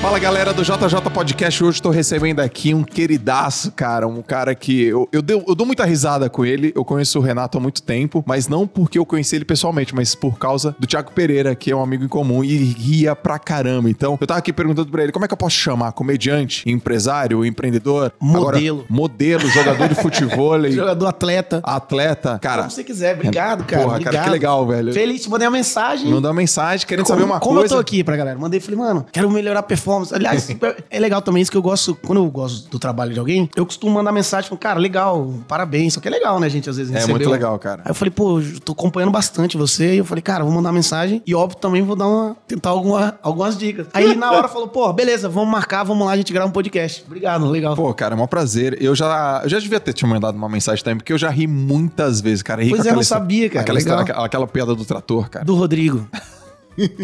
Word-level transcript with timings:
Fala 0.00 0.18
galera 0.18 0.54
do 0.54 0.62
JJ 0.62 0.98
Podcast, 1.12 1.62
hoje 1.62 1.76
estou 1.76 1.92
recebendo 1.92 2.40
aqui 2.40 2.72
um 2.72 2.82
queridaço, 2.82 3.70
cara, 3.72 4.08
um 4.08 4.22
cara 4.22 4.54
que 4.54 4.84
eu, 4.84 5.06
eu, 5.12 5.20
deu- 5.20 5.44
eu 5.46 5.54
dou 5.54 5.66
muita 5.66 5.84
risada 5.84 6.30
com 6.30 6.42
ele, 6.42 6.72
eu 6.74 6.82
conheço 6.86 7.18
o 7.18 7.22
Renato 7.22 7.58
há 7.58 7.60
muito 7.60 7.82
tempo, 7.82 8.24
mas 8.26 8.48
não 8.48 8.66
porque 8.66 8.98
eu 8.98 9.04
conheci 9.04 9.36
ele 9.36 9.44
pessoalmente, 9.44 9.94
mas 9.94 10.14
por 10.14 10.38
causa 10.38 10.74
do 10.78 10.86
Thiago 10.86 11.12
Pereira, 11.12 11.54
que 11.54 11.70
é 11.70 11.76
um 11.76 11.82
amigo 11.82 12.02
em 12.02 12.08
comum 12.08 12.42
e 12.42 12.56
ria 12.56 13.14
pra 13.14 13.38
caramba. 13.38 13.90
Então, 13.90 14.16
eu 14.18 14.26
tava 14.26 14.38
aqui 14.38 14.54
perguntando 14.54 14.90
pra 14.90 15.02
ele, 15.02 15.12
como 15.12 15.26
é 15.26 15.28
que 15.28 15.34
eu 15.34 15.38
posso 15.38 15.56
chamar? 15.56 15.92
Comediante, 15.92 16.62
empresário, 16.68 17.44
empreendedor? 17.44 18.10
Modelo. 18.18 18.78
Agora, 18.78 18.86
modelo, 18.88 19.46
jogador 19.50 19.86
de 19.86 19.96
futebol, 19.96 20.58
Jogador 20.72 21.06
atleta. 21.08 21.60
atleta. 21.62 22.38
Cara, 22.40 22.62
Como 22.62 22.70
você 22.70 22.82
quiser. 22.82 23.16
Obrigado, 23.16 23.64
cara. 23.64 23.82
porra, 23.82 23.94
obrigado. 23.96 24.14
cara, 24.14 24.24
que 24.24 24.30
legal, 24.30 24.66
velho. 24.66 24.94
Feliz, 24.94 25.26
mandei 25.26 25.46
uma 25.46 25.56
mensagem. 25.58 26.06
Mandou 26.10 26.30
uma 26.30 26.36
mensagem 26.40 26.86
querendo 26.86 27.04
como, 27.04 27.18
saber 27.20 27.30
uma 27.30 27.38
como 27.38 27.58
coisa. 27.60 27.74
eu 27.74 27.76
tô 27.76 27.80
aqui 27.82 28.02
pra 28.02 28.16
galera? 28.16 28.38
Mandei, 28.38 28.60
falei, 28.60 28.78
mano, 28.78 29.04
quero 29.12 29.30
melhorar 29.30 29.60
a 29.60 29.62
performance. 29.62 29.89
Aliás, 30.12 30.48
é 30.90 30.98
legal 30.98 31.22
também 31.22 31.42
isso 31.42 31.50
que 31.50 31.56
eu 31.56 31.62
gosto, 31.62 31.94
quando 31.94 32.18
eu 32.18 32.30
gosto 32.30 32.68
do 32.70 32.78
trabalho 32.78 33.12
de 33.12 33.18
alguém, 33.18 33.48
eu 33.56 33.66
costumo 33.66 33.92
mandar 33.94 34.12
mensagem, 34.12 34.48
falando, 34.48 34.60
cara, 34.60 34.78
legal, 34.78 35.34
parabéns. 35.48 35.94
Só 35.94 36.00
que 36.00 36.08
é 36.08 36.10
legal, 36.10 36.38
né, 36.40 36.48
gente, 36.48 36.68
às 36.68 36.76
vezes 36.76 36.94
É 36.94 37.06
muito 37.06 37.28
legal, 37.28 37.58
cara. 37.58 37.82
Aí 37.84 37.90
eu 37.90 37.94
falei, 37.94 38.10
pô, 38.10 38.40
eu 38.40 38.60
tô 38.60 38.72
acompanhando 38.72 39.10
bastante 39.10 39.56
você. 39.56 39.94
E 39.94 39.98
eu 39.98 40.04
falei, 40.04 40.22
cara, 40.22 40.44
vou 40.44 40.52
mandar 40.52 40.72
mensagem. 40.72 41.22
E 41.26 41.34
óbvio, 41.34 41.58
também 41.58 41.82
vou 41.82 41.96
dar 41.96 42.06
uma, 42.06 42.36
tentar 42.46 42.70
alguma, 42.70 43.18
algumas 43.22 43.56
dicas. 43.56 43.86
Aí 43.92 44.04
ele 44.04 44.14
na 44.14 44.30
hora 44.30 44.48
falou, 44.48 44.68
pô, 44.68 44.92
beleza, 44.92 45.28
vamos 45.28 45.50
marcar, 45.50 45.84
vamos 45.84 46.06
lá, 46.06 46.12
a 46.12 46.16
gente 46.16 46.32
grava 46.32 46.48
um 46.48 46.52
podcast. 46.52 47.04
Obrigado, 47.06 47.48
legal. 47.48 47.74
Pô, 47.74 47.92
cara, 47.94 48.14
é 48.14 48.18
um 48.18 48.26
prazer. 48.26 48.76
Eu 48.80 48.94
já, 48.94 49.40
eu 49.44 49.48
já 49.48 49.58
devia 49.58 49.80
ter 49.80 49.92
te 49.92 50.06
mandado 50.06 50.36
uma 50.36 50.48
mensagem 50.48 50.82
também, 50.84 50.98
porque 50.98 51.12
eu 51.12 51.18
já 51.18 51.30
ri 51.30 51.46
muitas 51.46 52.20
vezes, 52.20 52.42
cara. 52.42 52.62
Ri 52.62 52.70
Pois 52.70 52.86
é, 52.86 52.90
eu 52.90 52.96
não 52.96 53.02
sabia, 53.02 53.48
cara. 53.48 53.60
Aquela, 53.60 53.78
Legal. 53.78 53.94
história, 53.94 54.12
aquela, 54.12 54.26
aquela 54.26 54.46
piada 54.46 54.74
do 54.74 54.84
trator, 54.84 55.28
cara. 55.28 55.44
Do 55.44 55.54
Rodrigo. 55.54 56.08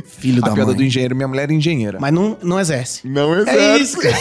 Filho 0.06 0.42
a 0.44 0.48
da 0.48 0.54
piada 0.54 0.68
mãe. 0.70 0.76
do 0.76 0.82
engenheiro. 0.84 1.14
Minha 1.16 1.28
mulher 1.28 1.50
é 1.50 1.52
engenheira. 1.54 1.98
Mas 2.00 2.12
não, 2.12 2.36
não 2.42 2.58
exerce. 2.60 3.06
Não 3.06 3.34
É 3.34 3.78
isso, 3.78 3.98
cara. 3.98 4.16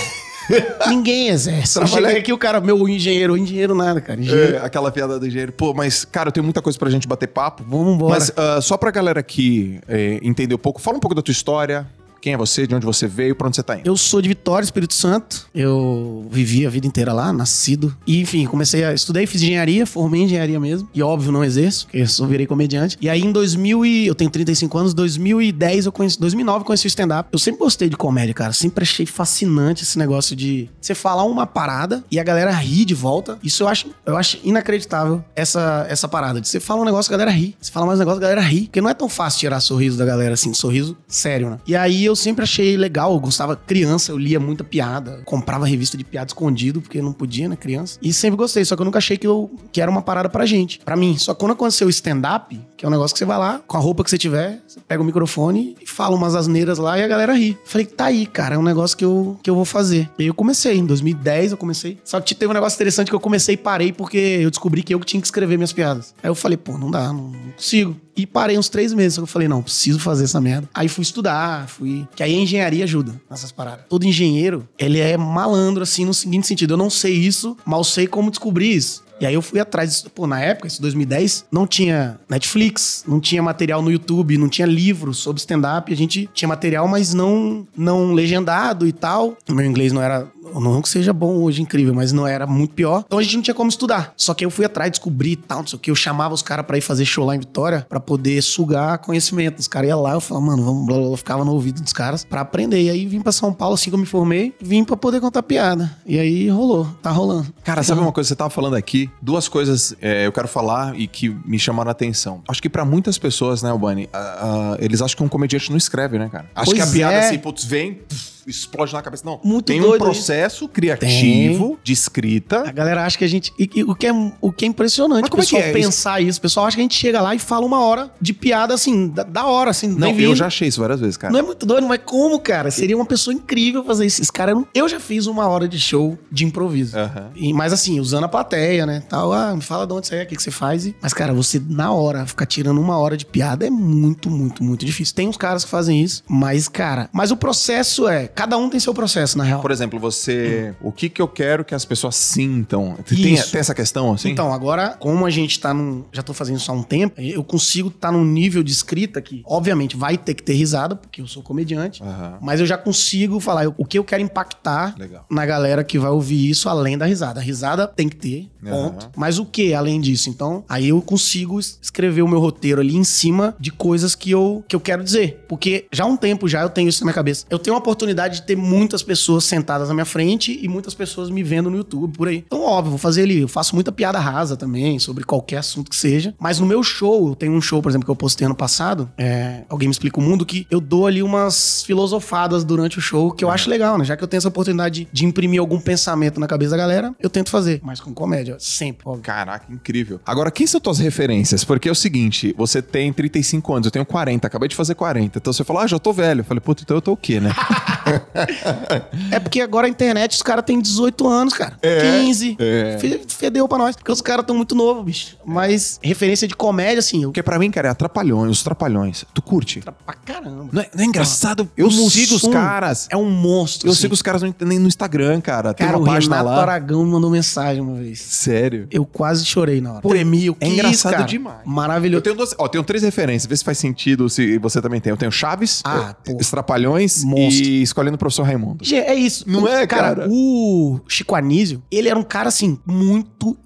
Ninguém 0.88 1.30
exerce. 1.30 1.74
Trabalha- 1.74 2.08
cheguei 2.08 2.22
aqui, 2.22 2.32
o 2.34 2.38
cara, 2.38 2.62
meu 2.62 2.88
engenheiro, 2.88 3.36
engenheiro 3.36 3.74
nada, 3.74 4.00
cara. 4.00 4.20
Engenheiro. 4.22 4.58
É, 4.58 4.60
aquela 4.66 4.92
piada 4.92 5.20
do 5.20 5.26
engenheiro. 5.26 5.52
Pô, 5.52 5.74
mas, 5.74 6.06
cara, 6.06 6.28
eu 6.30 6.32
tenho 6.32 6.44
muita 6.44 6.62
coisa 6.62 6.78
pra 6.78 6.90
gente 6.90 7.08
bater 7.08 7.28
papo. 7.28 7.64
Vamos 7.68 7.96
embora. 7.96 8.14
Mas 8.20 8.32
ah, 8.38 8.60
só 8.62 8.78
pra 8.78 8.92
galera 8.92 9.20
aqui 9.20 9.80
é, 9.88 10.20
entender 10.22 10.54
um 10.54 10.60
pouco, 10.60 10.80
fala 10.82 10.98
um 10.98 11.00
pouco 11.00 11.16
da 11.16 11.22
tua 11.22 11.32
história. 11.32 11.88
Quem 12.26 12.34
é 12.34 12.38
você, 12.38 12.66
de 12.66 12.74
onde 12.74 12.88
você 12.88 13.08
veio, 13.08 13.36
pra 13.36 13.46
onde 13.46 13.56
você 13.56 13.62
tá 13.62 13.78
indo. 13.78 13.86
Eu 13.86 13.96
sou 13.96 14.20
de 14.20 14.28
Vitória, 14.28 14.66
Espírito 14.66 14.96
Santo. 14.96 15.48
Eu 15.54 16.26
vivi 16.32 16.66
a 16.66 16.70
vida 16.72 16.88
inteira 16.88 17.14
lá, 17.14 17.32
nascido. 17.32 17.96
E, 18.08 18.20
enfim, 18.20 18.48
comecei 18.48 18.84
a... 18.84 18.96
Estudei, 18.96 19.28
fiz 19.28 19.44
engenharia, 19.44 19.86
formei 19.86 20.22
em 20.22 20.24
engenharia 20.24 20.60
mesmo. 20.60 20.90
E, 20.92 21.04
óbvio, 21.04 21.32
não 21.32 21.44
exerço, 21.44 21.86
porque 21.86 22.00
eu 22.00 22.08
só 22.08 22.26
virei 22.26 22.48
comediante. 22.48 22.98
E 23.00 23.08
aí, 23.08 23.22
em 23.22 23.32
2000 23.32 23.86
e... 23.86 24.08
Eu 24.08 24.16
tenho 24.16 24.32
35 24.32 24.76
anos. 24.76 24.94
2010, 24.96 25.86
eu 25.86 25.92
conheci... 25.92 26.20
2009, 26.20 26.62
eu 26.62 26.66
conheci 26.66 26.88
o 26.88 26.90
stand-up. 26.90 27.30
Eu 27.32 27.38
sempre 27.38 27.60
gostei 27.60 27.90
de 27.90 27.96
comédia, 27.96 28.34
cara. 28.34 28.54
Sempre 28.54 28.82
achei 28.82 29.06
fascinante 29.06 29.84
esse 29.84 30.00
negócio 30.00 30.36
de... 30.36 30.68
Você 30.82 30.96
falar 30.96 31.26
uma 31.26 31.46
parada 31.46 32.04
e 32.10 32.20
a 32.20 32.24
galera 32.24 32.50
rir 32.50 32.86
de 32.86 32.96
volta. 32.96 33.38
Isso 33.44 33.62
eu 33.62 33.68
acho... 33.68 33.92
Eu 34.04 34.18
acho 34.18 34.40
inacreditável, 34.44 35.24
essa, 35.36 35.86
essa 35.88 36.08
parada. 36.08 36.42
De 36.42 36.48
você 36.48 36.60
fala 36.60 36.82
um 36.82 36.86
negócio, 36.86 37.08
a 37.08 37.16
galera 37.16 37.30
ri. 37.30 37.56
Você 37.62 37.72
fala 37.72 37.86
mais 37.86 38.00
um 38.00 38.02
negócio, 38.02 38.18
a 38.18 38.22
galera 38.22 38.42
ri. 38.42 38.62
Porque 38.62 38.82
não 38.82 38.90
é 38.90 38.96
tão 38.96 39.08
fácil 39.08 39.42
tirar 39.42 39.60
sorriso 39.60 39.96
da 39.96 40.06
galera, 40.06 40.34
assim. 40.34 40.56
Sorriso 40.56 40.98
sério, 41.08 41.52
né? 41.52 41.60
E 41.68 41.76
aí, 41.76 42.04
eu 42.04 42.15
sempre 42.16 42.44
achei 42.44 42.78
legal. 42.78 43.14
Eu 43.14 43.20
gostava... 43.20 43.56
Criança, 43.56 44.12
eu 44.12 44.18
lia 44.18 44.40
muita 44.40 44.64
piada. 44.64 45.22
Comprava 45.26 45.66
revista 45.66 45.98
de 45.98 46.04
piada 46.04 46.28
escondido, 46.28 46.82
porque 46.82 47.02
não 47.02 47.14
podia, 47.14 47.48
né? 47.48 47.56
Criança. 47.56 48.00
E 48.02 48.14
sempre 48.14 48.38
gostei. 48.38 48.64
Só 48.66 48.76
que 48.76 48.82
eu 48.82 48.86
nunca 48.86 48.98
achei 48.98 49.18
que, 49.18 49.28
eu, 49.28 49.52
que 49.72 49.82
era 49.82 49.90
uma 49.90 50.02
parada 50.02 50.30
pra 50.30 50.46
gente. 50.46 50.80
Pra 50.80 50.96
mim. 50.96 51.18
Só 51.18 51.34
que 51.34 51.40
quando 51.40 51.54
aconteceu 51.54 51.88
o 51.88 51.90
stand-up, 51.90 52.60
que 52.78 52.86
é 52.86 52.88
um 52.88 52.92
negócio 52.92 53.14
que 53.14 53.20
você 53.20 53.26
vai 53.26 53.38
lá, 53.38 53.62
com 53.66 53.78
a 53.78 53.80
roupa 53.80 54.04
que 54.04 54.10
você 54.10 54.18
tiver, 54.18 54.62
você 54.68 54.80
pega 54.88 55.02
o 55.02 55.06
microfone 55.06 55.76
e 55.82 55.88
fala 55.88 56.16
umas 56.16 56.36
asneiras 56.36 56.78
lá 56.78 56.98
e 56.98 57.04
a 57.04 57.08
galera 57.08 57.34
ri. 57.34 57.58
Falei, 57.66 57.86
tá 57.86 58.06
aí, 58.06 58.26
cara. 58.26 58.56
É 58.56 58.58
um 58.58 58.64
negócio 58.64 58.96
que 58.96 59.06
eu, 59.06 59.40
que 59.42 59.50
eu 59.50 59.56
vou 59.56 59.66
fazer. 59.66 60.10
E 60.18 60.24
aí 60.24 60.28
eu 60.28 60.34
comecei. 60.34 60.78
Em 60.78 60.86
2010 60.86 61.52
eu 61.52 61.58
comecei. 61.58 61.98
Só 62.04 62.20
que 62.20 62.36
teve 62.36 62.52
um 62.52 62.54
negócio 62.54 62.76
interessante 62.76 63.10
que 63.10 63.16
eu 63.16 63.20
comecei 63.20 63.56
e 63.56 63.58
parei 63.58 63.92
porque 63.92 64.18
eu 64.18 64.50
descobri 64.50 64.84
que 64.84 64.94
eu 64.94 65.00
tinha 65.00 65.22
que 65.22 65.28
escrever 65.28 65.58
minhas 65.58 65.74
piadas. 65.74 66.14
Aí 66.22 66.30
eu 66.30 66.36
falei, 66.36 66.58
pô, 66.58 66.78
não 66.78 66.92
dá, 66.92 67.12
não 67.12 67.32
consigo. 67.56 67.96
E 68.16 68.26
parei 68.26 68.58
uns 68.58 68.70
três 68.70 68.94
meses. 68.94 69.16
Só 69.16 69.22
que 69.22 69.24
eu 69.24 69.28
falei, 69.28 69.48
não, 69.48 69.62
preciso 69.62 70.00
fazer 70.00 70.24
essa 70.24 70.40
merda. 70.40 70.70
Aí 70.74 70.88
fui 70.88 71.02
estudar, 71.02 71.68
fui. 71.68 72.08
Que 72.16 72.24
aí 72.24 72.34
a 72.34 72.40
engenharia 72.40 72.84
ajuda 72.84 73.20
nessas 73.30 73.52
paradas. 73.52 73.86
Todo 73.90 74.06
engenheiro, 74.06 74.68
ele 74.78 75.00
é 75.00 75.18
malandro, 75.18 75.84
assim, 75.84 76.06
no 76.06 76.14
seguinte 76.14 76.48
sentido. 76.48 76.74
Eu 76.74 76.78
não 76.78 76.90
sei 76.90 77.14
isso, 77.14 77.58
eu 77.68 77.84
sei 77.84 78.08
como 78.08 78.30
descobrir 78.30 78.74
isso. 78.74 79.06
E 79.20 79.26
aí 79.26 79.34
eu 79.34 79.42
fui 79.42 79.60
atrás. 79.60 80.06
Pô, 80.14 80.28
na 80.28 80.40
época, 80.42 80.68
isso 80.68 80.82
2010, 80.82 81.46
não 81.52 81.66
tinha 81.66 82.20
Netflix, 82.30 83.04
não 83.08 83.20
tinha 83.20 83.42
material 83.42 83.82
no 83.82 83.92
YouTube, 83.92 84.38
não 84.38 84.50
tinha 84.50 84.68
livro 84.68 85.14
sobre 85.14 85.40
stand-up. 85.40 85.92
A 85.92 85.96
gente 85.96 86.30
tinha 86.34 86.48
material, 86.48 86.88
mas 86.88 87.14
não, 87.14 87.66
não 87.78 88.14
legendado 88.14 88.86
e 88.88 88.92
tal. 88.92 89.38
O 89.48 89.54
meu 89.54 89.66
inglês 89.66 89.94
não 89.94 90.02
era. 90.02 90.28
Não 90.54 90.82
que 90.82 90.90
seja 90.90 91.14
bom 91.14 91.36
hoje, 91.38 91.62
incrível, 91.62 91.94
mas 91.94 92.12
não 92.12 92.28
era 92.28 92.46
muito 92.46 92.74
pior. 92.74 93.04
Então 93.06 93.20
a 93.20 93.24
gente 93.24 93.36
não 93.36 93.42
tinha 93.44 93.54
como 93.56 93.70
estudar. 93.70 94.14
Só 94.18 94.34
que 94.34 94.46
eu 94.46 94.50
fui 94.50 94.66
atrás, 94.66 94.90
descobri 94.92 95.32
e 95.32 95.36
tal, 95.36 95.60
não 95.60 95.68
sei 95.68 95.78
o 95.78 95.80
que. 95.80 95.92
Eu 95.92 95.96
chamava 95.96 96.34
os 96.34 96.42
caras 96.42 96.66
pra 96.66 96.78
ir 96.78 96.82
fazer 96.82 97.06
show 97.06 97.26
lá 97.26 97.36
em 97.36 97.40
Vitória 97.40 97.86
pra 97.90 98.00
poder 98.00 98.42
sugar 98.42 98.98
conhecimento. 99.00 99.60
Os 99.60 99.68
caras 99.68 99.90
iam 99.90 100.02
lá, 100.02 100.14
eu 100.14 100.22
falava, 100.22 100.46
mano, 100.46 100.64
vamos, 100.64 100.86
blá, 100.86 100.98
blá, 100.98 101.08
blá. 101.08 101.18
ficava 101.18 101.46
no 101.46 101.52
ouvido 101.54 101.82
dos 101.82 101.94
caras 101.94 102.24
pra 102.24 102.42
aprender. 102.42 102.82
E 102.82 102.90
aí 102.90 103.06
vim 103.06 103.22
pra 103.22 103.32
São 103.32 103.54
Paulo, 103.54 103.76
assim 103.76 103.90
que 103.90 103.96
eu 103.96 104.00
me 104.00 104.06
formei, 104.06 104.54
vim 104.62 104.84
pra 104.84 104.96
poder 104.98 105.20
contar 105.22 105.44
piada. 105.44 105.96
E 106.06 106.20
aí 106.20 106.50
rolou, 106.50 106.86
tá 107.02 107.12
rolando. 107.12 107.48
Cara, 107.64 107.84
sabe 107.84 108.02
uma 108.02 108.12
coisa 108.12 108.28
que 108.28 108.30
você 108.30 108.36
tava 108.36 108.50
falando 108.50 108.76
aqui? 108.76 109.10
Duas 109.22 109.48
coisas 109.48 109.96
é, 110.02 110.26
eu 110.26 110.32
quero 110.32 110.48
falar 110.48 110.98
e 111.00 111.08
que 111.08 111.30
me 111.46 111.58
chamaram 111.60 111.90
a 111.90 111.92
atenção. 111.92 112.42
Acho 112.48 112.62
que 112.62 112.70
pra 112.70 112.86
muitas 112.86 113.18
pessoas, 113.18 113.62
né, 113.62 113.70
Albani, 113.70 114.10
ah, 114.14 114.78
eles 114.80 115.02
acham 115.02 115.18
que 115.18 115.24
um 115.24 115.30
comediante 115.30 115.70
não 115.70 115.78
escreve, 115.78 116.18
né, 116.20 116.30
cara? 116.30 116.46
Acho 116.56 116.72
Pois 116.72 116.84
que 116.84 116.90
a 116.90 116.92
piada 116.92 117.16
é. 117.16 117.28
assim, 117.28 117.38
putz, 117.38 117.64
vem, 117.64 117.96
pff, 117.96 118.35
explode 118.48 118.94
na 118.94 119.02
cabeça. 119.02 119.24
Não. 119.26 119.40
Muito 119.44 119.66
Tem 119.66 119.82
um 119.82 119.98
processo 119.98 120.68
criativo 120.68 121.80
de 121.84 121.92
A 121.92 121.94
escrita. 121.94 122.72
galera 122.72 123.06
acha 123.06 123.18
que 123.18 123.24
a 123.24 123.28
gente. 123.28 123.54
e- 123.58 123.70
e 123.76 123.84
o, 123.84 123.96
que 123.96 124.08
é, 124.08 124.12
o 124.42 124.52
que 124.52 124.66
é 124.66 124.68
impressionante 124.68 125.22
Mas 125.22 125.30
como 125.30 125.42
é 125.42 125.44
o 125.44 125.48
pessoal 125.48 125.62
que 125.64 125.70
é? 125.70 125.74
pensar 125.74 126.22
isso. 126.22 126.40
O 126.40 126.42
pessoal 126.42 126.66
acha 126.66 126.76
que 126.76 126.82
a 126.82 126.84
gente 126.84 126.96
chega 126.96 127.22
lá 127.22 127.34
e 127.36 127.40
fala 127.40 127.66
uma 127.66 127.80
hora 127.80 128.12
de 128.22 128.34
piada 128.34 128.74
assim, 128.74 129.08
da, 129.10 129.24
da 129.24 129.46
hora, 129.46 129.72
assim, 129.72 129.88
Não, 129.88 130.12
eu 130.12 130.36
já 130.36 130.48
achei 130.48 130.68
isso 130.68 130.80
várias 130.80 131.00
vezes, 131.00 131.18
cara. 131.18 131.32
Não 131.32 131.40
é 131.40 131.44
muito 131.44 131.66
doido, 131.66 131.88
mas 131.88 132.00
como, 132.06 132.40
cara? 132.40 132.70
Seria 132.72 132.96
uma 132.96 133.06
pessoa 133.06 133.34
incrível 133.34 133.84
fazer 133.84 134.06
isso. 134.06 134.22
Esse 134.22 134.32
cara, 134.32 134.54
eu 134.74 134.88
já 134.90 135.00
fiz 135.00 135.26
uma 135.28 135.48
hora 135.48 135.68
de 135.68 135.80
show 135.80 136.18
de 136.32 136.46
improviso. 136.46 136.96
E, 137.36 137.54
mas 137.54 137.74
assim, 137.74 138.00
usando 138.00 138.26
a 138.26 138.28
plateia, 138.30 138.86
né? 138.86 139.04
Tal, 139.08 139.32
ah, 139.34 139.56
me 139.56 139.62
fala 139.62 139.86
de 139.88 139.94
onde 139.94 140.08
você 140.08 140.16
é, 140.18 140.24
o 140.24 140.28
que, 140.28 140.36
que 140.36 140.44
você 140.44 140.52
faz. 140.52 140.86
E- 140.86 140.96
Mas, 141.02 141.14
cara, 141.14 141.34
você 141.34 141.62
na 141.68 141.92
hora 141.92 142.26
ficar 142.26 142.46
tirando 142.46 142.80
uma 142.80 142.98
hora 142.98 143.18
de 143.18 143.26
piada 143.26 143.66
é 143.66 143.70
muito, 143.70 144.30
muito, 144.30 144.64
muito 144.64 144.86
difícil. 144.86 145.16
Tem 145.16 145.28
uns 145.28 145.38
caras 145.38 145.64
que 145.64 145.70
fazem 145.70 146.02
isso, 146.02 146.24
mas, 146.28 146.68
cara, 146.68 147.10
mas 147.12 147.32
o 147.32 147.38
processo 147.38 148.08
é. 148.08 148.28
Cada 148.36 148.58
um 148.58 148.70
tem 148.70 148.80
seu 148.80 148.94
processo, 148.94 149.38
na 149.38 149.44
real. 149.44 149.62
Por 149.62 149.72
exemplo, 149.72 150.00
você. 150.00 150.76
O 150.82 150.92
que 150.92 151.10
que 151.10 151.22
eu 151.22 151.28
quero 151.28 151.64
que 151.64 151.74
as 151.74 151.86
pessoas 151.86 152.16
sintam? 152.16 152.98
Tem, 153.08 153.18
tem 153.36 153.60
essa 153.60 153.74
questão, 153.74 154.14
assim? 154.14 154.30
Então, 154.30 154.54
agora, 154.54 154.90
como 155.00 155.26
a 155.26 155.30
gente 155.30 155.60
tá 155.60 155.74
num. 155.74 156.04
Já 156.12 156.22
tô 156.22 156.34
fazendo 156.34 156.58
isso 156.58 156.72
há 156.72 156.76
um 156.76 156.84
tempo, 156.84 157.20
eu 157.22 157.44
consigo 157.44 157.88
estar 157.90 158.12
num 158.12 158.26
nível 158.26 158.62
de 158.64 158.72
escrita 158.72 159.22
que, 159.22 159.42
obviamente, 159.46 159.96
vai 159.96 160.18
ter 160.18 160.34
que 160.34 160.44
ter 160.44 160.54
risada, 160.54 160.96
porque 160.96 161.22
eu 161.22 161.28
sou 161.28 161.42
comediante. 161.42 162.04
Aham. 162.04 162.38
Mas 162.42 162.60
eu 162.60 162.66
já 162.66 162.78
consigo 162.78 163.40
falar 163.40 163.68
o 163.78 163.86
que 163.86 163.98
eu 163.98 164.04
quero 164.04 164.22
impactar 164.22 164.96
Legal. 164.98 165.26
na 165.30 165.46
galera 165.46 165.84
que 165.84 165.98
vai 165.98 166.12
ouvir 166.12 166.50
isso 166.50 166.68
além 166.68 166.98
da 166.98 167.06
risada. 167.06 167.40
A 167.40 167.44
risada 167.44 167.88
tem 167.88 168.10
que 168.10 168.16
ter, 168.18 168.50
ponto. 168.64 169.04
Aham. 169.06 169.12
Mas 169.16 169.40
o 169.40 169.46
que 169.46 169.74
além 169.74 170.02
disso? 170.02 170.30
Então, 170.30 170.64
aí 170.68 170.90
eu 170.90 171.02
consigo 171.02 171.60
es- 171.60 171.80
escrever 171.82 172.22
o 172.22 172.28
meu 172.28 172.40
roteiro 172.40 172.82
ali 172.82 172.96
em 172.96 173.04
cima 173.04 173.56
de 173.60 173.72
coisas 173.72 174.14
que 174.16 174.30
eu, 174.32 174.64
que 174.68 174.76
eu 174.76 174.80
quero 174.80 175.04
dizer. 175.04 175.46
Porque 175.48 175.88
já 175.92 176.04
há 176.04 176.08
um 176.08 176.18
tempo 176.18 176.48
já 176.48 176.62
eu 176.62 176.70
tenho 176.70 176.90
isso 176.90 177.02
na 177.02 177.06
minha 177.06 177.14
cabeça. 177.16 177.46
Eu 177.50 177.58
tenho 177.60 177.76
a 177.76 177.80
oportunidade 177.80 178.25
de 178.28 178.42
ter 178.44 178.56
muitas 178.56 179.02
pessoas 179.04 179.44
sentadas 179.44 179.88
na 179.88 179.94
minha 179.94 180.06
frente 180.06 180.58
e 180.62 180.68
muitas 180.68 180.94
pessoas 180.94 181.30
me 181.30 181.44
vendo 181.44 181.70
no 181.70 181.78
YouTube, 181.78 182.18
por 182.18 182.28
aí. 182.28 182.44
Então, 182.46 182.62
óbvio, 182.62 182.92
vou 182.92 183.00
fazer 183.00 183.24
ali. 183.24 183.42
Eu 183.42 183.48
faço 183.48 183.76
muita 183.76 183.92
piada 183.92 184.20
rasa 184.20 184.56
também, 184.58 185.00
sobre 185.00 185.24
qualquer 185.24 185.58
assunto 185.58 185.90
que 185.90 185.96
seja. 185.96 186.34
Mas 186.40 186.60
no 186.60 186.66
meu 186.66 186.84
show, 186.84 187.30
eu 187.30 187.36
tenho 187.36 187.54
um 187.54 187.62
show, 187.62 187.82
por 187.82 187.90
exemplo, 187.90 188.06
que 188.06 188.12
eu 188.12 188.16
postei 188.16 188.46
ano 188.46 188.56
passado. 188.56 189.10
é, 189.18 189.64
Alguém 189.70 189.88
me 189.88 189.92
explica 189.92 190.20
o 190.20 190.24
mundo, 190.24 190.46
que 190.46 190.66
eu 190.70 190.80
dou 190.80 191.08
ali 191.08 191.22
umas 191.24 191.84
filosofadas 191.84 192.64
durante 192.64 192.98
o 192.98 193.02
show, 193.02 193.32
que 193.32 193.44
eu 193.44 193.50
acho 193.50 193.70
legal, 193.70 193.98
né? 193.98 194.06
Já 194.06 194.16
que 194.18 194.24
eu 194.24 194.28
tenho 194.28 194.40
essa 194.40 194.48
oportunidade 194.48 195.08
de 195.12 195.26
imprimir 195.26 195.60
algum 195.60 195.80
pensamento 195.80 196.40
na 196.40 196.48
cabeça 196.48 196.72
da 196.72 196.78
galera, 196.78 197.14
eu 197.20 197.30
tento 197.30 197.50
fazer. 197.50 197.80
Mas 197.84 198.00
com 198.00 198.14
comédia, 198.14 198.58
sempre, 198.60 199.04
óbvio. 199.08 199.24
Caraca, 199.24 199.72
incrível. 199.72 200.20
Agora, 200.26 200.52
quem 200.52 200.68
são 200.68 200.80
tuas 200.80 201.00
referências? 201.00 201.64
Porque 201.64 201.90
é 201.90 201.92
o 201.92 201.96
seguinte, 201.96 202.54
você 202.58 202.82
tem 202.82 203.12
35 203.12 203.74
anos, 203.74 203.86
eu 203.86 203.92
tenho 203.92 204.06
40, 204.06 204.46
acabei 204.48 204.70
de 204.70 204.76
fazer 204.76 204.96
40. 204.96 205.38
Então 205.38 205.52
você 205.54 205.64
falou, 205.64 205.82
ah, 205.82 205.88
já 205.88 206.00
tô 206.00 206.14
velho. 206.14 206.42
Eu 206.42 206.46
falei, 206.46 206.62
puta, 206.62 206.84
então 206.84 206.98
eu 206.98 207.02
tô 207.02 207.14
o 207.14 207.18
quê, 207.18 207.40
né? 207.40 207.52
É 209.32 209.40
porque 209.40 209.62
agora 209.62 209.88
a 209.88 209.90
internet, 209.90 210.32
os 210.34 210.42
caras 210.42 210.64
têm 210.66 210.80
18 210.80 211.28
anos, 211.28 211.54
cara. 211.54 211.78
15. 211.82 212.58
é. 212.60 212.98
Fe- 213.00 213.22
Fedeu 213.28 213.68
pra 213.68 213.78
nós. 213.78 213.96
Porque 213.96 214.12
os 214.12 214.22
caras 214.22 214.44
estão 214.44 214.56
muito 214.56 214.76
novos, 214.76 215.04
bicho. 215.04 215.38
Mas 215.46 216.00
referência 216.04 216.48
de 216.48 216.56
comédia, 216.56 217.00
assim, 217.00 217.24
eu. 217.24 217.30
Porque 217.30 217.44
pra 217.44 217.58
mim, 217.60 217.70
cara, 217.72 217.88
é 217.90 217.92
Atrapalhões, 217.92 218.52
os 218.52 218.64
Trapalhões. 218.64 219.26
Tu 219.34 219.42
curte? 219.42 219.82
Pra 220.06 220.14
caramba. 220.14 220.70
Não 220.72 220.82
é, 220.82 220.90
não 220.96 221.04
é 221.04 221.08
engraçado? 221.08 221.70
Eu 221.78 221.88
O 221.88 221.92
sigo 222.10 222.36
os 222.36 222.48
caras. 222.48 223.08
É 223.10 223.18
um 223.18 223.30
monstro. 223.30 223.88
Eu 223.88 223.92
assim. 223.94 224.02
sigo 224.02 224.14
os 224.14 224.22
caras 224.22 224.42
no, 224.42 224.54
no 224.60 224.88
Instagram, 224.88 225.42
cara. 225.42 225.74
Tem 225.74 225.86
Cara, 225.86 225.98
o 225.98 226.02
uma 226.02 226.14
página 226.14 226.38
Renato 226.38 226.56
lá. 226.56 226.62
Aragão 226.62 227.04
me 227.06 227.12
mandou 227.12 227.30
mensagem 227.30 227.82
uma 227.82 227.96
vez. 227.96 228.20
Sério. 228.22 228.88
Eu 228.92 229.06
quase 229.06 229.46
chorei 229.46 229.82
na 229.82 229.94
hora. 229.94 230.02
Pô, 230.02 230.10
Tremi, 230.10 230.50
o 230.50 230.56
que 230.56 230.66
é 230.66 230.70
engraçado 230.70 231.14
cara? 231.14 231.24
demais. 231.26 231.60
Eu 231.66 231.72
Maravilhoso. 231.72 232.24
tenho, 232.24 232.36
duas, 232.36 232.56
ó, 232.58 232.68
tenho 232.68 232.84
três 232.84 233.04
referências, 233.04 233.46
vê 233.48 233.56
se 233.56 233.64
faz 233.64 233.78
sentido, 233.78 234.30
se 234.30 234.58
você 234.60 234.82
também 234.82 235.00
tem. 235.02 235.12
Eu 235.12 235.18
tenho 235.18 235.32
Chaves, 235.32 235.82
Ah, 235.84 236.16
eh. 236.28 236.36
Os 236.40 236.50
Trapalhões 236.50 237.24
Monstro. 237.24 237.66
e 237.66 237.82
Escolinha 237.82 238.05
escolhendo 238.06 238.16
o 238.16 238.20
professor 238.20 238.44
Raimundo. 238.44 238.84
É 238.94 239.14
isso. 239.14 239.44
Não 239.48 239.68
é, 239.68 239.86
cara? 239.88 240.28
O 240.30 241.00
Chico 241.08 241.36
Anísio, 241.36 241.82
ele 241.92 242.08
era 242.10 242.18
um 242.18 242.24
cara, 242.24 242.48
assim, 242.50 242.78
muito, 242.86 243.58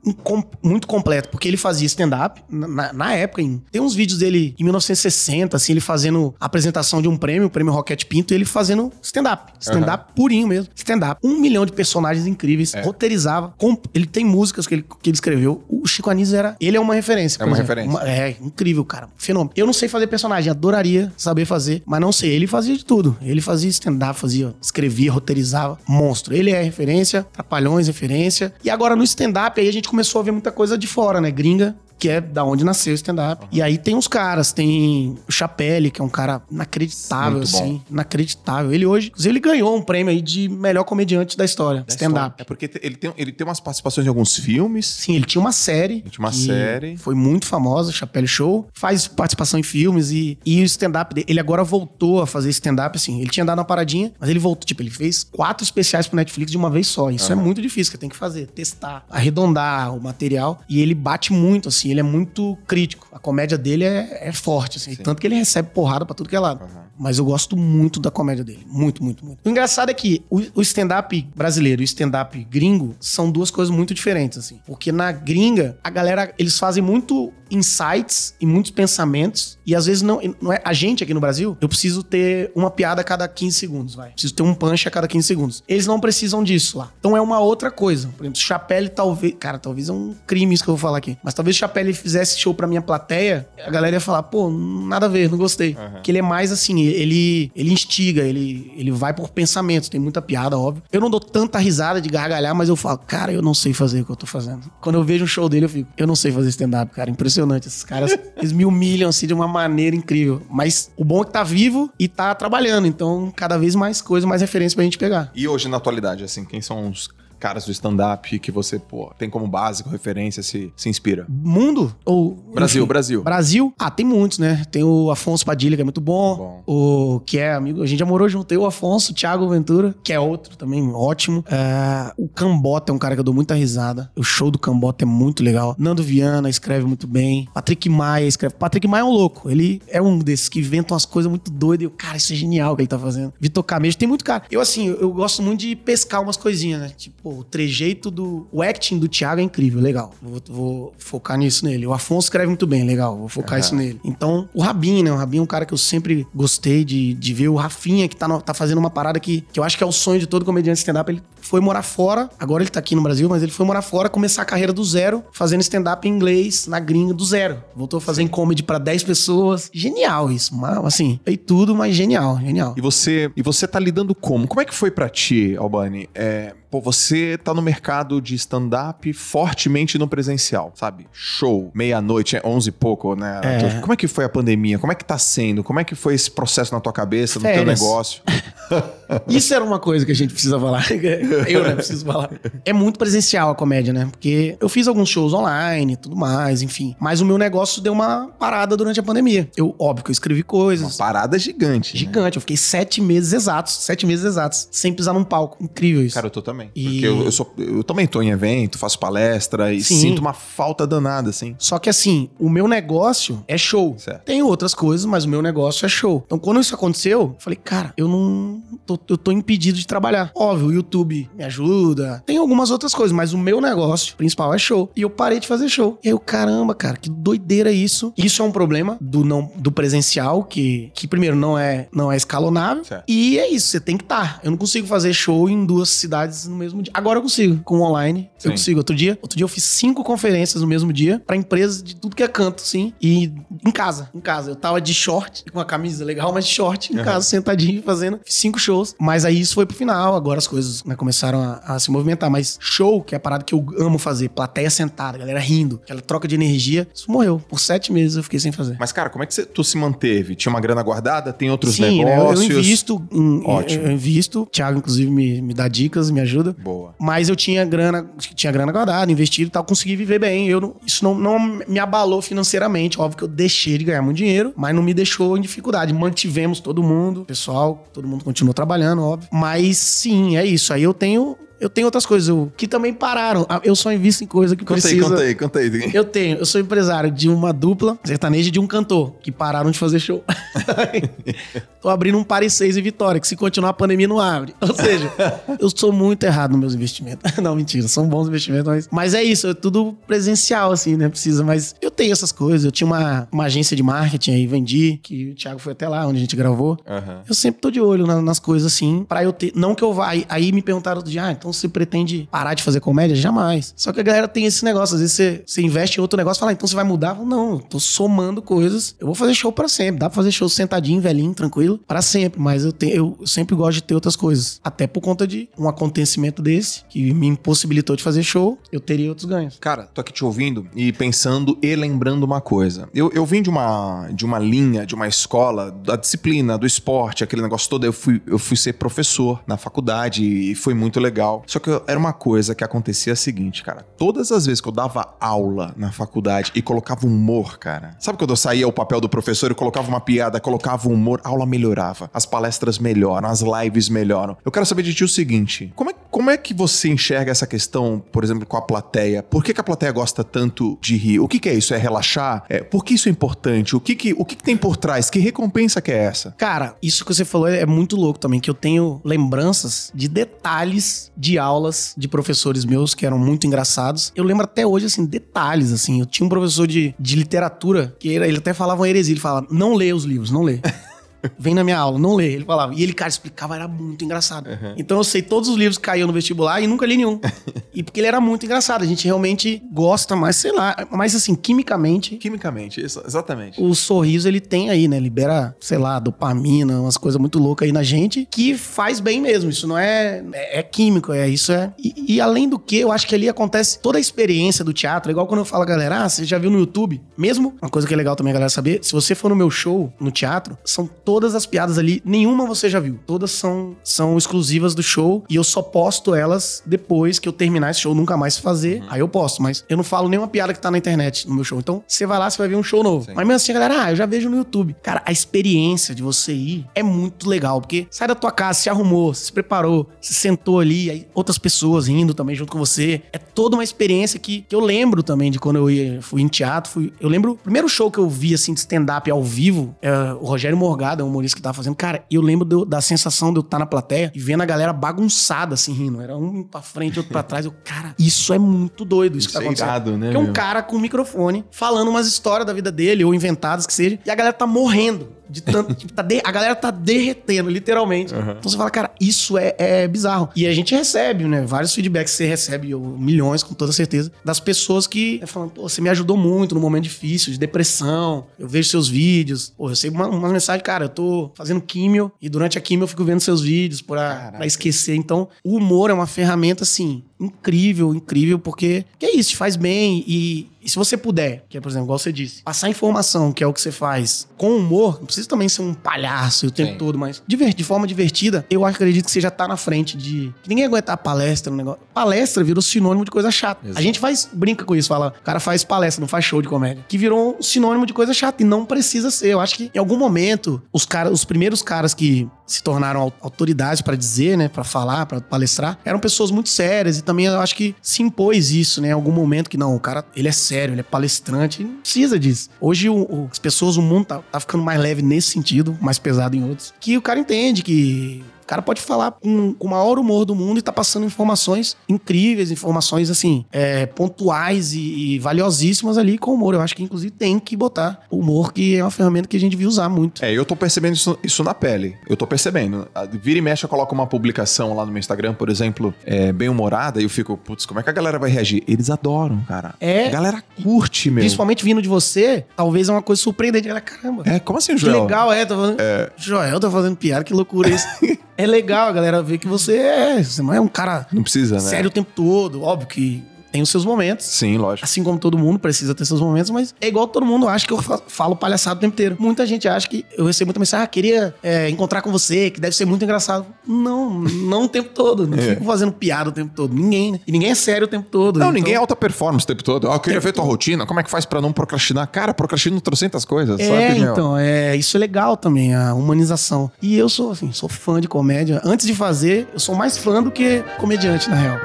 muito 0.63 0.87
completo, 0.87 1.29
porque 1.29 1.47
ele 1.47 1.57
fazia 1.57 1.85
stand-up 1.85 2.41
na, 2.49 2.93
na- 2.93 3.13
época. 3.13 3.41
Em, 3.41 3.61
tem 3.71 3.81
uns 3.81 3.93
vídeos 3.95 4.19
dele 4.19 4.55
em 4.59 4.63
1960, 4.63 5.57
assim, 5.57 5.73
ele 5.73 5.79
fazendo 5.81 6.33
a 6.39 6.45
apresentação 6.45 7.01
de 7.01 7.07
um 7.07 7.17
prêmio, 7.17 7.47
o 7.47 7.49
prêmio 7.49 7.73
Rocket 7.73 8.05
Pinto, 8.05 8.33
e 8.33 8.35
ele 8.35 8.45
fazendo 8.45 8.91
stand-up. 9.01 9.51
Stand-up 9.59 10.13
purinho 10.15 10.47
mesmo. 10.47 10.71
Stand-up. 10.75 11.19
Um 11.23 11.39
milhão 11.39 11.65
de 11.65 11.71
personagens 11.71 12.25
incríveis, 12.27 12.73
É. 12.73 12.81
roteirizava. 12.81 13.53
ele 13.93 14.05
tem 14.05 14.23
músicas 14.23 14.67
que 14.67 14.75
ele, 14.75 14.85
que 15.01 15.09
ele 15.09 15.15
escreveu. 15.15 15.63
O 15.67 15.85
Chico 15.87 16.09
Anísio 16.09 16.37
era... 16.37 16.55
Ele 16.59 16.77
é 16.77 16.79
uma 16.79 16.93
referência. 16.93 17.41
É 17.41 17.45
uma 17.45 17.55
exemplo. 17.57 17.75
referência. 17.75 17.99
é, 18.07 18.35
incrível, 18.41 18.85
cara. 18.85 19.09
Fenômeno. 19.17 19.51
Eu 19.55 19.65
não 19.65 19.73
sei 19.73 19.89
fazer 19.89 20.07
personagem, 20.07 20.49
adoraria 20.49 21.11
saber 21.17 21.45
fazer, 21.45 21.81
mas 21.85 21.99
não 21.99 22.11
sei. 22.11 22.31
Ele 22.31 22.47
fazia 22.47 22.75
de 22.77 22.85
tudo. 22.85 23.17
Ele 23.21 23.41
fazia 23.41 23.69
stand-up, 23.69 24.18
fazia, 24.19 24.53
escrevia, 24.61 25.11
roteirizava. 25.11 25.77
Monstro. 25.87 26.35
Ele 26.35 26.51
é 26.51 26.61
referência, 26.61 27.25
Trapalhões, 27.33 27.87
referência. 27.87 28.53
E 28.63 28.69
agora 28.69 28.95
no 28.95 29.03
stand-up, 29.03 29.59
aí 29.59 29.67
a 29.67 29.73
gente 29.73 29.87
começou 29.87 30.21
a 30.21 30.23
ver 30.23 30.31
muita 30.31 30.51
coisa 30.51 30.77
de 30.77 30.87
fora, 30.87 31.19
né? 31.21 31.31
Gringa. 31.31 31.75
Que 31.99 32.09
é 32.09 32.21
da 32.21 32.43
onde 32.43 32.63
nasceu 32.63 32.93
o 32.93 32.95
stand-up. 32.95 33.45
E 33.51 33.61
aí 33.61 33.77
tem 33.77 33.93
uns 33.95 34.07
caras, 34.07 34.51
tem 34.53 35.17
o 35.27 35.31
Chapelle, 35.31 35.91
que 35.91 36.01
é 36.01 36.03
um 36.03 36.09
cara 36.09 36.41
inacreditável, 36.49 37.39
Muito 37.39 37.51
bom. 37.51 37.57
assim. 37.57 37.81
Inacreditável. 37.91 38.73
Ele 38.73 38.85
hoje, 38.85 39.07
inclusive, 39.09 39.31
ele 39.31 39.39
ganhou 39.39 39.75
um 39.75 39.81
prêmio 39.81 40.11
aí 40.11 40.21
de 40.21 40.47
melhor 40.47 40.83
comediante 40.85 41.37
da 41.37 41.43
história. 41.45 41.83
Stand-up. 41.87 42.41
É 42.41 42.43
porque 42.43 42.69
ele 42.81 42.95
tem, 42.95 43.13
ele 43.17 43.31
tem 43.31 43.45
umas 43.45 43.59
participações 43.59 44.05
em 44.05 44.09
alguns 44.09 44.35
filmes. 44.37 44.85
Sim, 44.85 45.15
ele 45.15 45.25
tinha 45.25 45.41
uma 45.41 45.51
série. 45.51 45.95
Ele 45.95 46.09
tinha 46.09 46.25
uma 46.25 46.31
série. 46.31 46.97
Foi 46.97 47.13
muito 47.13 47.45
famosa, 47.45 47.91
Chapelle 47.91 48.27
Show. 48.27 48.67
Faz 48.73 49.07
participação 49.07 49.59
em 49.59 49.63
filmes 49.63 50.11
e, 50.11 50.37
e 50.45 50.61
o 50.61 50.65
stand-up 50.65 51.13
dele. 51.13 51.25
Ele 51.29 51.39
agora 51.39 51.63
voltou 51.63 52.21
a 52.21 52.27
fazer 52.27 52.49
stand-up, 52.49 52.95
assim. 52.95 53.19
Ele 53.19 53.29
tinha 53.29 53.45
dado 53.45 53.57
uma 53.59 53.65
paradinha, 53.65 54.13
mas 54.19 54.29
ele 54.29 54.39
voltou. 54.39 54.65
Tipo, 54.65 54.81
ele 54.81 54.89
fez 54.89 55.23
quatro 55.23 55.63
especiais 55.63 56.07
pro 56.07 56.15
Netflix 56.15 56.51
de 56.51 56.57
uma 56.57 56.69
vez 56.69 56.87
só. 56.87 57.09
Isso 57.11 57.31
é 57.31 57.35
muito 57.35 57.61
difícil, 57.61 57.91
que 57.91 57.97
tem 57.97 58.09
que 58.09 58.15
fazer. 58.15 58.47
Testar, 58.47 59.05
arredondar 59.09 59.95
o 59.95 60.01
material. 60.01 60.61
E 60.69 60.79
ele 60.81 60.93
bate 60.93 61.33
muito, 61.33 61.67
assim. 61.69 61.88
Ele 61.91 61.99
é 61.99 62.03
muito 62.03 62.57
crítico. 62.67 63.07
A 63.11 63.19
comédia 63.19 63.57
dele 63.57 63.83
é, 63.83 64.29
é 64.29 64.31
forte, 64.31 64.77
assim. 64.77 64.95
Tanto 64.95 65.19
que 65.19 65.27
ele 65.27 65.35
recebe 65.35 65.69
porrada 65.69 66.05
pra 66.05 66.15
tudo 66.15 66.29
que 66.29 66.35
é 66.35 66.39
lado. 66.39 66.67
Mas 66.97 67.17
eu 67.17 67.25
gosto 67.25 67.55
muito 67.55 67.99
da 67.99 68.11
comédia 68.11 68.43
dele. 68.43 68.65
Muito, 68.67 69.03
muito, 69.03 69.25
muito. 69.25 69.39
O 69.45 69.49
engraçado 69.49 69.89
é 69.89 69.93
que 69.93 70.23
o, 70.29 70.41
o 70.55 70.61
stand-up 70.61 71.27
brasileiro 71.35 71.81
e 71.81 71.83
o 71.83 71.85
stand-up 71.85 72.45
gringo 72.49 72.95
são 72.99 73.31
duas 73.31 73.49
coisas 73.49 73.73
muito 73.73 73.93
diferentes, 73.93 74.37
assim. 74.37 74.59
Porque 74.65 74.91
na 74.91 75.11
gringa, 75.11 75.77
a 75.83 75.89
galera, 75.89 76.33
eles 76.37 76.59
fazem 76.59 76.83
muito 76.83 77.31
insights 77.51 78.35
e 78.39 78.45
muitos 78.45 78.71
pensamentos. 78.71 79.57
E 79.65 79.75
às 79.75 79.85
vezes 79.85 80.01
não, 80.01 80.19
não 80.41 80.53
é. 80.53 80.61
A 80.63 80.73
gente 80.73 81.03
aqui 81.03 81.13
no 81.13 81.19
Brasil, 81.19 81.57
eu 81.59 81.69
preciso 81.69 82.03
ter 82.03 82.51
uma 82.55 82.69
piada 82.69 83.01
a 83.01 83.03
cada 83.03 83.27
15 83.27 83.57
segundos, 83.57 83.95
vai. 83.95 84.11
Preciso 84.11 84.33
ter 84.33 84.43
um 84.43 84.53
punch 84.53 84.87
a 84.87 84.91
cada 84.91 85.07
15 85.07 85.27
segundos. 85.27 85.63
Eles 85.67 85.87
não 85.87 85.99
precisam 85.99 86.43
disso 86.43 86.77
lá. 86.77 86.91
Então 86.99 87.15
é 87.15 87.21
uma 87.21 87.39
outra 87.39 87.71
coisa. 87.71 88.09
Por 88.09 88.23
exemplo, 88.23 88.39
Chapelle 88.39 88.89
talvez. 88.89 89.35
Cara, 89.39 89.57
talvez 89.57 89.89
é 89.89 89.93
um 89.93 90.15
crime 90.27 90.53
isso 90.53 90.63
que 90.63 90.69
eu 90.69 90.75
vou 90.75 90.81
falar 90.81 90.97
aqui. 90.97 91.17
Mas 91.23 91.33
talvez 91.33 91.55
o 91.55 91.59
Chapelle 91.79 91.93
fizesse 91.93 92.37
show 92.39 92.53
pra 92.53 92.67
minha 92.67 92.81
plateia, 92.81 93.47
a 93.65 93.69
galera 93.69 93.95
ia 93.95 93.99
falar, 93.99 94.23
pô, 94.23 94.49
nada 94.49 95.05
a 95.05 95.09
ver, 95.09 95.29
não 95.29 95.37
gostei. 95.37 95.77
Que 96.03 96.11
ele 96.11 96.19
é 96.19 96.21
mais 96.21 96.51
assim, 96.51 96.81
ele, 96.81 97.51
ele 97.55 97.71
instiga, 97.71 98.21
ele, 98.21 98.71
ele 98.75 98.91
vai 98.91 99.13
por 99.13 99.29
pensamentos. 99.29 99.89
Tem 99.89 99.99
muita 99.99 100.21
piada, 100.21 100.57
óbvio. 100.57 100.83
Eu 100.91 101.01
não 101.01 101.09
dou 101.09 101.19
tanta 101.19 101.57
risada 101.57 102.01
de 102.01 102.09
gargalhar, 102.09 102.53
mas 102.53 102.69
eu 102.69 102.75
falo, 102.75 102.97
cara, 102.99 103.31
eu 103.31 103.41
não 103.41 103.53
sei 103.53 103.73
fazer 103.73 104.01
o 104.01 104.05
que 104.05 104.11
eu 104.11 104.15
tô 104.15 104.25
fazendo. 104.25 104.69
Quando 104.81 104.95
eu 104.95 105.03
vejo 105.03 105.23
um 105.23 105.27
show 105.27 105.47
dele, 105.47 105.65
eu 105.65 105.69
fico, 105.69 105.89
eu 105.97 106.05
não 106.07 106.15
sei 106.15 106.31
fazer 106.31 106.49
stand-up, 106.49 106.93
cara. 106.93 107.09
Impressionante. 107.09 107.67
Esses 107.67 107.83
caras, 107.83 108.17
eles 108.37 108.51
me 108.51 108.65
humilham 108.65 109.09
assim 109.09 109.27
de 109.27 109.33
uma 109.33 109.47
maneira 109.47 109.95
incrível. 109.95 110.41
Mas 110.49 110.91
o 110.97 111.05
bom 111.05 111.21
é 111.21 111.25
que 111.25 111.31
tá 111.31 111.43
vivo 111.43 111.89
e 111.97 112.07
tá 112.07 112.33
trabalhando. 112.35 112.87
Então, 112.87 113.31
cada 113.35 113.57
vez 113.57 113.75
mais 113.75 114.01
coisa, 114.01 114.27
mais 114.27 114.41
referência 114.41 114.75
pra 114.75 114.83
gente 114.83 114.97
pegar. 114.97 115.31
E 115.33 115.47
hoje, 115.47 115.67
na 115.67 115.77
atualidade, 115.77 116.23
assim, 116.23 116.43
quem 116.43 116.61
são 116.61 116.89
os 116.89 117.09
caras 117.39 117.65
do 117.65 117.71
stand-up 117.71 118.37
que 118.39 118.51
você, 118.51 118.77
pô, 118.77 119.11
tem 119.17 119.29
como 119.29 119.47
básico, 119.47 119.89
referência, 119.89 120.43
se, 120.43 120.71
se 120.75 120.89
inspira? 120.89 121.25
Mundo? 121.27 121.95
Ou. 122.05 122.37
Brasil, 122.53 122.83
enfim, 122.83 122.87
Brasil. 122.87 123.23
Brasil? 123.23 123.73
Ah, 123.79 123.89
tem 123.89 124.05
muitos, 124.05 124.37
né? 124.37 124.63
Tem 124.71 124.83
o 124.83 125.09
Afonso 125.09 125.45
Padilha, 125.45 125.75
que 125.75 125.81
é 125.81 125.85
muito 125.85 126.01
bom. 126.01 126.61
O 126.67 127.21
que 127.25 127.37
é 127.37 127.53
amigo. 127.53 127.81
A 127.81 127.85
gente 127.85 127.99
já 127.99 128.05
morou 128.05 128.27
junto. 128.27 128.45
Tem 128.45 128.57
o 128.57 128.65
Afonso, 128.65 129.11
o 129.11 129.15
Thiago 129.15 129.47
Ventura, 129.47 129.95
que 130.03 130.13
é 130.13 130.19
outro 130.19 130.57
também 130.57 130.91
ótimo. 130.93 131.43
É, 131.49 132.11
o 132.17 132.27
Cambota 132.27 132.91
é 132.91 132.95
um 132.95 132.99
cara 132.99 133.15
que 133.15 133.19
eu 133.19 133.23
dou 133.23 133.33
muita 133.33 133.55
risada. 133.55 134.11
O 134.15 134.23
show 134.23 134.51
do 134.51 134.59
Cambota 134.59 135.05
é 135.05 135.07
muito 135.07 135.43
legal. 135.43 135.75
Nando 135.77 136.03
Viana 136.03 136.49
escreve 136.49 136.85
muito 136.85 137.07
bem. 137.07 137.47
Patrick 137.53 137.89
Maia 137.89 138.27
escreve. 138.27 138.55
Patrick 138.55 138.87
Maia 138.87 139.01
é 139.01 139.05
um 139.05 139.11
louco. 139.11 139.49
Ele 139.49 139.81
é 139.87 140.01
um 140.01 140.19
desses 140.19 140.49
que 140.49 140.59
inventa 140.59 140.93
umas 140.93 141.05
coisas 141.05 141.29
muito 141.29 141.51
doidas. 141.51 141.83
E 141.83 141.85
eu, 141.85 141.91
cara, 141.91 142.17
isso 142.17 142.33
é 142.33 142.35
genial 142.35 142.73
o 142.73 142.75
que 142.75 142.81
ele 142.81 142.87
tá 142.87 142.99
fazendo. 142.99 143.33
Vitor 143.39 143.63
Camejo, 143.63 143.97
tem 143.97 144.07
muito 144.07 144.23
cara. 144.23 144.43
Eu, 144.51 144.61
assim, 144.61 144.87
eu, 144.87 145.01
eu 145.01 145.11
gosto 145.11 145.41
muito 145.41 145.59
de 145.61 145.75
pescar 145.75 146.21
umas 146.21 146.37
coisinhas, 146.37 146.81
né? 146.81 146.89
Tipo, 146.95 147.28
o 147.29 147.43
trejeito 147.43 148.09
do. 148.11 148.47
O 148.51 148.61
acting 148.61 148.97
do 148.99 149.07
Thiago 149.07 149.39
é 149.41 149.43
incrível, 149.43 149.81
legal. 149.81 150.13
Vou, 150.21 150.41
vou 150.49 150.93
focar 150.97 151.37
nisso 151.37 151.65
nele. 151.65 151.85
O 151.87 151.93
Afonso 151.93 152.25
escreve 152.25 152.47
muito 152.47 152.65
bem, 152.67 152.83
legal. 152.83 153.17
Vou 153.17 153.27
focar 153.29 153.53
Aham. 153.53 153.59
isso 153.59 153.75
nele. 153.75 153.99
Então, 154.03 154.47
o 154.53 154.61
Rabin, 154.61 155.03
né? 155.03 155.11
O 155.11 155.15
Rabin 155.15 155.37
é 155.39 155.41
um 155.41 155.45
cara 155.45 155.65
que 155.65 155.73
eu 155.73 155.77
sempre 155.77 156.25
gostei 156.33 156.83
de, 156.83 157.13
de 157.13 157.33
ver. 157.33 157.47
O 157.49 157.55
Rafinha, 157.55 158.07
que 158.07 158.15
tá, 158.15 158.27
no- 158.27 158.41
tá 158.41 158.53
fazendo 158.53 158.77
uma 158.77 158.89
parada 158.89 159.19
que, 159.19 159.41
que 159.53 159.59
eu 159.59 159.63
acho 159.63 159.77
que 159.77 159.83
é 159.83 159.87
o 159.87 159.91
sonho 159.91 160.19
de 160.19 160.27
todo 160.27 160.43
comediante 160.45 160.79
stand-up. 160.79 161.11
Ele 161.11 161.21
foi 161.49 161.59
morar 161.59 161.81
fora. 161.81 162.29
Agora 162.39 162.61
ele 162.61 162.69
tá 162.69 162.79
aqui 162.79 162.93
no 162.93 163.01
Brasil, 163.01 163.27
mas 163.27 163.41
ele 163.41 163.51
foi 163.51 163.65
morar 163.65 163.81
fora, 163.81 164.07
começar 164.07 164.43
a 164.43 164.45
carreira 164.45 164.71
do 164.71 164.83
zero, 164.83 165.23
fazendo 165.31 165.61
stand-up 165.61 166.07
em 166.07 166.11
inglês 166.11 166.67
na 166.67 166.79
gringa 166.79 167.11
do 167.11 167.25
zero. 167.25 167.63
Voltou 167.75 167.97
a 167.97 168.01
fazer 168.01 168.27
comedy 168.29 168.61
pra 168.61 168.77
10 168.77 169.03
pessoas. 169.03 169.71
Genial 169.73 170.31
isso. 170.31 170.55
Mas, 170.55 170.77
assim, 170.85 171.19
e 171.25 171.35
tudo, 171.35 171.73
mas 171.73 171.95
genial, 171.95 172.39
genial. 172.39 172.75
E 172.77 172.81
você, 172.81 173.31
e 173.35 173.41
você 173.41 173.67
tá 173.67 173.79
lidando 173.79 174.13
como? 174.13 174.47
Como 174.47 174.61
é 174.61 174.65
que 174.65 174.75
foi 174.75 174.91
pra 174.91 175.09
ti, 175.09 175.55
Albani? 175.57 176.07
É, 176.13 176.53
pô, 176.69 176.79
você 176.79 177.35
tá 177.35 177.51
no 177.51 177.63
mercado 177.63 178.21
de 178.21 178.35
stand-up 178.35 179.11
fortemente 179.13 179.97
no 179.97 180.07
presencial, 180.07 180.71
sabe? 180.75 181.07
Show, 181.11 181.71
meia-noite, 181.73 182.37
é 182.37 182.41
11 182.45 182.69
e 182.69 182.71
pouco, 182.71 183.15
né? 183.15 183.41
É. 183.43 183.79
Como 183.81 183.91
é 183.91 183.95
que 183.95 184.07
foi 184.07 184.23
a 184.23 184.29
pandemia? 184.29 184.77
Como 184.77 184.91
é 184.91 184.95
que 184.95 185.03
tá 185.03 185.17
sendo? 185.17 185.63
Como 185.63 185.79
é 185.79 185.83
que 185.83 185.95
foi 185.95 186.13
esse 186.13 186.29
processo 186.29 186.75
na 186.75 186.79
tua 186.79 186.93
cabeça, 186.93 187.39
no 187.39 187.45
teu 187.45 187.55
Férias. 187.55 187.81
negócio? 187.81 188.21
Isso 189.27 189.53
era 189.53 189.63
uma 189.63 189.79
coisa 189.79 190.05
que 190.05 190.11
a 190.11 190.15
gente 190.15 190.31
precisa 190.33 190.59
falar. 190.59 190.85
Eu, 191.47 191.63
né, 191.63 191.75
preciso 191.75 192.05
falar. 192.05 192.29
É 192.65 192.71
muito 192.73 192.97
presencial 192.99 193.49
a 193.51 193.55
comédia, 193.55 193.91
né? 193.93 194.07
Porque 194.11 194.55
eu 194.59 194.69
fiz 194.69 194.87
alguns 194.87 195.09
shows 195.09 195.33
online 195.33 195.93
e 195.93 195.95
tudo 195.97 196.15
mais, 196.15 196.61
enfim. 196.61 196.95
Mas 196.99 197.21
o 197.21 197.25
meu 197.25 197.37
negócio 197.37 197.81
deu 197.81 197.93
uma 197.93 198.27
parada 198.39 198.75
durante 198.77 198.99
a 198.99 199.03
pandemia. 199.03 199.49
Eu, 199.57 199.75
óbvio 199.79 200.03
que 200.05 200.11
eu 200.11 200.13
escrevi 200.13 200.41
Uma 200.41 200.45
coisas. 200.47 200.97
parada 200.97 201.37
gigante. 201.39 201.93
né? 201.93 201.99
Gigante. 201.99 202.37
Eu 202.37 202.41
fiquei 202.41 202.57
sete 202.57 203.01
meses 203.01 203.33
exatos. 203.33 203.73
Sete 203.73 204.05
meses 204.05 204.25
exatos. 204.25 204.67
Sem 204.71 204.93
pisar 204.93 205.13
num 205.13 205.23
palco. 205.23 205.57
Incrível 205.63 206.03
isso. 206.03 206.15
Cara, 206.15 206.27
eu 206.27 206.31
tô 206.31 206.41
também. 206.41 206.69
E- 206.75 206.83
Porque 206.89 207.07
eu, 207.07 207.23
eu 207.25 207.31
sou, 207.31 207.53
eu 207.57 207.83
também 207.83 208.05
tô 208.07 208.21
em 208.21 208.29
evento, 208.29 208.77
faço 208.77 208.99
palestra 208.99 209.73
e 209.73 209.81
Sim. 209.81 209.99
sinto 209.99 210.19
uma 210.19 210.33
falta 210.33 210.85
danada, 210.85 211.29
assim. 211.29 211.55
Só 211.57 211.79
que 211.79 211.89
assim, 211.89 212.29
o 212.39 212.49
meu 212.49 212.67
negócio 212.67 213.43
é 213.47 213.57
show. 213.57 213.95
Certo. 213.97 214.23
Tem 214.25 214.41
outras 214.43 214.73
coisas, 214.73 215.05
mas 215.05 215.25
o 215.25 215.29
meu 215.29 215.41
negócio 215.41 215.85
é 215.85 215.89
show. 215.89 216.23
Então, 216.25 216.37
quando 216.37 216.59
isso 216.59 216.75
aconteceu, 216.75 217.19
eu 217.21 217.35
falei, 217.39 217.57
cara, 217.61 217.93
eu 217.97 218.07
não. 218.07 218.61
Tô, 218.85 218.98
eu 219.07 219.17
tô 219.17 219.31
impedido 219.31 219.77
de 219.77 219.87
trabalhar. 219.87 220.31
Óbvio, 220.35 220.67
o 220.67 220.73
YouTube 220.73 221.29
me 221.35 221.43
ajuda. 221.43 222.23
Tem 222.25 222.37
algumas 222.37 222.71
outras 222.71 222.93
coisas, 222.93 223.15
mas 223.15 223.33
o 223.33 223.37
meu 223.37 223.61
negócio 223.61 224.15
principal 224.15 224.53
é 224.53 224.57
show. 224.57 224.91
E 224.95 225.01
eu 225.01 225.09
parei 225.09 225.39
de 225.39 225.47
fazer 225.47 225.69
show. 225.69 225.99
E 226.03 226.09
eu, 226.09 226.19
caramba, 226.19 226.73
cara, 226.75 226.97
que 226.97 227.09
doideira 227.09 227.71
isso. 227.71 228.13
Isso 228.17 228.41
é 228.41 228.45
um 228.45 228.51
problema 228.51 228.97
do 228.99 229.23
não 229.23 229.51
do 229.55 229.71
presencial, 229.71 230.43
que, 230.43 230.91
que 230.93 231.07
primeiro 231.07 231.35
não 231.35 231.57
é, 231.57 231.87
não 231.93 232.11
é 232.11 232.17
escalonável. 232.17 232.83
Certo. 232.83 233.03
E 233.07 233.39
é 233.39 233.49
isso, 233.49 233.67
você 233.67 233.79
tem 233.79 233.97
que 233.97 234.03
estar. 234.03 234.39
Eu 234.43 234.51
não 234.51 234.57
consigo 234.57 234.87
fazer 234.87 235.13
show 235.13 235.49
em 235.49 235.65
duas 235.65 235.89
cidades 235.89 236.45
no 236.45 236.55
mesmo 236.55 236.81
dia. 236.81 236.91
Agora 236.93 237.19
eu 237.19 237.23
consigo, 237.23 237.61
com 237.63 237.81
online. 237.81 238.29
Sim. 238.37 238.49
Eu 238.49 238.51
consigo. 238.51 238.79
Outro 238.79 238.95
dia, 238.95 239.17
outro 239.21 239.37
dia 239.37 239.43
eu 239.43 239.47
fiz 239.47 239.63
cinco 239.63 240.03
conferências 240.03 240.61
no 240.61 240.67
mesmo 240.67 240.93
dia 240.93 241.21
pra 241.25 241.35
empresas 241.35 241.81
de 241.83 241.95
tudo 241.95 242.15
que 242.15 242.23
é 242.23 242.27
canto, 242.27 242.61
sim. 242.61 242.93
E 243.01 243.31
em 243.65 243.71
casa, 243.71 244.09
em 244.13 244.19
casa. 244.19 244.51
Eu 244.51 244.55
tava 244.55 244.79
de 244.79 244.93
short, 244.93 245.43
com 245.51 245.59
uma 245.59 245.65
camisa 245.65 246.05
legal, 246.05 246.31
mas 246.33 246.45
de 246.45 246.53
short, 246.53 246.93
em 246.93 246.95
Aham. 246.95 247.05
casa, 247.05 247.25
sentadinho, 247.25 247.81
fazendo. 247.83 248.19
Fiz 248.23 248.35
cinco 248.35 248.59
shows. 248.59 248.88
Mas 248.97 249.25
aí 249.25 249.39
isso 249.39 249.55
foi 249.55 249.65
pro 249.65 249.75
final. 249.75 250.15
Agora 250.15 250.37
as 250.39 250.47
coisas 250.47 250.83
né, 250.83 250.95
começaram 250.95 251.41
a, 251.41 251.75
a 251.75 251.79
se 251.79 251.91
movimentar. 251.91 252.29
Mas 252.29 252.57
show, 252.61 253.01
que 253.03 253.13
é 253.15 253.17
a 253.17 253.19
parada 253.19 253.43
que 253.43 253.53
eu 253.53 253.65
amo 253.77 253.97
fazer, 253.97 254.29
plateia 254.29 254.69
sentada, 254.69 255.17
galera 255.17 255.39
rindo, 255.39 255.79
aquela 255.83 256.01
troca 256.01 256.27
de 256.27 256.35
energia, 256.35 256.87
isso 256.93 257.11
morreu. 257.11 257.41
Por 257.49 257.59
sete 257.59 257.91
meses 257.91 258.17
eu 258.17 258.23
fiquei 258.23 258.39
sem 258.39 258.51
fazer. 258.51 258.77
Mas, 258.79 258.91
cara, 258.91 259.09
como 259.09 259.23
é 259.23 259.27
que 259.27 259.33
você, 259.33 259.45
tu 259.45 259.63
se 259.63 259.77
manteve? 259.77 260.35
Tinha 260.35 260.51
uma 260.51 260.59
grana 260.59 260.81
guardada? 260.83 261.31
Tem 261.33 261.49
outros 261.49 261.75
Sim, 261.75 261.81
né, 261.81 261.89
eu- 261.91 262.05
negócios? 262.17 262.49
eu 262.49 262.59
invisto. 262.59 263.07
Em, 263.11 263.43
Ótimo. 263.45 263.83
Eu 263.85 263.91
invisto. 263.91 264.47
Thiago, 264.51 264.77
inclusive, 264.79 265.09
me, 265.11 265.41
me 265.41 265.53
dá 265.53 265.67
dicas, 265.67 266.09
me 266.11 266.19
ajuda. 266.19 266.55
Boa. 266.61 266.93
Mas 266.99 267.29
eu 267.29 267.35
tinha 267.35 267.63
grana, 267.65 268.09
tinha 268.35 268.51
grana 268.51 268.71
guardada, 268.71 269.11
investido 269.11 269.47
e 269.47 269.51
tal, 269.51 269.63
consegui 269.63 269.95
viver 269.95 270.19
bem. 270.19 270.47
Eu 270.47 270.61
não- 270.61 270.75
isso 270.85 271.03
não, 271.03 271.15
não 271.15 271.59
me 271.67 271.79
abalou 271.79 272.21
financeiramente. 272.21 272.99
Óbvio 272.99 273.17
que 273.17 273.23
eu 273.23 273.27
deixei 273.27 273.77
de 273.77 273.83
ganhar 273.85 274.01
muito 274.01 274.17
dinheiro, 274.17 274.53
mas 274.55 274.73
não 274.75 274.81
me 274.81 274.93
deixou 274.93 275.37
em 275.37 275.41
dificuldade. 275.41 275.93
Mantivemos 275.93 276.59
todo 276.59 276.81
mundo, 276.83 277.25
pessoal, 277.25 277.87
todo 277.93 278.07
mundo 278.07 278.23
continuou 278.23 278.53
trabalhando, 278.53 278.78
óbvio. 279.03 279.29
Mas 279.31 279.77
sim, 279.77 280.37
é 280.37 280.45
isso. 280.45 280.73
Aí 280.73 280.83
eu 280.83 280.93
tenho 280.93 281.37
Eu 281.59 281.69
tenho 281.69 281.85
outras 281.87 282.05
coisas 282.05 282.29
eu, 282.29 282.51
que 282.55 282.67
também 282.67 282.93
pararam. 282.93 283.45
Ah, 283.49 283.59
Eu 283.63 283.75
só 283.75 283.91
invisto 283.91 284.23
em 284.23 284.27
coisa 284.27 284.55
que 284.55 284.63
Conta 284.63 284.81
precisa. 284.81 285.09
conta 285.09 285.21
aí, 285.21 285.35
conta 285.35 285.59
aí. 285.59 285.91
Eu 285.93 286.03
tenho, 286.05 286.37
eu 286.37 286.45
sou 286.45 286.59
empresário 286.61 287.11
de 287.11 287.27
uma 287.29 287.51
dupla 287.51 287.97
sertaneja 288.03 288.47
e 288.49 288.51
de 288.51 288.59
um 288.59 288.67
cantor 288.67 289.13
que 289.21 289.31
pararam 289.31 289.69
de 289.71 289.77
fazer 289.77 289.99
show. 289.99 290.23
Tô 291.81 291.87
abrindo 291.89 292.17
um 292.17 292.23
Paris 292.23 292.53
6 292.53 292.77
em 292.77 292.81
Vitória, 292.81 293.21
que 293.21 293.27
se 293.27 293.35
continuar 293.35 293.69
a 293.69 293.73
pandemia 293.73 294.07
não 294.07 294.19
abre. 294.19 294.53
Ou 294.59 294.73
seja, 294.75 295.11
eu 295.59 295.69
sou 295.73 295.91
muito 295.93 296.23
errado 296.23 296.51
nos 296.51 296.59
meus 296.59 296.75
investimentos. 296.75 297.31
Não, 297.41 297.55
mentira, 297.55 297.87
são 297.87 298.05
bons 298.07 298.27
investimentos, 298.27 298.67
mas, 298.67 298.87
mas 298.91 299.13
é 299.13 299.23
isso, 299.23 299.47
é 299.47 299.53
tudo 299.53 299.97
presencial, 300.05 300.71
assim, 300.73 300.97
né? 300.97 301.07
Precisa, 301.07 301.41
mas 301.43 301.73
eu 301.81 301.89
tenho 301.89 302.11
essas 302.11 302.31
coisas. 302.33 302.65
Eu 302.65 302.71
tinha 302.71 302.85
uma, 302.85 303.27
uma 303.31 303.45
agência 303.45 303.77
de 303.77 303.83
marketing 303.83 304.31
aí, 304.31 304.45
vendi, 304.47 304.99
que 305.01 305.29
o 305.31 305.35
Thiago 305.35 305.59
foi 305.59 305.71
até 305.71 305.87
lá, 305.87 306.05
onde 306.05 306.17
a 306.17 306.19
gente 306.21 306.35
gravou. 306.35 306.77
Aham. 306.85 307.21
Eu 307.27 307.33
sempre 307.33 307.61
tô 307.61 307.71
de 307.71 307.79
olho 307.79 308.05
na- 308.05 308.21
nas 308.21 308.39
coisas 308.39 308.71
assim, 308.73 309.05
pra 309.07 309.23
eu 309.23 309.31
ter. 309.31 309.53
Não 309.55 309.73
que 309.73 309.83
eu 309.83 309.93
vá. 309.93 310.09
Aí, 310.09 310.25
aí 310.27 310.51
me 310.51 310.61
perguntaram 310.61 310.97
outro 310.97 311.11
dia, 311.11 311.23
ah, 311.25 311.31
então 311.31 311.48
você 311.53 311.67
pretende 311.67 312.27
parar 312.31 312.53
de 312.53 312.63
fazer 312.63 312.79
comédia? 312.79 313.15
Jamais. 313.15 313.73
Só 313.75 313.91
que 313.91 313.99
a 313.99 314.03
galera 314.03 314.27
tem 314.27 314.45
esse 314.45 314.63
negócio. 314.63 314.95
Às 314.95 315.01
vezes 315.01 315.15
você, 315.15 315.43
você 315.45 315.61
investe 315.61 315.97
em 315.97 316.01
outro 316.01 316.17
negócio 316.17 316.39
e 316.39 316.41
fala, 316.41 316.51
ah, 316.51 316.53
então 316.53 316.67
você 316.67 316.75
vai 316.75 316.83
mudar? 316.83 317.15
Falo, 317.15 317.27
não, 317.27 317.59
tô 317.59 317.79
somando 317.79 318.41
coisas. 318.41 318.95
Eu 318.99 319.07
vou 319.07 319.15
fazer 319.15 319.33
show 319.33 319.51
pra 319.51 319.67
sempre. 319.67 319.99
Dá 319.99 320.09
pra 320.09 320.15
fazer 320.15 320.31
show 320.31 320.47
sentadinho, 320.49 321.01
velhinho, 321.01 321.33
tranquilo, 321.33 321.79
pra 321.87 322.01
sempre. 322.01 322.39
Mas 322.39 322.65
eu, 322.65 322.73
eu, 322.81 323.17
eu 323.19 323.27
sempre 323.27 323.55
gosto 323.55 323.75
de 323.75 323.83
ter 323.83 323.95
outras 323.95 324.15
coisas. 324.15 324.59
Até 324.63 324.87
por 324.87 325.01
conta 325.01 325.27
de 325.27 325.49
um 325.57 325.67
acontecimento 325.67 326.41
desse, 326.41 326.83
que 326.89 327.13
me 327.13 327.27
impossibilitou 327.27 327.95
de 327.95 328.03
fazer 328.03 328.23
show, 328.23 328.57
eu 328.71 328.79
teria 328.79 329.09
outros 329.09 329.25
ganhos. 329.25 329.57
Cara, 329.59 329.83
tô 329.83 330.01
aqui 330.01 330.13
te 330.13 330.23
ouvindo 330.23 330.67
e 330.75 330.91
pensando 330.91 331.57
e 331.61 331.75
lembrando 331.75 332.23
uma 332.23 332.41
coisa. 332.41 332.89
Eu, 332.93 333.11
eu 333.13 333.25
vim 333.25 333.41
de 333.41 333.49
uma, 333.49 334.09
de 334.13 334.25
uma 334.25 334.39
linha, 334.39 334.85
de 334.85 334.95
uma 334.95 335.07
escola, 335.07 335.71
da 335.71 335.95
disciplina, 335.95 336.57
do 336.57 336.65
esporte, 336.65 337.23
aquele 337.23 337.41
negócio 337.41 337.69
todo. 337.69 337.85
Eu 337.85 337.93
fui, 337.93 338.21
eu 338.25 338.39
fui 338.39 338.57
ser 338.57 338.73
professor 338.73 339.41
na 339.47 339.57
faculdade 339.57 340.23
e 340.23 340.55
foi 340.55 340.73
muito 340.73 340.99
legal. 340.99 341.38
Só 341.45 341.59
que 341.59 341.69
era 341.87 341.99
uma 341.99 342.13
coisa 342.13 342.53
que 342.55 342.63
acontecia 342.63 343.13
a 343.13 343.15
seguinte, 343.15 343.63
cara. 343.63 343.85
Todas 343.97 344.31
as 344.31 344.45
vezes 344.45 344.61
que 344.61 344.67
eu 344.67 344.71
dava 344.71 345.15
aula 345.19 345.73
na 345.75 345.91
faculdade 345.91 346.51
e 346.55 346.61
colocava 346.61 347.05
humor, 347.05 347.57
cara. 347.57 347.95
Sabe 347.99 348.17
quando 348.17 348.31
eu 348.31 348.37
saía 348.37 348.67
o 348.67 348.71
papel 348.71 349.01
do 349.01 349.09
professor 349.09 349.51
e 349.51 349.55
colocava 349.55 349.87
uma 349.87 350.01
piada, 350.01 350.39
colocava 350.39 350.87
um 350.89 350.93
humor, 350.93 351.21
a 351.23 351.29
aula 351.29 351.45
melhorava. 351.45 352.09
As 352.13 352.25
palestras 352.25 352.79
melhoram, 352.79 353.29
as 353.29 353.41
lives 353.41 353.89
melhoram. 353.89 354.37
Eu 354.43 354.51
quero 354.51 354.65
saber 354.65 354.83
de 354.83 354.93
ti 354.93 355.03
o 355.03 355.09
seguinte: 355.09 355.71
como 355.75 355.89
é, 355.89 355.93
como 356.11 356.29
é 356.29 356.37
que 356.37 356.53
você 356.53 356.89
enxerga 356.89 357.31
essa 357.31 357.45
questão, 357.45 358.03
por 358.11 358.23
exemplo, 358.23 358.45
com 358.45 358.57
a 358.57 358.61
plateia? 358.61 359.21
Por 359.23 359.43
que, 359.43 359.53
que 359.53 359.61
a 359.61 359.63
plateia 359.63 359.91
gosta 359.91 360.23
tanto 360.23 360.77
de 360.81 360.97
rir? 360.97 361.19
O 361.19 361.27
que, 361.27 361.39
que 361.39 361.49
é 361.49 361.53
isso? 361.53 361.73
É 361.73 361.77
relaxar? 361.77 362.43
É, 362.49 362.63
por 362.63 362.83
que 362.83 362.93
isso 362.95 363.07
é 363.07 363.11
importante? 363.11 363.75
O 363.75 363.79
que, 363.79 363.95
que, 363.95 364.13
o 364.17 364.25
que, 364.25 364.35
que 364.35 364.43
tem 364.43 364.57
por 364.57 364.75
trás? 364.75 365.09
Que 365.09 365.19
recompensa 365.19 365.81
que 365.81 365.91
é 365.91 365.97
essa? 365.97 366.31
Cara, 366.37 366.75
isso 366.81 367.05
que 367.05 367.13
você 367.13 367.23
falou 367.23 367.47
é 367.47 367.65
muito 367.65 367.95
louco 367.95 368.19
também, 368.19 368.39
que 368.39 368.49
eu 368.49 368.53
tenho 368.53 369.01
lembranças 369.03 369.91
de 369.93 370.07
detalhes 370.07 371.11
de 371.15 371.37
aulas 371.37 371.93
de 371.97 372.07
professores 372.07 372.65
meus 372.65 372.95
que 372.95 373.05
eram 373.05 373.17
muito 373.17 373.45
engraçados. 373.45 374.11
Eu 374.15 374.23
lembro 374.23 374.43
até 374.43 374.65
hoje, 374.65 374.87
assim, 374.87 375.05
detalhes, 375.05 375.71
assim. 375.71 375.99
Eu 375.99 376.05
tinha 376.05 376.25
um 376.25 376.29
professor 376.29 376.67
de, 376.67 376.95
de 376.99 377.15
literatura 377.15 377.95
que 377.99 378.09
ele, 378.09 378.25
ele 378.25 378.37
até 378.37 378.53
falava 378.53 378.81
uma 378.81 378.89
heresia. 378.89 379.13
Ele 379.13 379.21
falava, 379.21 379.47
não 379.49 379.75
lê 379.75 379.93
os 379.93 380.03
livros, 380.03 380.31
não 380.31 380.41
lê. 380.41 380.59
Vem 381.37 381.53
na 381.53 381.63
minha 381.63 381.77
aula, 381.77 381.99
não 381.99 382.15
lê. 382.15 382.33
Ele 382.33 382.45
falava. 382.45 382.73
E 382.73 382.83
ele, 382.83 382.93
cara, 382.93 383.09
explicava, 383.09 383.55
era 383.55 383.67
muito 383.67 384.03
engraçado. 384.03 384.49
Então 384.77 384.97
eu 384.97 385.03
sei 385.03 385.21
todos 385.21 385.49
os 385.49 385.57
livros 385.57 385.77
que 385.77 385.83
caíam 385.83 386.07
no 386.07 386.13
vestibular 386.13 386.61
e 386.61 386.67
nunca 386.67 386.85
li 386.85 386.97
nenhum. 386.97 387.19
e 387.73 387.83
porque 387.83 387.99
ele 387.99 388.07
era 388.07 388.21
muito 388.21 388.45
engraçado. 388.45 388.83
A 388.83 388.87
gente 388.87 389.05
realmente 389.05 389.61
gosta, 389.71 390.15
mas 390.15 390.35
sei 390.35 390.51
lá. 390.51 390.75
Mas 390.91 391.15
assim, 391.15 391.35
quimicamente, 391.35 392.17
Quimicamente, 392.17 392.83
isso, 392.83 393.01
exatamente. 393.05 393.61
o 393.61 393.73
sorriso 393.73 394.27
ele 394.27 394.39
tem 394.39 394.69
aí, 394.69 394.87
né? 394.87 394.99
Libera, 394.99 395.55
sei 395.59 395.77
lá, 395.77 395.99
dopamina, 395.99 396.81
umas 396.81 396.97
coisas 396.97 397.19
muito 397.19 397.39
loucas 397.39 397.65
aí 397.65 397.71
na 397.71 397.83
gente 397.83 398.27
que 398.29 398.57
faz 398.57 398.99
bem 398.99 399.21
mesmo. 399.21 399.49
Isso 399.49 399.67
não 399.67 399.77
é. 399.77 400.23
É, 400.33 400.59
é 400.59 400.63
químico, 400.63 401.13
é 401.13 401.27
isso 401.27 401.51
é. 401.51 401.73
E, 401.77 402.15
e 402.15 402.21
além 402.21 402.47
do 402.47 402.59
que, 402.59 402.77
eu 402.77 402.91
acho 402.91 403.07
que 403.07 403.15
ali 403.15 403.29
acontece 403.29 403.79
toda 403.79 403.97
a 403.97 404.01
experiência 404.01 404.63
do 404.63 404.73
teatro. 404.73 405.09
É 405.09 405.11
igual 405.11 405.27
quando 405.27 405.39
eu 405.39 405.45
falo, 405.45 405.65
galera, 405.65 406.03
ah, 406.03 406.09
você 406.09 406.25
já 406.25 406.37
viu 406.37 406.49
no 406.49 406.59
YouTube? 406.59 407.01
Mesmo, 407.17 407.55
uma 407.61 407.69
coisa 407.69 407.87
que 407.87 407.93
é 407.93 407.97
legal 407.97 408.15
também 408.15 408.31
a 408.31 408.33
galera 408.33 408.49
saber, 408.49 408.79
se 408.83 408.91
você 408.91 409.15
for 409.15 409.29
no 409.29 409.35
meu 409.35 409.49
show, 409.49 409.91
no 409.99 410.11
teatro, 410.11 410.57
são 410.63 410.87
todas 411.09 411.33
as 411.33 411.47
piadas 411.47 411.79
ali, 411.79 412.03
nenhuma 412.05 412.45
você 412.45 412.69
já 412.69 412.79
viu. 412.79 412.99
Todas 413.07 413.31
são, 413.31 413.75
são 413.83 414.15
exclusivas 414.15 414.75
do 414.75 414.83
show 414.83 415.23
e 415.27 415.37
eu 415.37 415.43
só 415.43 415.59
posto 415.59 416.13
elas 416.13 416.61
depois 416.63 417.17
que 417.17 417.27
eu 417.27 417.33
terminar 417.33 417.71
esse 417.71 417.79
show, 417.79 417.95
nunca 417.95 418.15
mais 418.15 418.37
fazer. 418.37 418.83
Aí 418.87 418.99
eu 418.99 419.09
posto, 419.09 419.41
mas 419.41 419.65
eu 419.67 419.75
não 419.75 419.83
falo 419.83 420.07
nenhuma 420.07 420.27
piada 420.27 420.53
que 420.53 420.59
tá 420.59 420.69
na 420.69 420.77
internet 420.77 421.27
no 421.27 421.33
meu 421.33 421.43
show. 421.43 421.57
Então, 421.57 421.83
você 421.87 422.05
vai 422.05 422.19
lá, 422.19 422.29
você 422.29 422.37
vai 422.37 422.47
ver 422.47 422.57
um 422.57 422.61
show 422.61 422.83
novo. 422.83 423.07
Sim. 423.07 423.13
Mas 423.15 423.25
mesmo 423.25 423.37
assim, 423.37 423.53
galera, 423.53 423.85
ah, 423.85 423.91
eu 423.91 423.95
já 423.95 424.05
vejo 424.05 424.29
no 424.29 424.37
YouTube. 424.37 424.75
Cara, 424.83 425.01
a 425.03 425.11
experiência 425.11 425.95
de 425.95 426.03
você 426.03 426.31
ir 426.31 426.67
é 426.75 426.83
muito 426.83 427.27
legal, 427.27 427.59
porque 427.59 427.87
sai 427.89 428.07
da 428.07 428.13
tua 428.13 428.31
casa, 428.31 428.59
se 428.59 428.69
arrumou, 428.69 429.11
se 429.15 429.33
preparou, 429.33 429.89
se 429.99 430.13
sentou 430.13 430.59
ali, 430.59 430.91
aí 430.91 431.07
outras 431.15 431.39
pessoas 431.39 431.87
rindo 431.87 432.13
também 432.13 432.35
junto 432.35 432.51
com 432.51 432.59
você. 432.59 433.01
É 433.11 433.17
toda 433.17 433.55
uma 433.55 433.63
experiência 433.63 434.19
que, 434.19 434.45
que 434.47 434.53
eu 434.53 434.59
lembro 434.59 435.01
também 435.01 435.31
de 435.31 435.39
quando 435.39 435.55
eu 435.55 435.71
ia, 435.71 436.03
fui 436.03 436.21
em 436.21 436.27
teatro. 436.27 436.71
Fui, 436.71 436.93
eu 436.99 437.09
lembro, 437.09 437.31
o 437.31 437.37
primeiro 437.37 437.67
show 437.67 437.89
que 437.89 437.97
eu 437.97 438.07
vi, 438.07 438.35
assim, 438.35 438.53
de 438.53 438.59
stand-up 438.59 439.09
ao 439.09 439.23
vivo, 439.23 439.75
é 439.81 440.13
o 440.13 440.25
Rogério 440.25 440.55
Morgado, 440.55 440.98
é 441.01 441.03
um 441.05 441.07
humorista 441.09 441.35
que 441.35 441.41
tava 441.41 441.53
fazendo. 441.53 441.75
Cara, 441.75 442.03
eu 442.09 442.21
lembro 442.21 442.45
do- 442.45 442.65
da 442.65 442.81
sensação 442.81 443.31
de 443.33 443.39
eu 443.39 443.41
estar 443.41 443.59
na 443.59 443.65
plateia 443.65 444.11
e 444.15 444.19
vendo 444.19 444.41
a 444.41 444.45
galera 444.45 444.71
bagunçada, 444.73 445.53
assim, 445.53 445.73
rindo. 445.73 446.01
Era 446.01 446.15
um 446.17 446.43
pra 446.43 446.61
frente, 446.61 446.97
outro 446.99 447.11
pra 447.11 447.23
trás. 447.23 447.45
Eu, 447.45 447.53
cara, 447.63 447.93
isso 447.97 448.33
é 448.33 448.39
muito 448.39 448.83
doido, 448.85 449.17
isso, 449.17 449.27
que 449.27 449.33
tá 449.33 449.39
é 449.39 449.43
acontecendo. 449.43 449.67
irado, 449.67 449.91
né, 449.97 450.07
Porque 450.07 450.17
é 450.17 450.19
um 450.19 450.23
meu? 450.25 450.33
cara 450.33 450.61
com 450.63 450.75
um 450.75 450.79
microfone 450.79 451.45
falando 451.51 451.87
umas 451.89 452.07
histórias 452.07 452.45
da 452.45 452.53
vida 452.53 452.71
dele, 452.71 453.03
ou 453.03 453.13
inventadas 453.13 453.65
que 453.65 453.73
seja, 453.73 453.99
e 454.05 454.09
a 454.11 454.15
galera 454.15 454.33
tá 454.33 454.45
morrendo. 454.47 455.18
De 455.29 455.41
tanto, 455.41 455.73
tipo, 455.75 455.93
tá 455.93 456.01
de- 456.01 456.21
a 456.23 456.31
galera 456.31 456.55
tá 456.55 456.71
derretendo, 456.71 457.49
literalmente. 457.49 458.13
Então 458.13 458.41
você 458.51 458.57
fala, 458.57 458.69
cara, 458.71 458.91
isso 458.99 459.37
é, 459.37 459.53
é 459.57 459.87
bizarro. 459.87 460.29
E 460.35 460.47
a 460.47 460.53
gente 460.53 460.73
recebe, 460.73 461.25
né? 461.25 461.45
Vários 461.45 461.73
feedbacks 461.73 462.13
você 462.13 462.25
recebe, 462.25 462.73
ou 462.73 462.97
milhões, 462.97 463.43
com 463.43 463.53
toda 463.53 463.71
certeza, 463.71 464.11
das 464.25 464.39
pessoas 464.39 464.87
que 464.87 465.19
né, 465.19 465.27
falam, 465.27 465.49
pô, 465.49 465.67
você 465.69 465.81
me 465.81 465.89
ajudou 465.89 466.17
muito 466.17 466.55
no 466.55 466.61
momento 466.61 466.83
difícil, 466.83 467.31
de 467.31 467.37
depressão. 467.37 468.25
Eu 468.37 468.47
vejo 468.47 468.69
seus 468.69 468.87
vídeos. 468.87 469.53
Pô, 469.55 469.65
eu 469.65 469.69
recebo 469.69 469.95
uma, 469.97 470.07
uma 470.07 470.29
mensagem, 470.29 470.63
cara, 470.63 470.85
eu 470.85 470.89
tô 470.89 471.31
fazendo 471.35 471.61
químio 471.61 472.11
e 472.21 472.27
durante 472.29 472.57
a 472.57 472.61
químio 472.61 472.83
eu 472.83 472.87
fico 472.87 473.03
vendo 473.03 473.19
seus 473.19 473.41
vídeos 473.41 473.81
pra, 473.81 474.31
pra 474.35 474.45
esquecer. 474.45 474.95
Então, 474.95 475.27
o 475.43 475.55
humor 475.57 475.89
é 475.89 475.93
uma 475.93 476.07
ferramenta, 476.07 476.63
assim, 476.63 477.03
incrível, 477.19 477.93
incrível, 477.93 478.39
porque 478.39 478.85
que 478.97 479.05
é 479.05 479.15
isso, 479.15 479.29
te 479.31 479.37
faz 479.37 479.55
bem 479.55 480.03
e, 480.07 480.47
e 480.61 480.69
se 480.69 480.75
você 480.75 480.95
puder, 480.97 481.45
que 481.49 481.57
é, 481.57 481.61
por 481.61 481.69
exemplo, 481.69 481.85
igual 481.85 481.99
você 481.99 482.11
disse, 482.11 482.41
passar 482.43 482.69
informação, 482.69 483.31
que 483.31 483.43
é 483.43 483.47
o 483.47 483.53
que 483.53 483.61
você 483.61 483.71
faz, 483.71 484.27
com 484.37 484.55
humor, 484.57 484.97
não 484.99 485.05
precisa 485.05 485.27
também 485.27 485.49
ser 485.49 485.61
um 485.61 485.73
palhaço 485.73 486.47
o 486.47 486.51
tempo 486.51 486.71
Sim. 486.73 486.77
todo, 486.77 486.97
mas 486.97 487.21
de 487.27 487.63
forma 487.63 487.85
divertida, 487.87 488.45
eu 488.49 488.65
acredito 488.65 489.05
que 489.05 489.11
você 489.11 489.21
já 489.21 489.31
tá 489.31 489.47
na 489.47 489.57
frente 489.57 489.97
de. 489.97 490.33
Ninguém 490.47 490.65
aguentar 490.65 490.97
palestra, 490.97 491.51
um 491.51 491.55
negócio. 491.55 491.81
Palestra 491.93 492.43
virou 492.43 492.61
sinônimo 492.61 493.03
de 493.05 493.11
coisa 493.11 493.31
chata. 493.31 493.65
Exato. 493.65 493.79
A 493.79 493.81
gente 493.81 493.99
faz, 493.99 494.29
brinca 494.31 494.63
com 494.65 494.75
isso, 494.75 494.87
fala, 494.87 495.13
o 495.19 495.23
cara 495.23 495.39
faz 495.39 495.63
palestra, 495.63 496.01
não 496.01 496.07
faz 496.07 496.23
show 496.25 496.41
de 496.41 496.47
comédia. 496.47 496.85
Que 496.87 496.97
virou 496.97 497.37
um 497.39 497.41
sinônimo 497.41 497.85
de 497.85 497.93
coisa 497.93 498.13
chata 498.13 498.41
e 498.43 498.45
não 498.45 498.65
precisa 498.65 499.09
ser. 499.11 499.27
Eu 499.29 499.39
acho 499.39 499.55
que 499.55 499.71
em 499.73 499.79
algum 499.79 499.97
momento, 499.97 500.61
os 500.71 500.85
caras, 500.85 501.11
os 501.13 501.25
primeiros 501.25 501.61
caras 501.61 501.93
que 501.93 502.27
se 502.45 502.63
tornaram 502.63 503.01
au- 503.01 503.13
autoridades 503.21 503.81
pra 503.81 503.95
dizer, 503.95 504.37
né, 504.37 504.47
Pra 504.49 504.63
falar, 504.63 505.05
pra 505.05 505.21
palestrar, 505.21 505.77
eram 505.85 505.99
pessoas 505.99 506.31
muito 506.31 506.49
sérias 506.49 506.97
e 506.97 507.01
também 507.09 507.25
eu 507.25 507.39
acho 507.39 507.55
que 507.55 507.73
se 507.81 508.03
impôs 508.03 508.51
isso, 508.51 508.81
né, 508.81 508.89
em 508.89 508.91
algum 508.91 509.11
momento 509.11 509.49
que 509.49 509.57
não, 509.57 509.75
o 509.75 509.79
cara, 509.79 510.05
ele 510.15 510.27
é 510.27 510.31
sério, 510.31 510.73
ele 510.73 510.81
é 510.81 510.83
palestrante, 510.83 511.61
e 511.61 511.65
não 511.65 511.75
precisa 511.81 512.19
disso. 512.19 512.49
Hoje 512.61 512.87
o- 512.89 512.95
o- 513.01 513.29
as 513.31 513.39
pessoas, 513.39 513.77
o 513.77 513.81
mundo 513.81 514.05
tá, 514.05 514.19
tá 514.31 514.39
ficando 514.39 514.63
mais 514.63 514.79
leve 514.79 515.01
nesse 515.01 515.29
sentido, 515.31 515.77
mais 515.81 515.97
pesado 515.97 516.35
em 516.35 516.43
outros, 516.47 516.73
que 516.79 516.95
o 516.97 517.01
cara 517.01 517.19
entende 517.19 517.63
que 517.63 518.23
cara 518.49 518.61
pode 518.63 518.81
falar 518.81 519.11
com, 519.11 519.53
com 519.53 519.67
o 519.67 519.69
maior 519.69 519.99
humor 519.99 520.25
do 520.25 520.33
mundo 520.33 520.57
e 520.57 520.61
tá 520.61 520.71
passando 520.73 521.05
informações 521.05 521.77
incríveis, 521.87 522.49
informações, 522.49 523.09
assim, 523.11 523.45
é, 523.51 523.85
pontuais 523.85 524.73
e, 524.73 524.79
e 525.15 525.19
valiosíssimas 525.19 525.97
ali 525.99 526.17
com 526.17 526.33
humor. 526.33 526.55
Eu 526.55 526.61
acho 526.61 526.75
que, 526.75 526.81
inclusive, 526.81 527.11
tem 527.11 527.37
que 527.37 527.55
botar 527.55 528.01
o 528.09 528.17
humor, 528.17 528.51
que 528.51 528.75
é 528.75 528.83
uma 528.83 528.89
ferramenta 528.89 529.27
que 529.27 529.37
a 529.37 529.39
gente 529.39 529.55
viu 529.55 529.69
usar 529.69 529.87
muito. 529.87 530.25
É, 530.25 530.31
eu 530.33 530.43
tô 530.43 530.55
percebendo 530.55 530.95
isso, 530.95 531.17
isso 531.23 531.43
na 531.43 531.53
pele. 531.53 531.95
Eu 532.09 532.17
tô 532.17 532.25
percebendo. 532.25 532.87
A- 532.95 533.05
Vira 533.05 533.37
e 533.37 533.41
mexe, 533.41 533.63
eu 533.65 533.69
coloco 533.69 533.93
uma 533.93 534.07
publicação 534.07 534.75
lá 534.75 534.83
no 534.85 534.91
meu 534.91 534.99
Instagram, 534.99 535.33
por 535.35 535.49
exemplo, 535.49 535.93
é, 536.05 536.31
bem 536.31 536.49
humorada, 536.49 536.99
e 536.99 537.03
eu 537.03 537.09
fico, 537.09 537.37
putz, 537.37 537.65
como 537.67 537.79
é 537.79 537.83
que 537.83 537.89
a 537.89 537.93
galera 537.93 538.17
vai 538.17 538.31
reagir? 538.31 538.63
Eles 538.67 538.89
adoram, 538.89 539.41
cara. 539.47 539.75
É. 539.79 540.07
A 540.07 540.11
galera 540.11 540.43
curte, 540.63 541.11
meu. 541.11 541.21
Principalmente 541.21 541.63
vindo 541.63 541.81
de 541.83 541.87
você, 541.89 542.45
talvez 542.55 542.89
é 542.89 542.91
uma 542.91 543.01
coisa 543.03 543.21
surpreendente. 543.21 543.69
Ela, 543.69 543.79
caramba, 543.81 544.23
É, 544.25 544.39
como 544.39 544.57
assim, 544.57 544.73
que 544.73 544.81
Joel? 544.81 545.03
legal, 545.03 545.31
é. 545.31 545.45
Tá 545.45 545.55
fazendo... 545.55 545.77
Joel 546.17 546.59
tá 546.59 546.71
fazendo 546.71 546.95
piada, 546.95 547.23
que 547.23 547.33
loucura 547.33 547.69
isso. 547.69 547.85
é 548.39 548.47
legal 548.47 548.87
a 548.87 548.91
galera 548.93 549.21
ver 549.21 549.37
que 549.37 549.45
você 549.47 549.75
é. 549.75 550.23
Você 550.23 550.41
não 550.41 550.53
é 550.53 550.61
um 550.61 550.67
cara 550.67 551.05
Não 551.11 551.21
precisa, 551.21 551.55
né? 551.55 551.61
sério 551.61 551.89
o 551.89 551.91
tempo 551.91 552.09
todo. 552.15 552.63
Óbvio 552.63 552.87
que 552.87 553.21
tem 553.51 553.61
os 553.61 553.69
seus 553.69 553.85
momentos. 553.85 554.25
Sim, 554.25 554.57
lógico. 554.57 554.85
Assim 554.85 555.03
como 555.03 555.17
todo 555.19 555.37
mundo 555.37 555.59
precisa 555.59 555.93
ter 555.95 556.05
seus 556.05 556.21
momentos, 556.21 556.49
mas 556.51 556.73
é 556.79 556.87
igual 556.87 557.07
todo 557.07 557.25
mundo 557.25 557.47
acha 557.47 557.65
que 557.65 557.73
eu 557.73 557.81
fa- 557.81 557.99
falo 558.07 558.35
palhaçada 558.35 558.77
o 558.77 558.79
tempo 558.79 558.93
inteiro. 558.93 559.15
Muita 559.19 559.45
gente 559.45 559.67
acha 559.67 559.87
que 559.87 560.05
eu 560.17 560.25
recebo 560.25 560.49
muita 560.49 560.59
mensagem, 560.59 560.83
ah, 560.83 560.87
queria 560.87 561.35
é, 561.41 561.69
encontrar 561.69 562.01
com 562.01 562.11
você, 562.11 562.49
que 562.49 562.59
deve 562.59 562.75
ser 562.75 562.85
muito 562.85 563.03
engraçado. 563.03 563.45
Não, 563.67 564.19
não 564.21 564.63
o 564.65 564.69
tempo 564.69 564.89
todo. 564.93 565.27
Não 565.27 565.37
É. 565.37 565.41
fico 565.41 565.63
fazendo 565.65 565.91
piada 565.91 566.29
o 566.29 566.31
tempo 566.31 566.51
todo. 566.55 566.73
Ninguém, 566.73 567.13
né? 567.13 567.19
E 567.27 567.31
ninguém 567.31 567.51
é 567.51 567.55
sério 567.55 567.85
o 567.85 567.89
tempo 567.89 568.07
todo. 568.09 568.37
Não, 568.39 568.47
Então, 568.47 568.53
ninguém 568.53 568.73
é 568.73 568.77
alta 568.77 568.95
performance 568.95 569.43
o 569.43 569.47
tempo 569.47 569.63
todo. 569.63 569.89
Ah, 569.89 569.95
eu 569.95 569.99
queria 569.99 570.19
ver 570.19 570.31
tua 570.33 570.43
rotina. 570.45 570.85
Como 570.85 570.99
é 570.99 571.03
que 571.03 571.09
faz 571.09 571.25
pra 571.25 571.41
não 571.41 571.51
procrastinar? 571.51 572.07
Cara, 572.07 572.33
procrastino 572.33 572.79
trocentas 572.81 573.25
coisas, 573.25 573.59
É, 573.59 573.87
sabe? 573.89 573.99
então, 574.01 574.37
é, 574.37 574.75
isso 574.75 574.95
é 574.95 574.99
legal 574.99 575.35
também, 575.37 575.73
a 575.75 575.93
humanização. 575.93 576.71
E 576.81 576.97
eu 576.97 577.09
sou, 577.09 577.31
assim, 577.31 577.51
sou 577.51 577.67
fã 577.69 577.99
de 577.99 578.07
comédia. 578.07 578.61
Antes 578.63 578.85
de 578.85 578.93
fazer, 578.95 579.47
eu 579.53 579.59
sou 579.59 579.75
mais 579.75 579.97
fã 579.97 580.21
do 580.23 580.31
que 580.31 580.63
comediante, 580.79 581.29
na 581.29 581.35
real. 581.35 581.57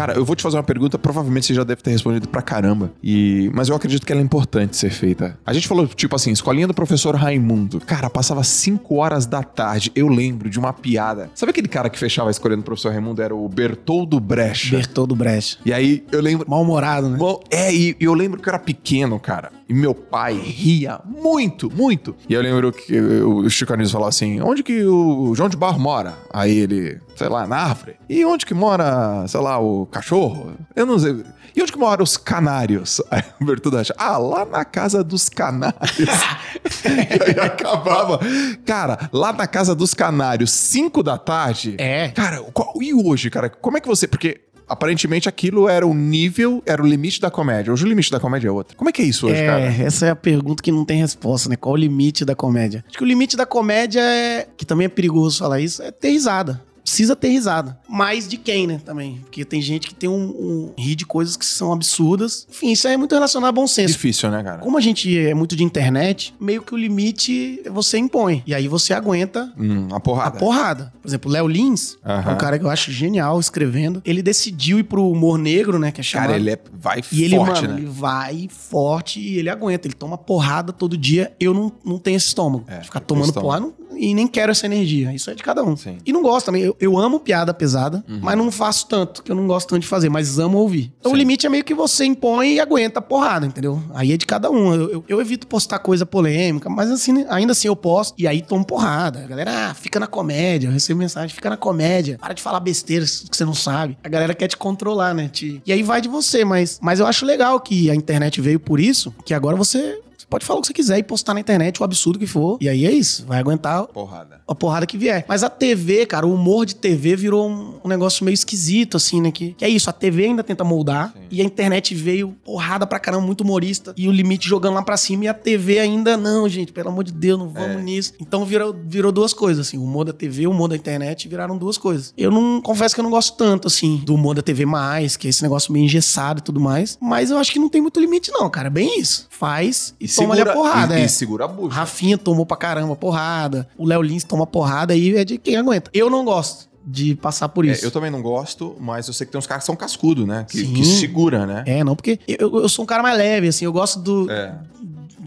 Cara, 0.00 0.14
eu 0.14 0.24
vou 0.24 0.34
te 0.34 0.42
fazer 0.42 0.56
uma 0.56 0.62
pergunta, 0.62 0.98
provavelmente 0.98 1.46
você 1.46 1.52
já 1.52 1.62
deve 1.62 1.82
ter 1.82 1.90
respondido 1.90 2.26
pra 2.26 2.40
caramba. 2.40 2.90
E... 3.02 3.50
Mas 3.52 3.68
eu 3.68 3.76
acredito 3.76 4.06
que 4.06 4.10
ela 4.10 4.22
é 4.22 4.24
importante 4.24 4.74
ser 4.74 4.90
feita. 4.90 5.38
A 5.44 5.52
gente 5.52 5.68
falou, 5.68 5.86
tipo 5.86 6.16
assim, 6.16 6.30
escolinha 6.32 6.66
do 6.66 6.72
professor 6.72 7.14
Raimundo. 7.14 7.80
Cara, 7.80 8.08
passava 8.08 8.42
5 8.42 8.94
horas 8.96 9.26
da 9.26 9.42
tarde. 9.42 9.92
Eu 9.94 10.08
lembro 10.08 10.48
de 10.48 10.58
uma 10.58 10.72
piada. 10.72 11.30
Sabe 11.34 11.50
aquele 11.50 11.68
cara 11.68 11.90
que 11.90 11.98
fechava 11.98 12.28
a 12.28 12.30
escolinha 12.30 12.56
do 12.56 12.64
professor 12.64 12.92
Raimundo? 12.92 13.20
Era 13.20 13.34
o 13.34 13.46
Bertoldo 13.46 14.18
Brecha. 14.18 14.76
Bertoldo 14.76 15.14
Brecht. 15.14 15.58
E 15.66 15.72
aí 15.72 16.02
eu 16.10 16.22
lembro. 16.22 16.48
Mal-humorado, 16.48 17.10
né? 17.10 17.18
Bom, 17.18 17.38
é, 17.50 17.70
e 17.70 17.90
e 18.00 18.04
eu 18.04 18.14
lembro 18.14 18.40
que 18.40 18.48
eu 18.48 18.52
era 18.52 18.58
pequeno, 18.58 19.18
cara. 19.18 19.50
E 19.68 19.74
meu 19.74 19.94
pai 19.94 20.34
ria 20.34 21.00
muito, 21.04 21.70
muito. 21.70 22.16
E 22.28 22.34
eu 22.34 22.40
lembro 22.40 22.72
que 22.72 22.98
o 22.98 23.48
Chico 23.48 23.72
Anísio 23.72 23.92
falava 23.92 24.08
assim: 24.08 24.40
onde 24.40 24.62
que 24.62 24.82
o 24.84 25.34
João 25.34 25.48
de 25.48 25.56
Barro 25.56 25.78
mora? 25.78 26.14
Aí 26.32 26.56
ele, 26.56 26.98
sei 27.20 27.28
lá, 27.28 27.46
na 27.46 27.56
árvore. 27.56 27.96
E 28.08 28.24
onde 28.24 28.46
que 28.46 28.54
mora, 28.54 29.26
sei 29.28 29.40
lá, 29.40 29.58
o 29.58 29.84
cachorro? 29.84 30.54
Eu 30.74 30.86
não 30.86 30.98
sei. 30.98 31.22
E 31.54 31.60
onde 31.60 31.70
que 31.70 31.78
moram 31.78 32.02
os 32.02 32.16
canários? 32.16 32.98
Aí 33.10 33.22
o 33.38 33.44
Bertudo 33.44 33.76
acha, 33.76 33.94
ah, 33.98 34.16
lá 34.16 34.46
na 34.46 34.64
casa 34.64 35.04
dos 35.04 35.28
canários. 35.28 35.98
e 36.00 37.30
aí 37.30 37.46
acabava. 37.46 38.20
Cara, 38.64 39.10
lá 39.12 39.34
na 39.34 39.46
casa 39.46 39.74
dos 39.74 39.92
canários, 39.92 40.50
5 40.50 41.02
da 41.02 41.18
tarde. 41.18 41.74
É. 41.78 42.08
Cara, 42.08 42.40
qual- 42.54 42.72
e 42.80 42.94
hoje, 42.94 43.28
cara? 43.28 43.50
Como 43.50 43.76
é 43.76 43.80
que 43.80 43.88
você. 43.88 44.08
Porque 44.08 44.40
aparentemente 44.66 45.28
aquilo 45.28 45.68
era 45.68 45.84
o 45.84 45.92
nível, 45.92 46.62
era 46.64 46.80
o 46.80 46.86
limite 46.86 47.20
da 47.20 47.28
comédia. 47.28 47.72
Hoje 47.72 47.84
o 47.84 47.88
limite 47.88 48.10
da 48.12 48.20
comédia 48.20 48.48
é 48.48 48.52
outro. 48.52 48.76
Como 48.76 48.88
é 48.88 48.92
que 48.92 49.02
é 49.02 49.04
isso 49.04 49.26
hoje, 49.26 49.40
é, 49.42 49.46
cara? 49.46 49.60
essa 49.84 50.06
é 50.06 50.10
a 50.10 50.16
pergunta 50.16 50.62
que 50.62 50.70
não 50.70 50.84
tem 50.84 51.00
resposta, 51.00 51.48
né? 51.48 51.56
Qual 51.56 51.74
o 51.74 51.76
limite 51.76 52.24
da 52.24 52.36
comédia? 52.36 52.84
Acho 52.88 52.96
que 52.96 53.02
o 53.02 53.06
limite 53.06 53.36
da 53.36 53.44
comédia 53.44 54.00
é, 54.00 54.46
que 54.56 54.64
também 54.64 54.84
é 54.84 54.88
perigoso 54.88 55.40
falar 55.40 55.60
isso, 55.60 55.82
é 55.82 55.90
ter 55.90 56.10
risada. 56.10 56.62
Precisa 56.90 57.14
ter 57.14 57.28
risada. 57.28 57.78
Mas 57.88 58.26
de 58.26 58.36
quem, 58.36 58.66
né? 58.66 58.80
Também. 58.84 59.18
Porque 59.22 59.44
tem 59.44 59.62
gente 59.62 59.86
que 59.86 59.94
tem 59.94 60.08
um, 60.10 60.14
um 60.28 60.72
rir 60.76 60.96
de 60.96 61.06
coisas 61.06 61.36
que 61.36 61.44
são 61.46 61.72
absurdas. 61.72 62.48
Enfim, 62.50 62.72
isso 62.72 62.88
é 62.88 62.96
muito 62.96 63.14
relacionado 63.14 63.48
a 63.50 63.52
bom 63.52 63.64
senso. 63.68 63.92
Difícil, 63.94 64.28
né, 64.28 64.42
cara? 64.42 64.58
Como 64.58 64.76
a 64.76 64.80
gente 64.80 65.16
é 65.16 65.32
muito 65.32 65.54
de 65.54 65.62
internet, 65.62 66.34
meio 66.40 66.62
que 66.62 66.74
o 66.74 66.76
limite 66.76 67.62
você 67.70 67.96
impõe. 67.96 68.42
E 68.44 68.52
aí 68.52 68.66
você 68.66 68.92
aguenta 68.92 69.52
Hum, 69.56 69.86
a 69.92 69.96
a 69.96 70.00
porrada. 70.00 70.38
porrada. 70.38 70.92
Por 71.00 71.06
exemplo, 71.06 71.30
Léo 71.30 71.46
Lins, 71.46 71.96
Aham. 72.04 72.30
é 72.32 72.34
um 72.34 72.38
cara 72.38 72.58
que 72.58 72.64
eu 72.64 72.70
acho 72.70 72.90
genial 72.90 73.38
escrevendo. 73.38 74.02
Ele 74.04 74.20
decidiu 74.20 74.80
ir 74.80 74.82
pro 74.84 75.08
humor 75.08 75.38
negro, 75.38 75.78
né? 75.78 75.92
Que 75.92 76.00
é 76.00 76.02
chamado. 76.02 76.28
Cara, 76.30 76.40
ele 76.40 76.50
é, 76.50 76.58
vai 76.72 77.02
E 77.12 77.22
ele, 77.22 77.36
forte, 77.36 77.62
mano, 77.62 77.74
né? 77.74 77.80
ele 77.80 77.86
vai 77.86 78.48
forte 78.50 79.20
e 79.20 79.38
ele 79.38 79.48
aguenta. 79.48 79.86
Ele 79.86 79.94
toma 79.94 80.18
porrada 80.18 80.72
todo 80.72 80.96
dia. 80.98 81.32
Eu 81.38 81.54
não, 81.54 81.70
não 81.84 81.98
tenho 82.00 82.16
esse 82.16 82.26
estômago. 82.26 82.64
É, 82.66 82.80
ficar 82.82 82.98
tomando 83.00 83.32
porrada 83.32 83.66
não- 83.66 83.79
e 84.00 84.14
nem 84.14 84.26
quero 84.26 84.50
essa 84.52 84.66
energia. 84.66 85.12
Isso 85.12 85.30
é 85.30 85.34
de 85.34 85.42
cada 85.42 85.62
um. 85.62 85.76
Sim. 85.76 85.90
Uhum. 85.90 85.98
E 86.06 86.12
não 86.12 86.22
gosto 86.22 86.46
também. 86.46 86.62
Eu, 86.62 86.76
eu 86.80 86.98
amo 86.98 87.20
piada 87.20 87.52
pesada, 87.52 88.04
mas 88.08 88.36
não 88.36 88.50
faço 88.50 88.86
tanto, 88.86 89.22
que 89.22 89.30
eu 89.30 89.36
não 89.36 89.46
gosto 89.46 89.68
tanto 89.68 89.82
de 89.82 89.86
fazer, 89.88 90.08
mas 90.08 90.38
amo 90.38 90.58
ouvir. 90.58 90.92
Então 91.00 91.10
Sim. 91.10 91.16
o 91.16 91.18
limite 91.18 91.46
é 91.46 91.48
meio 91.48 91.64
que 91.64 91.74
você 91.74 92.04
impõe 92.04 92.54
e 92.54 92.60
aguenta 92.60 92.98
a 92.98 93.02
porrada, 93.02 93.46
entendeu? 93.46 93.82
Aí 93.94 94.12
é 94.12 94.16
de 94.16 94.26
cada 94.26 94.50
um. 94.50 94.74
Eu, 94.74 94.90
eu- 94.90 95.04
eu 95.08 95.20
evito 95.20 95.46
postar 95.46 95.78
coisa 95.80 96.04
polêmica, 96.06 96.68
mas 96.70 96.90
assim, 96.90 97.24
ainda 97.28 97.52
assim 97.52 97.68
eu 97.68 97.76
posto 97.76 98.14
e 98.18 98.26
aí 98.26 98.40
tomo 98.42 98.64
porrada. 98.64 99.24
A 99.24 99.26
galera, 99.26 99.70
ah, 99.70 99.74
fica 99.74 99.98
na 100.00 100.06
comédia. 100.06 100.68
Eu 100.68 100.72
recebo 100.72 100.98
mensagem, 100.98 101.34
fica 101.34 101.50
na 101.50 101.56
comédia. 101.56 102.16
Para 102.18 102.34
de 102.34 102.42
falar 102.42 102.60
besteiras 102.60 103.24
que 103.28 103.36
você 103.36 103.44
não 103.44 103.54
sabe. 103.54 103.96
A 104.02 104.08
galera 104.08 104.34
quer 104.34 104.48
te 104.48 104.56
controlar, 104.56 105.14
né? 105.14 105.28
Te... 105.28 105.60
E 105.66 105.72
aí 105.72 105.82
vai 105.82 106.00
de 106.00 106.08
você, 106.08 106.44
mas, 106.44 106.78
mas 106.82 107.00
eu 107.00 107.06
acho 107.06 107.24
legal 107.26 107.58
que 107.60 107.90
a 107.90 107.94
internet 107.94 108.40
veio 108.40 108.60
por 108.60 108.78
isso, 108.80 109.14
que 109.24 109.34
agora 109.34 109.56
você. 109.56 110.00
Pode 110.30 110.44
falar 110.46 110.58
o 110.58 110.62
que 110.62 110.68
você 110.68 110.72
quiser 110.72 110.98
e 110.98 111.02
postar 111.02 111.34
na 111.34 111.40
internet 111.40 111.80
o 111.80 111.84
absurdo 111.84 112.18
que 112.18 112.26
for. 112.26 112.56
E 112.60 112.68
aí 112.68 112.86
é 112.86 112.92
isso. 112.92 113.24
Vai 113.26 113.40
aguentar 113.40 113.84
Porrada. 113.88 114.40
a 114.46 114.54
porrada 114.54 114.86
que 114.86 114.96
vier. 114.96 115.24
Mas 115.28 115.42
a 115.42 115.50
TV, 115.50 116.06
cara, 116.06 116.24
o 116.26 116.32
humor 116.32 116.64
de 116.64 116.76
TV 116.76 117.16
virou 117.16 117.48
um, 117.50 117.74
um 117.84 117.88
negócio 117.88 118.24
meio 118.24 118.34
esquisito, 118.34 118.96
assim, 118.96 119.20
né? 119.20 119.30
Que, 119.32 119.52
que 119.54 119.64
é 119.64 119.68
isso, 119.68 119.90
a 119.90 119.92
TV 119.92 120.26
ainda 120.26 120.44
tenta 120.44 120.62
moldar 120.62 121.12
e 121.30 121.40
a 121.40 121.44
internet 121.44 121.94
veio 121.94 122.30
porrada 122.44 122.86
pra 122.86 122.98
caramba, 123.00 123.26
muito 123.26 123.40
humorista 123.42 123.92
e 123.96 124.06
o 124.08 124.12
limite 124.12 124.48
jogando 124.48 124.74
lá 124.74 124.82
pra 124.82 124.96
cima 124.96 125.24
e 125.24 125.28
a 125.28 125.34
TV 125.34 125.78
ainda, 125.80 126.16
não, 126.16 126.48
gente, 126.48 126.72
pelo 126.72 126.88
amor 126.90 127.02
de 127.04 127.12
Deus, 127.12 127.38
não 127.38 127.48
vamos 127.48 127.78
É. 127.78 127.82
nisso. 127.82 128.12
Então 128.20 128.44
virou, 128.44 128.72
virou 128.86 129.10
duas 129.10 129.32
coisas, 129.32 129.66
assim, 129.66 129.78
o 129.78 129.82
humor 129.82 130.04
da 130.04 130.12
TV 130.12 130.42
e 130.42 130.46
o 130.46 130.50
humor 130.52 130.68
da 130.68 130.76
internet 130.76 131.28
viraram 131.28 131.58
duas 131.58 131.76
coisas. 131.76 132.14
Eu 132.16 132.30
não, 132.30 132.60
confesso 132.60 132.94
que 132.94 133.00
eu 133.00 133.04
não 133.04 133.10
gosto 133.10 133.36
tanto, 133.36 133.66
assim, 133.66 133.96
do 134.04 134.14
humor 134.14 134.34
da 134.36 134.42
TV 134.42 134.64
mais, 134.64 135.16
que 135.16 135.26
é 135.26 135.30
esse 135.30 135.42
negócio 135.42 135.72
meio 135.72 135.84
engessado 135.84 136.38
e 136.40 136.42
tudo 136.42 136.60
mais, 136.60 136.96
mas 137.00 137.30
eu 137.30 137.38
acho 137.38 137.50
que 137.52 137.58
não 137.58 137.68
tem 137.68 137.80
muito 137.80 137.98
limite 138.00 138.30
não, 138.30 138.48
cara, 138.48 138.68
é 138.68 138.70
bem 138.70 139.00
isso. 139.00 139.26
Faz 139.30 139.94
e, 140.00 140.06
toma 140.22 140.34
ali 140.34 140.42
a 140.42 140.52
porrada, 140.52 140.98
e, 140.98 141.02
é. 141.02 141.04
e 141.04 141.08
segura 141.08 141.44
a 141.44 141.48
bucha. 141.48 141.74
Rafinha 141.76 142.16
tomou 142.18 142.46
pra 142.46 142.56
caramba 142.56 142.94
porrada. 142.96 143.68
O 143.76 143.86
Léo 143.86 144.02
Lins 144.02 144.24
toma 144.24 144.46
porrada 144.46 144.92
aí 144.94 145.16
é 145.16 145.24
de 145.24 145.38
quem 145.38 145.56
aguenta. 145.56 145.90
Eu 145.94 146.08
não 146.10 146.24
gosto 146.24 146.68
de 146.86 147.14
passar 147.14 147.48
por 147.48 147.66
É, 147.66 147.72
isso. 147.72 147.84
eu 147.84 147.90
também 147.90 148.10
não 148.10 148.22
gosto, 148.22 148.74
mas 148.80 149.06
eu 149.06 149.12
sei 149.14 149.26
que 149.26 149.32
tem 149.32 149.38
uns 149.38 149.46
caras 149.46 149.62
que 149.62 149.66
são 149.66 149.76
cascudo, 149.76 150.26
né? 150.26 150.46
Que, 150.48 150.66
que 150.66 150.84
segura, 150.84 151.46
né? 151.46 151.62
É, 151.66 151.84
não, 151.84 151.94
porque 151.94 152.18
eu, 152.26 152.60
eu 152.62 152.68
sou 152.68 152.82
um 152.84 152.86
cara 152.86 153.02
mais 153.02 153.16
leve, 153.18 153.48
assim, 153.48 153.64
eu 153.64 153.72
gosto 153.72 153.98
do. 154.00 154.30
É. 154.30 154.54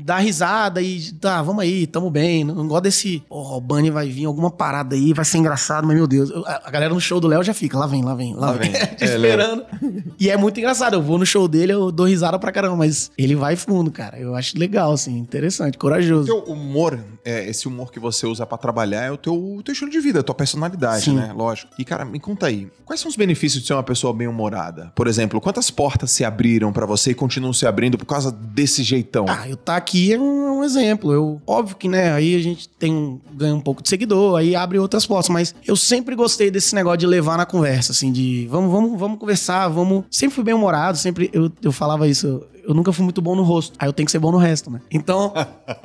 Dar 0.04 0.18
risada 0.20 0.82
e 0.82 1.12
tá, 1.14 1.42
vamos 1.42 1.64
aí, 1.64 1.88
tamo 1.88 2.10
bem. 2.10 2.44
Não, 2.44 2.56
não 2.56 2.68
gosto 2.68 2.84
desse. 2.84 3.24
Porra, 3.30 3.56
o 3.56 3.62
Bunny 3.62 3.90
vai 3.90 4.10
vir 4.10 4.26
alguma 4.26 4.52
parada 4.52 4.96
aí, 4.96 5.14
vai 5.14 5.24
ser 5.26 5.38
engraçado, 5.38 5.86
mas 5.88 5.96
meu 5.96 6.08
Deus. 6.08 6.30
eu- 6.30 6.46
a, 6.46 6.62
a 6.66 6.72
galera 6.72 6.94
no 6.94 7.00
show 7.00 7.20
do 7.20 7.28
Léo 7.28 7.44
já 7.44 7.54
fica, 7.54 7.78
lá 7.78 7.88
vem, 7.88 8.04
lá 8.04 8.14
vem, 8.16 8.34
lá, 8.36 8.48
Lá 8.48 8.54
vem. 8.54 8.72
É, 9.00 9.06
esperando. 9.06 9.64
e 10.20 10.30
é 10.30 10.38
muito 10.38 10.60
engraçado. 10.60 10.94
Eu 10.96 11.02
vou 11.02 11.18
no 11.18 11.26
show 11.26 11.48
dele, 11.48 11.74
eu 11.74 11.92
dou 11.92 12.06
risada 12.06 12.38
pra 12.40 12.52
caramba, 12.52 12.76
mas 12.78 13.12
ele 13.18 13.36
vai 13.36 13.56
fundo, 13.56 13.92
cara. 13.92 14.18
Eu 14.20 14.36
acho 14.36 14.58
legal, 14.58 14.92
assim, 14.94 15.18
interessante, 15.18 15.78
corajoso. 15.78 16.26
Teu 16.28 16.40
humor, 16.54 17.00
é, 17.24 17.48
esse 17.50 17.68
humor 17.68 17.92
que 17.92 18.00
você 18.00 18.26
usa 18.26 18.46
pra 18.46 18.58
trabalhar 18.58 19.04
é 19.04 19.12
o 19.12 19.18
teu, 19.18 19.34
o 19.34 19.64
teu 19.64 19.72
estilo 19.74 19.90
de 19.92 20.00
vida, 20.00 20.20
a 20.20 20.24
tua 20.24 20.36
personalidade, 20.36 21.06
Sim. 21.06 21.16
né? 21.16 21.32
Lógico. 21.36 21.72
E, 21.80 21.86
cara, 21.86 22.04
me 22.06 22.20
conta 22.20 22.48
aí, 22.48 22.68
quais 22.86 23.00
são 23.00 23.10
os 23.10 23.16
benefícios 23.16 23.62
de 23.62 23.68
ser 23.68 23.74
uma 23.74 23.84
pessoa 23.84 24.14
bem-humorada? 24.14 24.92
Por 24.96 25.08
exemplo, 25.08 25.40
quantas 25.42 25.70
portas 25.72 26.12
se 26.12 26.24
abriram 26.26 26.72
pra 26.74 26.86
você 26.86 27.12
e 27.12 27.14
continuam 27.16 27.54
se 27.54 27.66
abrindo 27.66 27.98
por 27.98 28.06
causa 28.06 28.32
desse 28.32 28.84
jeitão? 28.84 29.26
Ah, 29.30 29.48
eu 29.48 29.56
tá 29.58 29.76
aqui 29.76 29.93
é 30.14 30.20
um, 30.20 30.60
um 30.60 30.64
exemplo. 30.64 31.12
Eu, 31.12 31.42
óbvio 31.46 31.76
que, 31.76 31.88
né, 31.88 32.14
aí 32.14 32.36
a 32.36 32.40
gente 32.40 32.68
tem 32.70 33.22
ganha 33.34 33.56
um 33.56 33.60
pouco 33.60 33.82
de 33.82 33.90
seguidor, 33.90 34.38
aí 34.38 34.56
abre 34.56 34.80
outras 34.80 35.06
portas, 35.06 35.30
mas 35.30 35.56
eu 35.66 35.76
sempre 35.76 36.16
gostei 36.16 36.50
desse 36.50 36.74
negócio 36.76 37.00
de 37.00 37.08
levar 37.08 37.38
na 37.38 37.46
conversa, 37.46 37.92
assim, 37.92 38.12
de 38.12 38.48
vamos, 38.50 38.72
vamos, 38.72 39.00
vamos 39.00 39.20
conversar, 39.20 39.68
vamos. 39.68 40.06
Sempre 40.10 40.36
fui 40.36 40.44
bem 40.44 40.54
humorado, 40.54 40.98
sempre 40.98 41.30
eu, 41.34 41.52
eu 41.62 41.72
falava 41.72 42.08
isso. 42.08 42.44
Eu 42.66 42.74
nunca 42.74 42.94
fui 42.94 43.04
muito 43.04 43.22
bom 43.22 43.36
no 43.36 43.44
rosto. 43.44 43.76
Aí 43.78 43.90
eu 43.90 43.94
tenho 43.94 44.06
que 44.06 44.12
ser 44.12 44.20
bom 44.20 44.32
no 44.32 44.38
resto, 44.38 44.72
né? 44.72 44.80
Então, 44.90 45.34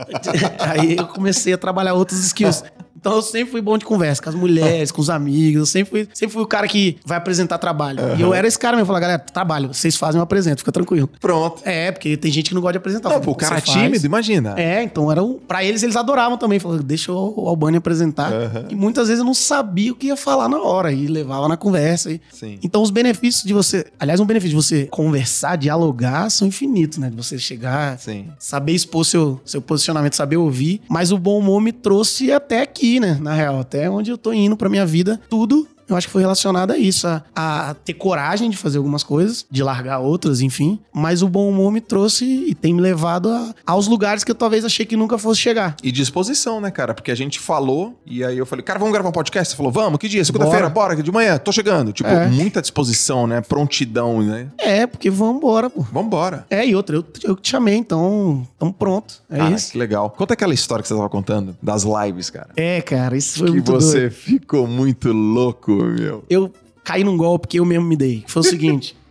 aí 0.60 0.96
eu 0.96 1.06
comecei 1.08 1.52
a 1.52 1.58
trabalhar 1.58 1.94
outros 1.94 2.20
skills. 2.20 2.62
Então 3.00 3.14
eu 3.14 3.22
sempre 3.22 3.50
fui 3.52 3.60
bom 3.60 3.78
de 3.78 3.84
conversa 3.84 4.22
com 4.22 4.28
as 4.28 4.34
mulheres, 4.34 4.90
com 4.90 5.00
os 5.00 5.10
amigos. 5.10 5.60
Eu 5.60 5.66
sempre 5.66 5.90
fui, 5.90 6.08
sempre 6.12 6.32
fui 6.34 6.42
o 6.42 6.46
cara 6.46 6.66
que 6.66 6.96
vai 7.04 7.18
apresentar 7.18 7.58
trabalho. 7.58 8.00
E 8.16 8.20
eu 8.20 8.34
era 8.34 8.46
esse 8.46 8.58
cara 8.58 8.76
mesmo. 8.76 8.82
Eu 8.84 8.86
falava, 8.86 9.00
galera, 9.02 9.18
trabalho, 9.18 9.72
vocês 9.72 9.96
fazem, 9.96 10.18
eu 10.18 10.22
apresento, 10.22 10.58
fica 10.58 10.72
tranquilo. 10.72 11.08
Pronto. 11.20 11.62
É, 11.64 11.90
porque 11.92 12.16
tem 12.16 12.30
gente 12.30 12.48
que 12.48 12.54
não 12.54 12.60
gosta 12.62 12.72
de 12.72 12.78
apresentar. 12.78 13.10
Não, 13.10 13.20
pô, 13.20 13.32
o 13.32 13.34
cara 13.34 13.60
"Você 13.60 13.66
faz". 13.66 13.78
tímido, 13.78 14.04
imagina. 14.06 14.54
É, 14.58 14.82
então 14.82 15.10
era 15.10 15.22
um, 15.22 15.34
pra 15.34 15.64
eles 15.64 15.82
eles 15.82 15.96
adoravam 15.96 16.36
também, 16.38 16.58
falaram, 16.58 16.82
deixa 16.82 17.12
o 17.12 17.48
Albani 17.48 17.76
apresentar. 17.76 18.30
E 18.68 18.74
muitas 18.74 19.08
vezes 19.08 19.20
eu 19.20 19.24
não 19.26 19.34
sabia 19.34 19.92
o 19.92 19.94
que 19.94 20.06
ia 20.08 20.16
falar 20.16 20.48
na 20.48 20.60
hora 20.60 20.92
e 20.92 21.06
levava 21.06 21.48
na 21.48 21.56
conversa. 21.56 22.10
E... 22.10 22.20
Sim. 22.32 22.58
Então 22.62 22.82
os 22.82 22.90
benefícios 22.90 23.44
de 23.44 23.52
você, 23.52 23.86
aliás, 23.98 24.20
um 24.20 24.26
benefício 24.26 24.50
de 24.50 24.56
você 24.56 24.86
conversar, 24.86 25.56
dialogar 25.56 26.30
são 26.30 26.48
infinitos, 26.48 26.98
né? 26.98 27.10
De 27.10 27.16
você 27.16 27.38
chegar, 27.38 27.98
Sim. 27.98 28.26
saber 28.38 28.72
expor 28.72 29.04
seu, 29.04 29.40
seu 29.44 29.60
posicionamento, 29.60 30.14
saber 30.14 30.36
ouvir. 30.36 30.80
Mas 30.88 31.12
o 31.12 31.18
bom 31.18 31.38
humor 31.38 31.60
me 31.60 31.72
trouxe 31.72 32.32
até 32.32 32.62
aqui, 32.62 32.87
né? 32.98 33.18
Na 33.20 33.34
real, 33.34 33.60
até 33.60 33.90
onde 33.90 34.10
eu 34.10 34.16
tô 34.16 34.32
indo 34.32 34.56
pra 34.56 34.68
minha 34.70 34.86
vida, 34.86 35.20
tudo 35.28 35.68
eu 35.88 35.96
acho 35.96 36.06
que 36.06 36.12
foi 36.12 36.22
relacionado 36.22 36.70
a 36.72 36.78
isso, 36.78 37.06
a, 37.06 37.22
a 37.34 37.74
ter 37.74 37.94
coragem 37.94 38.50
de 38.50 38.56
fazer 38.56 38.78
algumas 38.78 39.02
coisas, 39.02 39.46
de 39.50 39.62
largar 39.62 39.98
outras, 39.98 40.40
enfim. 40.40 40.78
Mas 40.92 41.22
o 41.22 41.28
bom 41.28 41.48
humor 41.48 41.72
me 41.72 41.80
trouxe 41.80 42.24
e 42.24 42.54
tem 42.54 42.74
me 42.74 42.80
levado 42.80 43.28
a- 43.30 43.54
aos 43.66 43.86
lugares 43.88 44.24
que 44.24 44.30
eu 44.30 44.34
talvez 44.34 44.64
achei 44.64 44.84
que 44.86 44.96
nunca 44.96 45.16
fosse 45.18 45.40
chegar. 45.40 45.76
E 45.82 45.90
disposição, 45.92 46.60
né, 46.60 46.70
cara? 46.70 46.94
Porque 46.94 47.10
a 47.10 47.14
gente 47.14 47.38
falou 47.40 47.98
e 48.06 48.24
aí 48.24 48.36
eu 48.38 48.46
falei, 48.46 48.62
cara, 48.64 48.78
vamos 48.78 48.92
gravar 48.92 49.08
um 49.08 49.12
podcast? 49.12 49.50
Você 49.52 49.56
falou, 49.56 49.72
vamos, 49.72 49.98
que 49.98 50.08
dia? 50.08 50.24
Segunda-feira, 50.24 50.68
bora. 50.68 50.96
de 50.96 51.12
manhã, 51.12 51.38
tô 51.38 51.52
chegando. 51.52 51.92
Tipo, 51.92 52.08
É. 52.08 52.26
muita 52.28 52.60
disposição, 52.60 53.26
né? 53.26 53.40
Prontidão, 53.40 54.20
né? 54.22 54.48
É, 54.58 54.86
porque 54.86 55.10
vambora, 55.10 55.68
pô. 55.70 55.82
Vambora. 55.82 56.46
É, 56.50 56.66
e 56.66 56.74
outra, 56.74 56.96
eu, 56.96 57.04
eu 57.22 57.36
te 57.36 57.50
chamei, 57.50 57.76
então, 57.76 58.46
tamo 58.58 58.72
pronto. 58.72 59.22
É 59.30 59.40
ah, 59.40 59.50
isso. 59.50 59.72
que 59.72 59.78
legal. 59.78 60.10
Conta 60.10 60.34
aquela 60.34 60.52
história 60.54 60.82
que 60.82 60.88
você 60.88 60.94
tava 60.94 61.08
contando 61.08 61.56
das 61.62 61.84
lives, 61.84 62.30
cara. 62.30 62.48
É, 62.56 62.80
cara, 62.80 63.16
isso 63.16 63.38
foi 63.38 63.46
que 63.48 63.52
muito 63.54 63.72
você 63.72 64.00
doido. 64.00 64.12
ficou 64.12 64.66
muito 64.66 65.12
louco, 65.12 65.77
meu. 65.86 66.24
Eu 66.28 66.52
caí 66.84 67.04
num 67.04 67.16
golpe 67.16 67.48
que 67.48 67.58
eu 67.58 67.64
mesmo 67.64 67.86
me 67.86 67.96
dei. 67.96 68.22
Que 68.22 68.30
foi 68.30 68.40
o 68.40 68.44
seguinte. 68.44 68.96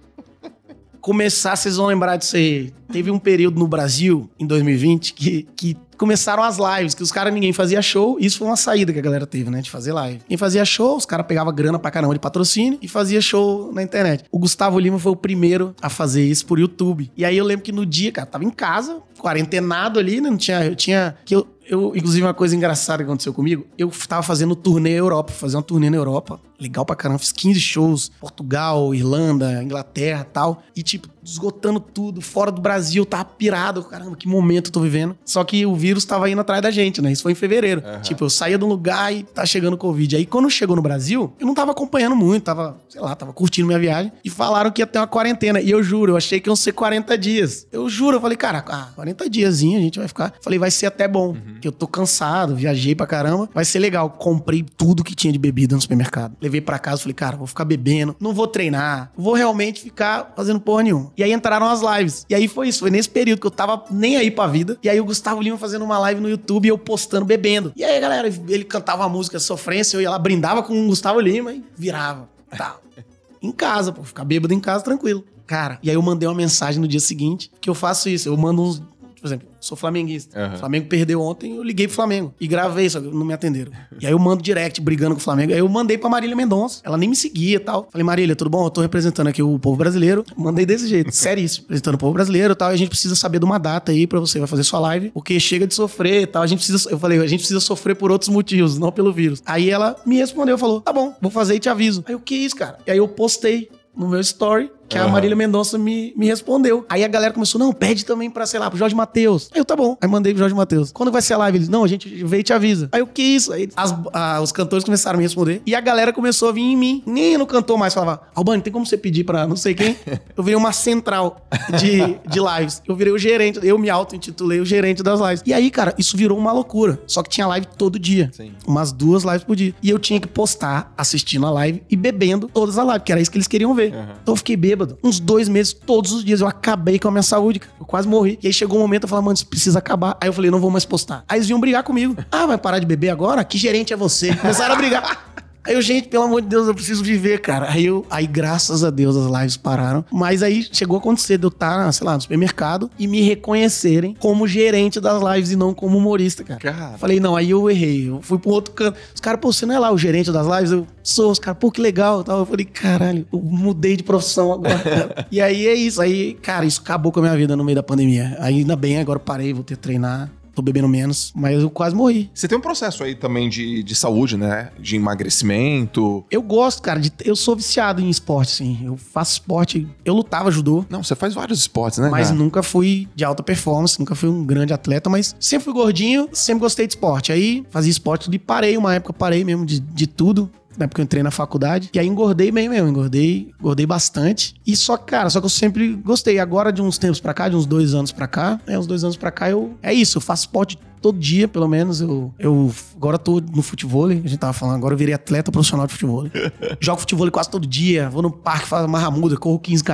começar, 1.07 1.55
vocês 1.55 1.77
vão 1.77 1.85
lembrar 1.85 2.17
disso 2.17 2.35
aí. 2.35 2.73
Teve 2.91 3.09
um 3.09 3.17
período 3.17 3.57
no 3.57 3.65
Brasil, 3.65 4.29
em 4.37 4.45
2020, 4.45 5.13
que, 5.13 5.47
que 5.55 5.77
começaram 5.97 6.43
as 6.43 6.57
lives, 6.57 6.93
que 6.93 7.01
os 7.01 7.13
caras, 7.13 7.33
ninguém 7.33 7.53
fazia 7.53 7.81
show. 7.81 8.17
Isso 8.19 8.39
foi 8.39 8.47
uma 8.47 8.57
saída 8.57 8.91
que 8.91 8.99
a 8.99 9.01
galera 9.01 9.25
teve, 9.25 9.49
né? 9.49 9.61
De 9.61 9.69
fazer 9.69 9.93
live. 9.93 10.19
Quem 10.27 10.37
fazia 10.37 10.65
show, 10.65 10.97
os 10.97 11.05
caras 11.05 11.25
pegavam 11.25 11.53
grana 11.53 11.79
pra 11.79 11.89
caramba 11.89 12.13
de 12.13 12.19
patrocínio 12.19 12.77
e 12.81 12.89
fazia 12.89 13.21
show 13.21 13.71
na 13.73 13.81
internet. 13.81 14.25
O 14.29 14.37
Gustavo 14.37 14.77
Lima 14.79 14.99
foi 14.99 15.13
o 15.13 15.15
primeiro 15.15 15.73
a 15.81 15.89
fazer 15.89 16.23
isso 16.23 16.45
por 16.45 16.59
YouTube. 16.59 17.09
E 17.15 17.23
aí 17.23 17.37
eu 17.37 17.45
lembro 17.45 17.63
que 17.63 17.71
no 17.71 17.85
dia, 17.85 18.11
cara, 18.11 18.27
tava 18.27 18.43
em 18.43 18.51
casa, 18.51 19.01
quarentenado 19.17 19.99
ali, 19.99 20.21
né? 20.21 20.29
Não 20.29 20.37
tinha. 20.37 20.65
Eu 20.65 20.75
tinha. 20.75 21.15
Que 21.25 21.35
eu, 21.35 21.47
eu, 21.65 21.93
inclusive, 21.95 22.25
uma 22.25 22.33
coisa 22.33 22.55
engraçada 22.55 23.03
que 23.03 23.09
aconteceu 23.09 23.33
comigo, 23.33 23.65
eu 23.77 23.91
tava 24.07 24.23
fazendo 24.23 24.55
turnê 24.55 24.91
Europa, 24.91 25.33
fazer 25.33 25.57
uma 25.57 25.63
turnê 25.63 25.89
na 25.89 25.97
Europa. 25.97 26.39
Legal 26.59 26.85
pra 26.85 26.95
caramba, 26.95 27.19
fiz 27.19 27.31
15 27.31 27.59
shows, 27.59 28.11
Portugal, 28.19 28.93
Irlanda, 28.93 29.63
Inglaterra 29.63 30.25
e 30.27 30.33
tal. 30.33 30.63
E, 30.75 30.81
tipo, 30.83 31.07
esgotando 31.23 31.79
tudo, 31.79 32.21
fora 32.21 32.51
do 32.51 32.61
Brasil, 32.61 33.05
tava 33.05 33.25
pirado. 33.25 33.83
Caramba, 33.83 34.15
que 34.15 34.27
momento 34.27 34.67
eu 34.67 34.71
tô 34.71 34.79
vivendo. 34.79 35.15
Só 35.25 35.43
que 35.43 35.65
o 35.65 35.75
vírus 35.75 36.05
tava 36.05 36.29
indo 36.29 36.41
atrás 36.41 36.61
da 36.61 36.71
gente, 36.71 37.01
né? 37.01 37.11
Isso 37.11 37.23
foi 37.23 37.33
em 37.33 37.35
fevereiro. 37.35 37.83
Tipo, 38.01 38.25
eu 38.25 38.29
saía 38.29 38.57
de 38.57 38.63
um 38.63 38.67
lugar 38.67 39.13
e 39.13 39.23
tá 39.23 39.45
chegando 39.45 39.73
o 39.73 39.77
Covid. 39.77 40.15
Aí, 40.15 40.25
quando 40.25 40.49
chegou 40.49 40.75
no 40.75 40.81
Brasil, 40.81 41.33
eu 41.39 41.45
não 41.45 41.53
tava 41.53 41.71
acompanhando 41.71 42.15
muito, 42.15 42.43
tava, 42.43 42.77
sei 42.89 43.01
lá, 43.01 43.15
tava 43.15 43.33
curtindo 43.33 43.67
minha 43.67 43.79
viagem. 43.79 44.11
E 44.23 44.29
falaram 44.29 44.71
que 44.71 44.81
ia 44.81 44.87
ter 44.87 44.99
uma 44.99 45.07
quarentena. 45.07 45.59
E 45.59 45.69
eu 45.69 45.83
juro, 45.83 46.13
eu 46.13 46.17
achei 46.17 46.39
que 46.39 46.49
iam 46.49 46.55
ser 46.55 46.71
40 46.71 47.17
dias. 47.17 47.67
Eu 47.71 47.89
juro, 47.89 48.17
eu 48.17 48.21
falei, 48.21 48.37
cara, 48.37 48.63
ah, 48.67 48.89
40 48.95 49.29
diazinho 49.29 49.77
a 49.77 49.81
gente 49.81 49.99
vai 49.99 50.07
ficar. 50.07 50.33
Falei, 50.41 50.57
vai 50.57 50.71
ser 50.71 50.85
até 50.87 51.07
bom, 51.07 51.35
que 51.61 51.67
eu 51.67 51.71
tô 51.71 51.87
cansado, 51.87 52.55
viajei 52.55 52.95
pra 52.95 53.05
caramba. 53.05 53.49
Vai 53.53 53.65
ser 53.65 53.79
legal. 53.79 54.09
Comprei 54.09 54.65
tudo 54.75 55.03
que 55.03 55.13
tinha 55.13 55.31
de 55.31 55.39
bebida 55.39 55.75
no 55.75 55.81
supermercado. 55.81 56.35
Levei 56.47 56.61
pra 56.61 56.79
casa, 56.79 57.01
falei, 57.01 57.13
cara, 57.13 57.35
vou 57.35 57.45
ficar 57.45 57.65
bebendo, 57.65 58.15
não 58.21 58.33
vou 58.33 58.47
treinar, 58.47 59.11
vou 59.17 59.33
realmente 59.33 59.81
ficar 59.81 60.31
fazendo 60.33 60.61
porra 60.61 60.83
nenhuma. 60.83 61.11
E 61.17 61.21
aí 61.21 61.33
entraram 61.33 61.67
as 61.67 61.81
lives. 61.81 62.25
E 62.29 62.33
aí 62.33 62.47
foi 62.47 62.69
isso, 62.69 62.79
foi 62.79 62.89
nesse 62.89 63.09
período 63.09 63.41
que 63.41 63.47
eu 63.47 63.51
tava 63.51 63.83
nem 63.91 64.15
aí 64.15 64.31
pra 64.31 64.47
vida. 64.47 64.77
E 64.81 64.87
aí 64.87 64.97
o 65.01 65.03
Gustavo 65.03 65.41
Lima 65.41 65.57
fazendo 65.57 65.83
uma 65.83 65.99
live 65.99 66.21
no 66.21 66.29
YouTube 66.29 66.65
e 66.65 66.69
eu 66.69 66.77
postando 66.77 67.25
bebendo. 67.25 67.73
E 67.75 67.83
aí, 67.83 67.99
galera, 67.99 68.27
ele 68.27 68.63
cantava 68.63 69.03
a 69.03 69.09
música 69.09 69.39
Sofrência, 69.39 69.97
eu 69.97 70.01
ia 70.01 70.09
lá, 70.09 70.17
brindava 70.17 70.63
com 70.63 70.73
o 70.73 70.87
Gustavo 70.87 71.19
Lima 71.19 71.51
e 71.51 71.61
virava. 71.75 72.29
Tal. 72.57 72.81
em 73.43 73.51
casa, 73.51 73.91
pô, 73.91 74.03
ficar 74.03 74.23
bêbado 74.23 74.53
em 74.53 74.59
casa 74.61 74.85
tranquilo. 74.85 75.25
Cara, 75.45 75.79
e 75.81 75.89
aí 75.89 75.95
eu 75.95 76.01
mandei 76.01 76.27
uma 76.27 76.35
mensagem 76.35 76.79
no 76.79 76.87
dia 76.87 76.99
seguinte 76.99 77.49
que 77.61 77.69
eu 77.69 77.73
faço 77.73 78.09
isso. 78.09 78.27
Eu 78.27 78.35
mando 78.35 78.61
uns. 78.61 78.81
Por 79.27 79.33
exemplo, 79.33 79.47
sou 79.59 79.77
flamenguista. 79.77 80.39
Aham. 80.39 80.55
O 80.55 80.57
Flamengo 80.57 80.87
perdeu 80.87 81.21
ontem, 81.21 81.55
eu 81.57 81.63
liguei 81.63 81.87
pro 81.87 81.95
Flamengo. 81.95 82.33
E 82.39 82.47
gravei, 82.47 82.89
só 82.89 82.99
que 83.01 83.07
não 83.07 83.25
me 83.25 83.33
atenderam. 83.33 83.71
E 83.99 84.05
aí 84.05 84.11
eu 84.11 84.19
mando 84.19 84.41
direct 84.41 84.79
brigando 84.79 85.15
com 85.15 85.21
o 85.21 85.23
Flamengo. 85.23 85.51
Aí 85.51 85.59
eu 85.59 85.67
mandei 85.67 85.97
pra 85.97 86.09
Marília 86.09 86.35
Mendonça. 86.35 86.81
Ela 86.83 86.97
nem 86.97 87.09
me 87.09 87.15
seguia 87.15 87.57
e 87.57 87.59
tal. 87.59 87.87
Falei, 87.91 88.05
Marília, 88.05 88.35
tudo 88.35 88.49
bom? 88.49 88.65
Eu 88.65 88.69
tô 88.69 88.81
representando 88.81 89.27
aqui 89.27 89.43
o 89.43 89.59
povo 89.59 89.75
brasileiro. 89.75 90.23
Mandei 90.35 90.65
desse 90.65 90.87
jeito. 90.87 91.11
Seríssimo. 91.15 91.63
Representando 91.63 91.95
o 91.95 91.97
povo 91.97 92.13
brasileiro 92.13 92.53
e 92.53 92.55
tal. 92.55 92.71
E 92.71 92.73
a 92.73 92.77
gente 92.77 92.89
precisa 92.89 93.15
saber 93.15 93.39
de 93.39 93.45
uma 93.45 93.57
data 93.57 93.91
aí 93.91 94.07
pra 94.07 94.19
você 94.19 94.39
vai 94.39 94.47
fazer 94.47 94.63
sua 94.63 94.79
live. 94.79 95.11
Porque 95.11 95.39
chega 95.39 95.67
de 95.67 95.73
sofrer 95.73 96.23
e 96.23 96.27
tal. 96.27 96.41
A 96.43 96.47
gente 96.47 96.59
precisa. 96.59 96.89
Eu 96.89 96.97
falei, 96.97 97.19
a 97.19 97.27
gente 97.27 97.39
precisa 97.39 97.59
sofrer 97.59 97.95
por 97.95 98.11
outros 98.11 98.29
motivos, 98.29 98.77
não 98.77 98.91
pelo 98.91 99.11
vírus. 99.11 99.41
Aí 99.45 99.69
ela 99.69 99.95
me 100.05 100.17
respondeu, 100.17 100.57
falou: 100.57 100.81
tá 100.81 100.93
bom, 100.93 101.13
vou 101.21 101.31
fazer 101.31 101.55
e 101.55 101.59
te 101.59 101.69
aviso. 101.69 102.03
Aí 102.07 102.15
o 102.15 102.19
que 102.19 102.35
é 102.35 102.37
isso, 102.37 102.55
cara? 102.55 102.77
E 102.85 102.91
aí 102.91 102.97
eu 102.97 103.07
postei 103.07 103.69
no 103.95 104.07
meu 104.07 104.19
story 104.19 104.69
que 104.89 104.97
a 104.97 105.03
Aham. 105.03 105.11
Marília 105.11 105.35
Mendonça 105.35 105.77
me, 105.77 106.13
me 106.15 106.25
respondeu. 106.27 106.85
Aí 106.89 107.03
a 107.03 107.07
galera 107.07 107.33
começou, 107.33 107.59
não, 107.59 107.71
pede 107.73 108.05
também 108.05 108.29
pra, 108.29 108.45
sei 108.45 108.59
lá, 108.59 108.69
pro 108.69 108.77
Jorge 108.79 108.95
Matheus. 108.95 109.49
Aí 109.53 109.59
eu, 109.59 109.65
tá 109.65 109.75
bom. 109.75 109.97
Aí 110.01 110.07
mandei 110.09 110.33
pro 110.33 110.39
Jorge 110.39 110.55
Matheus. 110.55 110.91
Quando 110.91 111.11
vai 111.11 111.21
ser 111.21 111.33
a 111.33 111.37
live? 111.37 111.57
Eles, 111.57 111.69
não, 111.69 111.83
a 111.83 111.87
gente 111.87 112.07
veio 112.23 112.41
e 112.41 112.43
te 112.43 112.53
avisa. 112.53 112.89
Aí 112.91 113.01
o 113.01 113.07
que 113.07 113.21
é 113.21 113.25
isso? 113.25 113.51
Aí 113.53 113.69
as- 113.75 113.95
ah, 114.13 114.39
os 114.41 114.51
cantores 114.51 114.83
começaram 114.83 115.15
a 115.15 115.17
me 115.17 115.23
responder. 115.23 115.61
E 115.65 115.75
a 115.75 115.81
galera 115.81 116.11
começou 116.13 116.49
a 116.49 116.51
vir 116.51 116.61
em 116.61 116.75
mim. 116.77 117.03
Nem 117.05 117.37
no 117.37 117.45
cantor 117.45 117.77
mais 117.77 117.93
falava, 117.93 118.21
Albani, 118.35 118.61
tem 118.61 118.71
como 118.71 118.85
você 118.85 118.97
pedir 118.97 119.23
pra 119.23 119.45
não 119.47 119.55
sei 119.55 119.73
quem? 119.73 119.95
Eu 120.37 120.43
virei 120.43 120.55
uma 120.57 120.71
central 120.71 121.41
de, 121.79 122.19
de 122.29 122.39
lives. 122.39 122.81
Eu 122.87 122.95
virei 122.95 123.11
o 123.13 123.17
gerente, 123.17 123.59
eu 123.63 123.77
me 123.77 123.89
auto-intitulei 123.89 124.59
o 124.59 124.65
gerente 124.65 125.01
das 125.03 125.19
lives. 125.19 125.41
E 125.45 125.53
aí, 125.53 125.69
cara, 125.71 125.93
isso 125.97 126.15
virou 126.15 126.37
uma 126.37 126.51
loucura. 126.51 126.99
Só 127.07 127.23
que 127.23 127.29
tinha 127.29 127.47
live 127.47 127.65
todo 127.77 127.97
dia. 127.99 128.29
Sim. 128.33 128.51
Umas 128.67 128.91
duas 128.91 129.23
lives 129.23 129.43
por 129.43 129.55
dia. 129.55 129.73
E 129.81 129.89
eu 129.89 129.97
tinha 129.99 130.19
que 130.19 130.27
postar 130.27 130.93
assistindo 130.97 131.45
a 131.45 131.49
live 131.51 131.81
e 131.89 131.95
bebendo 131.95 132.47
todas 132.53 132.77
as 132.77 132.85
lives, 132.85 133.01
que 133.03 133.11
era 133.11 133.19
isso 133.21 133.31
que 133.31 133.37
eles 133.37 133.47
queriam 133.47 133.73
ver. 133.73 133.87
Então 134.21 134.33
eu 134.33 134.35
fiquei 134.35 134.55
bêbado. 134.55 134.76
Uns 135.03 135.19
dois 135.19 135.47
meses, 135.49 135.73
todos 135.73 136.11
os 136.11 136.23
dias. 136.23 136.41
Eu 136.41 136.47
acabei 136.47 136.99
com 136.99 137.07
a 137.07 137.11
minha 137.11 137.23
saúde, 137.23 137.59
cara. 137.59 137.73
Eu 137.79 137.85
quase 137.85 138.07
morri. 138.07 138.37
E 138.41 138.47
aí 138.47 138.53
chegou 138.53 138.77
um 138.77 138.81
momento, 138.81 139.03
eu 139.03 139.09
falei, 139.09 139.25
mano, 139.25 139.35
isso 139.35 139.47
precisa 139.47 139.79
acabar. 139.79 140.17
Aí 140.21 140.29
eu 140.29 140.33
falei, 140.33 140.51
não 140.51 140.59
vou 140.59 140.69
mais 140.69 140.85
postar. 140.85 141.23
Aí 141.27 141.37
eles 141.37 141.47
vinham 141.47 141.59
brigar 141.59 141.83
comigo. 141.83 142.15
Ah, 142.31 142.45
vai 142.45 142.57
parar 142.57 142.79
de 142.79 142.85
beber 142.85 143.09
agora? 143.09 143.43
Que 143.43 143.57
gerente 143.57 143.93
é 143.93 143.95
você? 143.95 144.35
Começaram 144.35 144.75
a 144.75 144.77
brigar. 144.77 145.25
Aí 145.67 145.73
eu, 145.73 145.81
gente, 145.81 146.07
pelo 146.07 146.23
amor 146.23 146.41
de 146.41 146.47
Deus, 146.47 146.65
eu 146.65 146.73
preciso 146.73 147.03
viver, 147.03 147.41
cara. 147.41 147.69
Aí 147.69 147.87
eu, 147.87 148.05
aí 148.09 148.25
graças 148.25 148.85
a 148.85 148.89
Deus 148.89 149.17
as 149.17 149.41
lives 149.41 149.57
pararam. 149.57 150.05
Mas 150.09 150.41
aí 150.41 150.65
chegou 150.71 150.95
a 150.95 150.99
acontecer 150.99 151.37
de 151.37 151.43
eu 151.43 151.49
estar, 151.49 151.91
sei 151.91 152.07
lá, 152.07 152.15
no 152.15 152.21
supermercado 152.21 152.89
e 152.97 153.05
me 153.05 153.19
reconhecerem 153.19 154.15
como 154.17 154.47
gerente 154.47 155.01
das 155.01 155.21
lives 155.21 155.51
e 155.51 155.57
não 155.57 155.73
como 155.73 155.97
humorista, 155.97 156.41
cara. 156.41 156.61
Cara. 156.61 156.97
Falei, 156.97 157.19
não, 157.19 157.35
aí 157.35 157.49
eu 157.49 157.69
errei. 157.69 158.07
Eu 158.07 158.21
fui 158.21 158.39
pro 158.39 158.51
outro 158.51 158.73
canto. 158.73 158.97
Os 159.13 159.19
caras, 159.19 159.41
pô, 159.41 159.51
você 159.51 159.65
não 159.65 159.75
é 159.75 159.79
lá 159.79 159.91
o 159.91 159.97
gerente 159.97 160.31
das 160.31 160.47
lives? 160.47 160.71
Eu 160.71 160.87
sou. 161.03 161.31
Os 161.31 161.39
caras, 161.39 161.59
pô, 161.59 161.69
que 161.69 161.81
legal. 161.81 162.23
Tal. 162.23 162.39
Eu 162.39 162.45
falei, 162.45 162.63
caralho, 162.63 163.27
eu 163.33 163.39
mudei 163.41 163.97
de 163.97 164.03
profissão 164.03 164.53
agora. 164.53 165.27
e 165.29 165.41
aí 165.41 165.67
é 165.67 165.73
isso. 165.73 166.01
Aí, 166.01 166.33
cara, 166.35 166.65
isso 166.65 166.79
acabou 166.79 167.11
com 167.11 167.19
a 167.19 167.23
minha 167.23 167.35
vida 167.35 167.57
no 167.57 167.65
meio 167.65 167.75
da 167.75 167.83
pandemia. 167.83 168.37
Ainda 168.39 168.77
bem, 168.77 168.99
agora 168.99 169.19
parei, 169.19 169.53
vou 169.53 169.65
ter 169.65 169.75
que 169.75 169.81
treinar. 169.81 170.31
Tô 170.57 170.61
bebendo 170.63 170.87
menos, 170.87 171.31
mas 171.35 171.61
eu 171.61 171.69
quase 171.69 171.95
morri. 171.95 172.31
Você 172.33 172.47
tem 172.47 172.57
um 172.57 172.61
processo 172.61 173.03
aí 173.03 173.13
também 173.13 173.47
de, 173.47 173.83
de 173.83 173.93
saúde, 173.93 174.37
né? 174.37 174.71
De 174.79 174.95
emagrecimento. 174.95 176.25
Eu 176.31 176.41
gosto, 176.41 176.81
cara, 176.81 176.99
de, 176.99 177.13
eu 177.23 177.35
sou 177.35 177.55
viciado 177.55 178.01
em 178.01 178.09
esporte, 178.09 178.53
sim. 178.53 178.79
Eu 178.83 178.97
faço 178.97 179.33
esporte. 179.33 179.87
Eu 180.03 180.15
lutava 180.15 180.49
judô, 180.49 180.83
Não, 180.89 181.03
você 181.03 181.15
faz 181.15 181.35
vários 181.35 181.59
esportes, 181.59 181.99
né? 181.99 182.09
mas 182.09 182.29
cara? 182.29 182.39
nunca 182.39 182.63
fui 182.63 183.07
de 183.15 183.23
alta 183.23 183.43
performance, 183.43 183.99
nunca 183.99 184.15
fui 184.15 184.29
um 184.29 184.43
grande 184.43 184.73
atleta, 184.73 185.11
mas 185.11 185.35
sempre 185.39 185.65
fui 185.65 185.73
gordinho, 185.73 186.27
sempre 186.33 186.61
gostei 186.61 186.87
de 186.87 186.93
esporte. 186.93 187.31
Aí 187.31 187.63
fazia 187.69 187.91
esporte 187.91 188.27
e 188.33 188.39
parei, 188.39 188.77
uma 188.77 188.95
época 188.95 189.13
parei 189.13 189.43
mesmo 189.43 189.63
de, 189.63 189.79
de 189.79 190.07
tudo. 190.07 190.49
Na 190.77 190.85
época 190.85 191.01
eu 191.01 191.03
entrei 191.03 191.23
na 191.23 191.31
faculdade. 191.31 191.89
E 191.93 191.99
aí 191.99 192.07
engordei 192.07 192.51
bem 192.51 192.69
mesmo, 192.69 192.87
engordei, 192.87 193.51
engordei 193.59 193.85
bastante. 193.85 194.55
E 194.65 194.75
só, 194.75 194.95
cara, 194.95 195.29
só 195.29 195.39
que 195.39 195.45
eu 195.45 195.49
sempre 195.49 195.95
gostei. 195.95 196.39
Agora, 196.39 196.71
de 196.71 196.81
uns 196.81 196.97
tempos 196.97 197.19
pra 197.19 197.33
cá, 197.33 197.49
de 197.49 197.55
uns 197.55 197.65
dois 197.65 197.93
anos 197.93 198.11
pra 198.11 198.27
cá, 198.27 198.59
é, 198.67 198.77
uns 198.77 198.87
dois 198.87 199.03
anos 199.03 199.17
pra 199.17 199.31
cá, 199.31 199.49
eu. 199.49 199.75
É 199.81 199.93
isso, 199.93 200.17
eu 200.17 200.21
faço 200.21 200.43
esporte 200.43 200.77
todo 201.07 201.17
dia, 201.17 201.47
pelo 201.47 201.67
menos. 201.67 202.01
Eu, 202.01 202.33
eu 202.37 202.71
agora 202.95 203.17
tô 203.17 203.39
no 203.39 203.61
futebol, 203.61 204.07
a 204.07 204.13
gente 204.13 204.37
tava 204.37 204.53
falando, 204.53 204.75
agora 204.75 204.93
eu 204.93 204.97
virei 204.97 205.13
atleta 205.13 205.51
profissional 205.51 205.87
de 205.87 205.93
futebol. 205.93 206.25
Jogo 206.79 206.99
futebol 206.99 207.29
quase 207.31 207.49
todo 207.49 207.65
dia, 207.65 208.09
vou 208.09 208.21
no 208.21 208.31
parque, 208.31 208.67
faço 208.67 208.87
marramuda, 208.87 209.37
corro 209.37 209.59
15 209.59 209.83
km. 209.83 209.93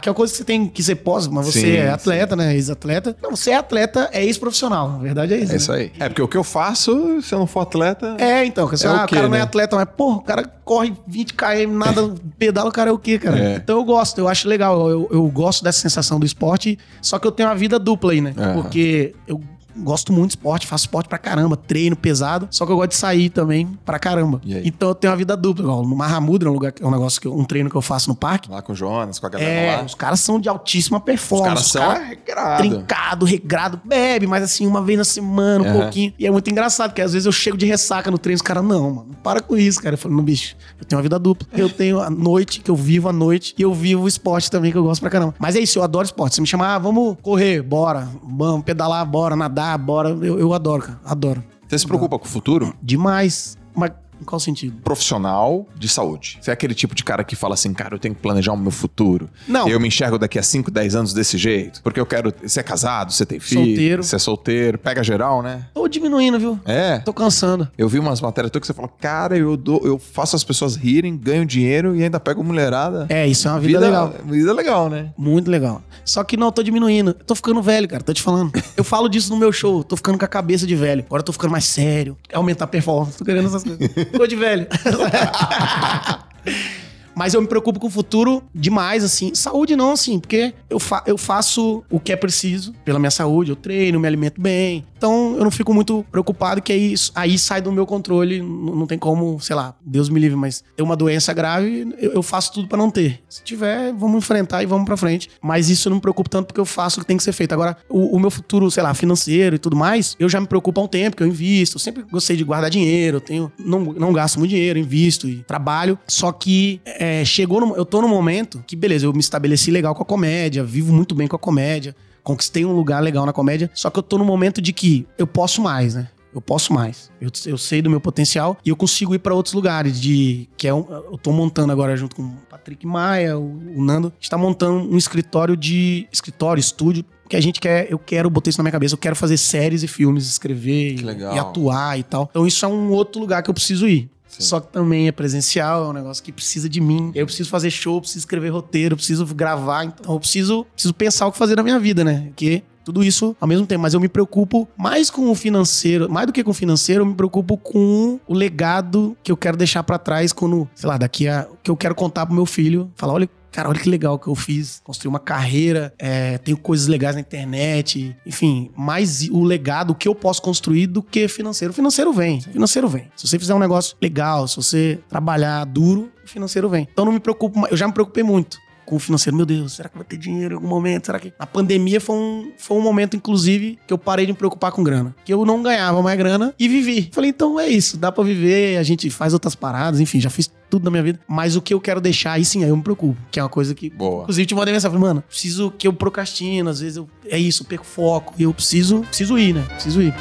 Que 0.00 0.08
é 0.08 0.10
uma 0.10 0.14
coisa 0.14 0.32
que 0.32 0.38
você 0.38 0.44
tem 0.44 0.66
que 0.66 0.82
ser 0.82 0.96
pós, 0.96 1.26
mas 1.26 1.46
você 1.46 1.60
Sim, 1.60 1.72
é 1.72 1.90
atleta, 1.90 2.34
né? 2.34 2.54
Ex-atleta. 2.54 3.16
Não, 3.22 3.30
você 3.36 3.50
é 3.50 3.56
atleta, 3.56 4.08
é 4.12 4.24
ex-profissional. 4.24 4.90
Na 4.92 4.98
verdade 4.98 5.34
é 5.34 5.38
isso. 5.38 5.46
É 5.46 5.52
né? 5.52 5.56
isso 5.56 5.72
aí. 5.72 5.92
É, 5.98 6.08
porque 6.08 6.22
o 6.22 6.28
que 6.28 6.36
eu 6.36 6.44
faço, 6.44 7.22
se 7.22 7.34
eu 7.34 7.38
não 7.38 7.46
for 7.46 7.60
atleta. 7.60 8.16
É, 8.18 8.44
então, 8.44 8.66
você, 8.66 8.86
É 8.86 8.90
ah, 8.90 9.04
o 9.04 9.06
quê, 9.06 9.14
cara 9.14 9.28
não 9.28 9.36
é 9.36 9.38
né? 9.38 9.44
atleta, 9.44 9.76
mas, 9.76 9.86
pô, 9.96 10.14
o 10.14 10.22
cara 10.22 10.42
corre 10.64 10.92
20 11.06 11.34
km, 11.34 11.72
nada, 11.72 12.14
pedala, 12.38 12.68
o 12.68 12.72
cara 12.72 12.90
é 12.90 12.92
o 12.92 12.98
quê, 12.98 13.18
cara? 13.18 13.38
É. 13.38 13.56
Então 13.56 13.76
eu 13.76 13.84
gosto, 13.84 14.18
eu 14.18 14.28
acho 14.28 14.48
legal, 14.48 14.88
eu, 14.88 15.08
eu 15.10 15.26
gosto 15.28 15.62
dessa 15.62 15.80
sensação 15.80 16.18
do 16.18 16.26
esporte, 16.26 16.78
só 17.02 17.18
que 17.18 17.26
eu 17.26 17.32
tenho 17.32 17.48
uma 17.48 17.54
vida 17.54 17.78
dupla 17.78 18.12
aí, 18.12 18.20
né? 18.20 18.34
Aham. 18.36 18.62
Porque 18.62 19.14
eu 19.26 19.40
gosto 19.76 20.12
muito 20.12 20.30
de 20.30 20.36
esporte, 20.36 20.66
faço 20.66 20.84
esporte 20.84 21.08
pra 21.08 21.18
caramba, 21.18 21.56
treino 21.56 21.96
pesado, 21.96 22.48
só 22.50 22.64
que 22.66 22.72
eu 22.72 22.76
gosto 22.76 22.90
de 22.90 22.96
sair 22.96 23.28
também 23.30 23.66
pra 23.84 23.98
caramba. 23.98 24.40
Então 24.64 24.88
eu 24.90 24.94
tenho 24.94 25.10
uma 25.12 25.16
vida 25.16 25.36
dupla, 25.36 25.64
igual 25.64 25.82
no 25.86 25.96
Mahamudra, 25.96 26.48
é 26.48 26.50
um, 26.50 26.54
lugar, 26.54 26.72
é 26.80 26.86
um 26.86 26.90
negócio 26.90 27.20
que 27.20 27.26
eu- 27.26 27.36
um 27.36 27.44
treino 27.44 27.68
que 27.70 27.76
eu 27.76 27.82
faço 27.82 28.08
no 28.08 28.14
parque. 28.14 28.50
Lá 28.50 28.62
com 28.62 28.72
o 28.72 28.76
Jonas, 28.76 29.18
com 29.18 29.26
a 29.26 29.28
galera 29.30 29.50
É, 29.50 29.76
lá. 29.76 29.82
os 29.84 29.94
caras 29.94 30.20
são 30.20 30.38
de 30.40 30.48
altíssima 30.48 30.98
Os 30.98 31.04
performance. 31.04 31.48
caras 31.48 31.66
são 31.66 31.82
caras 31.82 32.02
arregrados. 32.02 32.58
trincado, 32.68 33.26
regrado, 33.26 33.80
bebe, 33.84 34.26
mas 34.26 34.42
assim, 34.42 34.66
uma 34.66 34.82
vez 34.82 34.98
na 34.98 35.04
semana, 35.04 35.64
um 35.64 35.68
Aham. 35.68 35.80
pouquinho. 35.82 36.12
E 36.18 36.26
é 36.26 36.30
muito 36.30 36.50
engraçado, 36.50 36.90
porque 36.90 37.02
às 37.02 37.12
vezes 37.12 37.26
eu 37.26 37.32
chego 37.32 37.56
de 37.56 37.66
ressaca 37.66 38.10
no 38.10 38.18
treino, 38.18 38.36
os 38.36 38.42
caras, 38.42 38.64
não, 38.64 38.90
mano, 38.90 39.06
para 39.22 39.40
com 39.40 39.56
isso, 39.56 39.80
cara. 39.82 39.94
Eu 39.94 39.98
falo, 39.98 40.14
não, 40.16 40.22
bicho, 40.22 40.56
eu 40.78 40.84
tenho 40.84 40.98
uma 40.98 41.02
vida 41.02 41.18
dupla. 41.18 41.46
Eu 41.52 41.68
tenho 41.70 42.00
a 42.00 42.10
noite, 42.10 42.60
que 42.60 42.70
eu 42.70 42.76
vivo 42.76 43.08
a 43.08 43.12
noite, 43.12 43.54
e 43.58 43.62
eu 43.62 43.72
vivo 43.74 44.04
o 44.04 44.08
esporte 44.08 44.50
também, 44.50 44.70
que 44.72 44.78
eu 44.78 44.82
gosto 44.84 45.00
pra 45.00 45.10
caramba. 45.10 45.34
Mas 45.38 45.56
é 45.56 45.60
isso, 45.60 45.78
eu 45.78 45.82
adoro 45.82 46.04
esporte. 46.04 46.34
Você 46.34 46.40
me 46.40 46.46
chama, 46.46 46.66
ah, 46.74 46.78
vamos 46.78 47.16
correr, 47.22 47.62
bora, 47.62 48.08
vamos 48.22 48.64
pedalar, 48.64 49.04
bora, 49.06 49.36
nadar, 49.36 49.59
bora. 49.78 50.10
Eu, 50.10 50.38
eu 50.38 50.52
adoro, 50.52 50.82
cara, 50.82 51.00
adoro. 51.04 51.44
Você 51.68 51.78
se 51.78 51.86
preocupa 51.86 52.18
com 52.18 52.24
o 52.24 52.28
futuro? 52.28 52.74
Demais. 52.82 53.56
Mas 53.76 53.92
Em 54.20 54.24
qual 54.24 54.38
sentido? 54.38 54.80
Profissional 54.82 55.66
de 55.76 55.88
saúde. 55.88 56.38
Você 56.40 56.50
é 56.50 56.52
aquele 56.52 56.74
tipo 56.74 56.94
de 56.94 57.02
cara 57.02 57.24
que 57.24 57.34
fala 57.34 57.54
assim, 57.54 57.72
cara, 57.72 57.94
eu 57.94 57.98
tenho 57.98 58.14
que 58.14 58.20
planejar 58.20 58.52
o 58.52 58.56
meu 58.56 58.70
futuro. 58.70 59.28
Não. 59.48 59.68
Eu 59.68 59.80
me 59.80 59.88
enxergo 59.88 60.18
daqui 60.18 60.38
a 60.38 60.42
5, 60.42 60.70
10 60.70 60.94
anos 60.94 61.12
desse 61.12 61.38
jeito. 61.38 61.82
Porque 61.82 61.98
eu 61.98 62.06
quero. 62.06 62.32
Você 62.42 62.60
é 62.60 62.62
casado, 62.62 63.12
você 63.12 63.24
tem 63.24 63.40
filho. 63.40 63.64
Solteiro. 63.64 64.02
Você 64.02 64.16
é 64.16 64.18
solteiro, 64.18 64.78
pega 64.78 65.02
geral, 65.02 65.42
né? 65.42 65.66
Tô 65.74 65.88
diminuindo, 65.88 66.38
viu? 66.38 66.60
É. 66.64 66.98
Tô 66.98 67.12
cansando. 67.12 67.68
Eu 67.76 67.88
vi 67.88 67.98
umas 67.98 68.20
matérias 68.20 68.50
tuas 68.50 68.60
que 68.60 68.66
você 68.66 68.74
fala, 68.74 68.88
cara, 69.00 69.36
eu, 69.36 69.56
dou, 69.56 69.80
eu 69.84 69.98
faço 69.98 70.36
as 70.36 70.44
pessoas 70.44 70.76
rirem, 70.76 71.16
ganho 71.16 71.44
dinheiro 71.46 71.96
e 71.96 72.02
ainda 72.02 72.20
pego 72.20 72.42
mulherada. 72.44 73.06
É, 73.08 73.26
isso 73.26 73.48
é 73.48 73.50
uma 73.50 73.60
vida, 73.60 73.80
legal. 73.80 74.14
Vida 74.24 74.52
legal, 74.52 74.88
né? 74.90 75.12
Muito 75.16 75.50
legal. 75.50 75.82
Só 76.04 76.24
que 76.24 76.36
não, 76.36 76.48
eu 76.48 76.52
tô 76.52 76.62
diminuindo. 76.62 77.10
Eu 77.10 77.24
tô 77.24 77.34
ficando 77.34 77.62
velho, 77.62 77.88
cara. 77.88 78.02
Tô 78.02 78.12
te 78.12 78.22
falando. 78.22 78.52
Eu 78.76 78.84
falo 78.84 79.08
disso 79.08 79.30
no 79.30 79.36
meu 79.36 79.52
show. 79.52 79.84
Tô 79.84 79.96
ficando 79.96 80.18
com 80.18 80.24
a 80.24 80.28
cabeça 80.28 80.66
de 80.66 80.74
velho. 80.74 81.04
Agora 81.06 81.20
eu 81.20 81.24
tô 81.24 81.32
ficando 81.32 81.50
mais 81.50 81.64
sério. 81.64 82.16
Aumentar 82.32 82.64
a 82.64 82.68
performance. 82.68 83.18
Tô 83.18 83.24
querendo 83.24 83.46
essas 83.46 83.62
coisas. 83.62 83.80
Ficou 84.10 84.26
de 84.26 84.36
velho. 84.36 84.66
Mas 87.20 87.34
eu 87.34 87.42
me 87.42 87.46
preocupo 87.46 87.78
com 87.78 87.86
o 87.86 87.90
futuro 87.90 88.42
demais, 88.54 89.04
assim. 89.04 89.34
Saúde 89.34 89.76
não, 89.76 89.92
assim, 89.92 90.18
porque 90.18 90.54
eu, 90.70 90.80
fa 90.80 91.02
eu 91.06 91.18
faço 91.18 91.84
o 91.90 92.00
que 92.00 92.12
é 92.12 92.16
preciso 92.16 92.72
pela 92.82 92.98
minha 92.98 93.10
saúde. 93.10 93.50
Eu 93.50 93.56
treino, 93.56 94.00
me 94.00 94.08
alimento 94.08 94.40
bem. 94.40 94.86
Então 94.96 95.34
eu 95.36 95.44
não 95.44 95.50
fico 95.50 95.74
muito 95.74 96.02
preocupado 96.10 96.62
que 96.62 96.72
aí, 96.72 96.94
aí 97.14 97.38
sai 97.38 97.60
do 97.60 97.70
meu 97.70 97.84
controle. 97.84 98.36
N- 98.38 98.70
Não 98.74 98.86
tem 98.86 98.98
como, 98.98 99.38
sei 99.38 99.54
lá, 99.54 99.74
Deus 99.84 100.08
me 100.08 100.18
livre, 100.18 100.34
mas 100.34 100.64
ter 100.74 100.82
uma 100.82 100.96
doença 100.96 101.34
grave, 101.34 101.92
eu, 101.98 102.12
eu 102.12 102.22
faço 102.22 102.54
tudo 102.54 102.68
pra 102.68 102.78
não 102.78 102.90
ter. 102.90 103.20
Se 103.28 103.42
tiver, 103.44 103.92
vamos 103.92 104.16
enfrentar 104.16 104.62
e 104.62 104.66
vamos 104.66 104.86
pra 104.86 104.96
frente. 104.96 105.28
Mas 105.42 105.68
isso 105.68 105.88
eu 105.88 105.90
não 105.90 105.96
me 105.96 106.00
preocupo 106.00 106.30
tanto 106.30 106.46
porque 106.46 106.60
eu 106.60 106.64
faço 106.64 107.00
o 107.00 107.02
que 107.02 107.06
tem 107.06 107.18
que 107.18 107.22
ser 107.22 107.32
feito. 107.32 107.52
Agora, 107.52 107.76
o, 107.86 108.16
o 108.16 108.18
meu 108.18 108.30
futuro, 108.30 108.70
sei 108.70 108.82
lá, 108.82 108.94
financeiro 108.94 109.56
e 109.56 109.58
tudo 109.58 109.76
mais, 109.76 110.16
eu 110.18 110.26
já 110.28 110.40
me 110.40 110.46
preocupo 110.46 110.80
há 110.80 110.84
um 110.84 110.88
tempo, 110.88 111.18
que 111.18 111.22
eu 111.22 111.26
invisto. 111.26 111.76
Eu 111.76 111.80
sempre 111.80 112.02
gostei 112.10 112.34
de 112.34 112.44
guardar 112.44 112.70
dinheiro, 112.70 113.18
eu 113.18 113.20
tenho, 113.20 113.52
não, 113.58 113.80
não 113.80 114.10
gasto 114.10 114.38
muito 114.38 114.50
dinheiro, 114.52 114.78
invisto 114.78 115.28
e 115.28 115.42
trabalho. 115.42 115.98
Só 116.08 116.32
que 116.32 116.80
é, 116.86 117.09
chegou 117.24 117.60
no, 117.60 117.76
eu 117.76 117.84
tô 117.84 118.00
no 118.02 118.08
momento 118.08 118.62
que, 118.66 118.74
beleza, 118.76 119.06
eu 119.06 119.12
me 119.12 119.20
estabeleci 119.20 119.70
legal 119.70 119.94
com 119.94 120.02
a 120.02 120.06
comédia, 120.06 120.62
vivo 120.64 120.92
muito 120.92 121.14
bem 121.14 121.26
com 121.28 121.36
a 121.36 121.38
comédia, 121.38 121.94
conquistei 122.22 122.64
um 122.64 122.72
lugar 122.72 123.02
legal 123.02 123.24
na 123.26 123.32
comédia. 123.32 123.70
Só 123.74 123.90
que 123.90 123.98
eu 123.98 124.02
tô 124.02 124.18
no 124.18 124.24
momento 124.24 124.60
de 124.60 124.72
que 124.72 125.06
eu 125.18 125.26
posso 125.26 125.60
mais, 125.62 125.94
né? 125.94 126.08
Eu 126.32 126.40
posso 126.40 126.72
mais. 126.72 127.10
Eu, 127.20 127.28
eu 127.46 127.58
sei 127.58 127.82
do 127.82 127.90
meu 127.90 128.00
potencial 128.00 128.56
e 128.64 128.68
eu 128.68 128.76
consigo 128.76 129.14
ir 129.14 129.18
pra 129.18 129.34
outros 129.34 129.52
lugares. 129.52 130.00
De 130.00 130.48
que 130.56 130.68
é 130.68 130.72
um, 130.74 130.86
eu 130.88 131.18
tô 131.18 131.32
montando 131.32 131.72
agora 131.72 131.96
junto 131.96 132.14
com 132.14 132.22
o 132.22 132.32
Patrick 132.48 132.86
Maia, 132.86 133.36
o, 133.36 133.60
o 133.76 133.84
Nando, 133.84 134.08
a 134.08 134.10
gente 134.20 134.30
tá 134.30 134.38
montando 134.38 134.88
um 134.92 134.96
escritório 134.96 135.56
de 135.56 136.06
escritório, 136.12 136.60
estúdio 136.60 137.04
que 137.28 137.36
a 137.36 137.40
gente 137.40 137.60
quer, 137.60 137.86
eu 137.90 137.96
quero 137.98 138.28
botar 138.28 138.50
isso 138.50 138.58
na 138.58 138.64
minha 138.64 138.72
cabeça, 138.72 138.94
eu 138.94 138.98
quero 138.98 139.14
fazer 139.14 139.36
séries 139.36 139.84
e 139.84 139.88
filmes, 139.88 140.26
escrever 140.26 140.94
e- 140.94 140.96
e 141.36 141.38
atuar 141.38 141.96
e 141.98 142.02
tal. 142.02 142.26
Então 142.30 142.44
isso 142.46 142.64
é 142.64 142.68
um 142.68 142.90
outro 142.90 143.20
lugar 143.20 143.40
que 143.42 143.48
eu 143.50 143.54
preciso 143.54 143.86
ir. 143.88 144.10
Sim. 144.30 144.42
Só 144.42 144.60
que 144.60 144.72
também 144.72 145.08
é 145.08 145.12
presencial, 145.12 145.86
é 145.86 145.88
um 145.88 145.92
negócio 145.92 146.22
que 146.22 146.32
precisa 146.32 146.68
de 146.68 146.80
mim. 146.80 147.10
Eu 147.14 147.26
preciso 147.26 147.50
fazer 147.50 147.70
show, 147.70 148.00
preciso 148.00 148.20
escrever 148.20 148.50
roteiro, 148.50 148.96
preciso 148.96 149.26
gravar. 149.34 149.84
Então 149.84 150.14
eu 150.14 150.20
preciso, 150.20 150.64
preciso 150.72 150.94
pensar 150.94 151.26
o 151.26 151.32
que 151.32 151.38
fazer 151.38 151.56
na 151.56 151.62
minha 151.62 151.78
vida, 151.78 152.04
né? 152.04 152.24
Porque 152.28 152.62
tudo 152.84 153.04
isso 153.04 153.36
ao 153.40 153.48
mesmo 153.48 153.66
tempo. 153.66 153.82
Mas 153.82 153.94
eu 153.94 154.00
me 154.00 154.08
preocupo 154.08 154.68
mais 154.76 155.10
com 155.10 155.30
o 155.30 155.34
financeiro, 155.34 156.10
mais 156.10 156.26
do 156.26 156.32
que 156.32 156.42
com 156.42 156.50
o 156.50 156.54
financeiro, 156.54 157.02
eu 157.02 157.06
me 157.06 157.14
preocupo 157.14 157.56
com 157.56 158.18
o 158.26 158.34
legado 158.34 159.16
que 159.22 159.30
eu 159.30 159.36
quero 159.36 159.56
deixar 159.56 159.82
pra 159.82 159.98
trás 159.98 160.32
quando, 160.32 160.68
sei 160.74 160.88
lá, 160.88 160.96
daqui 160.96 161.28
a. 161.28 161.46
que 161.62 161.70
eu 161.70 161.76
quero 161.76 161.94
contar 161.94 162.26
pro 162.26 162.34
meu 162.34 162.46
filho. 162.46 162.90
Falar, 162.96 163.14
olha. 163.14 163.30
Cara, 163.52 163.68
olha 163.68 163.78
que 163.78 163.88
legal 163.88 164.18
que 164.18 164.28
eu 164.28 164.34
fiz. 164.34 164.80
Construí 164.84 165.08
uma 165.08 165.18
carreira, 165.18 165.92
é, 165.98 166.38
tenho 166.38 166.56
coisas 166.56 166.86
legais 166.86 167.14
na 167.14 167.20
internet. 167.20 168.16
Enfim, 168.24 168.70
mais 168.76 169.28
o 169.28 169.42
legado, 169.42 169.94
que 169.94 170.06
eu 170.06 170.14
posso 170.14 170.40
construir 170.40 170.86
do 170.86 171.02
que 171.02 171.26
financeiro. 171.28 171.72
O 171.72 171.74
financeiro 171.74 172.12
vem. 172.12 172.40
Financeiro 172.40 172.88
vem. 172.88 173.10
Se 173.16 173.26
você 173.26 173.38
fizer 173.38 173.54
um 173.54 173.58
negócio 173.58 173.96
legal, 174.00 174.46
se 174.46 174.56
você 174.56 175.00
trabalhar 175.08 175.64
duro, 175.64 176.10
financeiro 176.24 176.68
vem. 176.68 176.86
Então 176.90 177.04
não 177.04 177.12
me 177.12 177.20
preocupo, 177.20 177.66
eu 177.68 177.76
já 177.76 177.86
me 177.86 177.92
preocupei 177.92 178.22
muito 178.22 178.58
com 178.90 178.96
o 178.96 178.98
financeiro. 178.98 179.36
Meu 179.36 179.46
Deus, 179.46 179.74
será 179.74 179.88
que 179.88 179.96
vai 179.96 180.04
ter 180.04 180.16
dinheiro 180.16 180.54
em 180.54 180.56
algum 180.56 180.66
momento? 180.66 181.06
Será 181.06 181.20
que. 181.20 181.32
A 181.38 181.46
pandemia 181.46 182.00
foi 182.00 182.16
um, 182.16 182.50
foi 182.58 182.76
um 182.76 182.80
momento, 182.80 183.16
inclusive, 183.16 183.78
que 183.86 183.92
eu 183.92 183.96
parei 183.96 184.26
de 184.26 184.32
me 184.32 184.38
preocupar 184.38 184.72
com 184.72 184.82
grana. 184.82 185.14
Que 185.24 185.32
eu 185.32 185.46
não 185.46 185.62
ganhava 185.62 186.02
mais 186.02 186.18
grana 186.18 186.52
e 186.58 186.68
vivi. 186.68 187.08
Falei, 187.12 187.30
então 187.30 187.58
é 187.60 187.68
isso, 187.68 187.96
dá 187.96 188.10
pra 188.10 188.24
viver, 188.24 188.76
a 188.78 188.82
gente 188.82 189.08
faz 189.08 189.32
outras 189.32 189.54
paradas, 189.54 190.00
enfim, 190.00 190.20
já 190.20 190.28
fiz 190.28 190.50
tudo 190.68 190.84
na 190.84 190.90
minha 190.90 191.02
vida. 191.04 191.20
Mas 191.28 191.54
o 191.54 191.62
que 191.62 191.72
eu 191.72 191.80
quero 191.80 192.00
deixar, 192.00 192.32
aí 192.32 192.44
sim, 192.44 192.64
aí 192.64 192.70
eu 192.70 192.76
me 192.76 192.82
preocupo. 192.82 193.16
Que 193.30 193.38
é 193.38 193.42
uma 193.42 193.48
coisa 193.48 193.74
que. 193.74 193.88
Boa. 193.90 194.22
Inclusive, 194.22 194.46
te 194.46 194.54
mandei 194.56 194.74
mensagem, 194.74 194.98
falei, 194.98 195.08
mano, 195.08 195.22
preciso 195.28 195.70
que 195.70 195.86
eu 195.86 195.92
procrastino, 195.92 196.68
às 196.68 196.80
vezes 196.80 196.96
eu. 196.96 197.08
É 197.26 197.38
isso, 197.38 197.62
eu 197.62 197.66
perco 197.66 197.86
foco. 197.86 198.34
E 198.36 198.42
eu 198.42 198.52
preciso, 198.52 199.02
preciso 199.02 199.38
ir, 199.38 199.54
né? 199.54 199.62
Preciso 199.62 200.02
ir. 200.02 200.12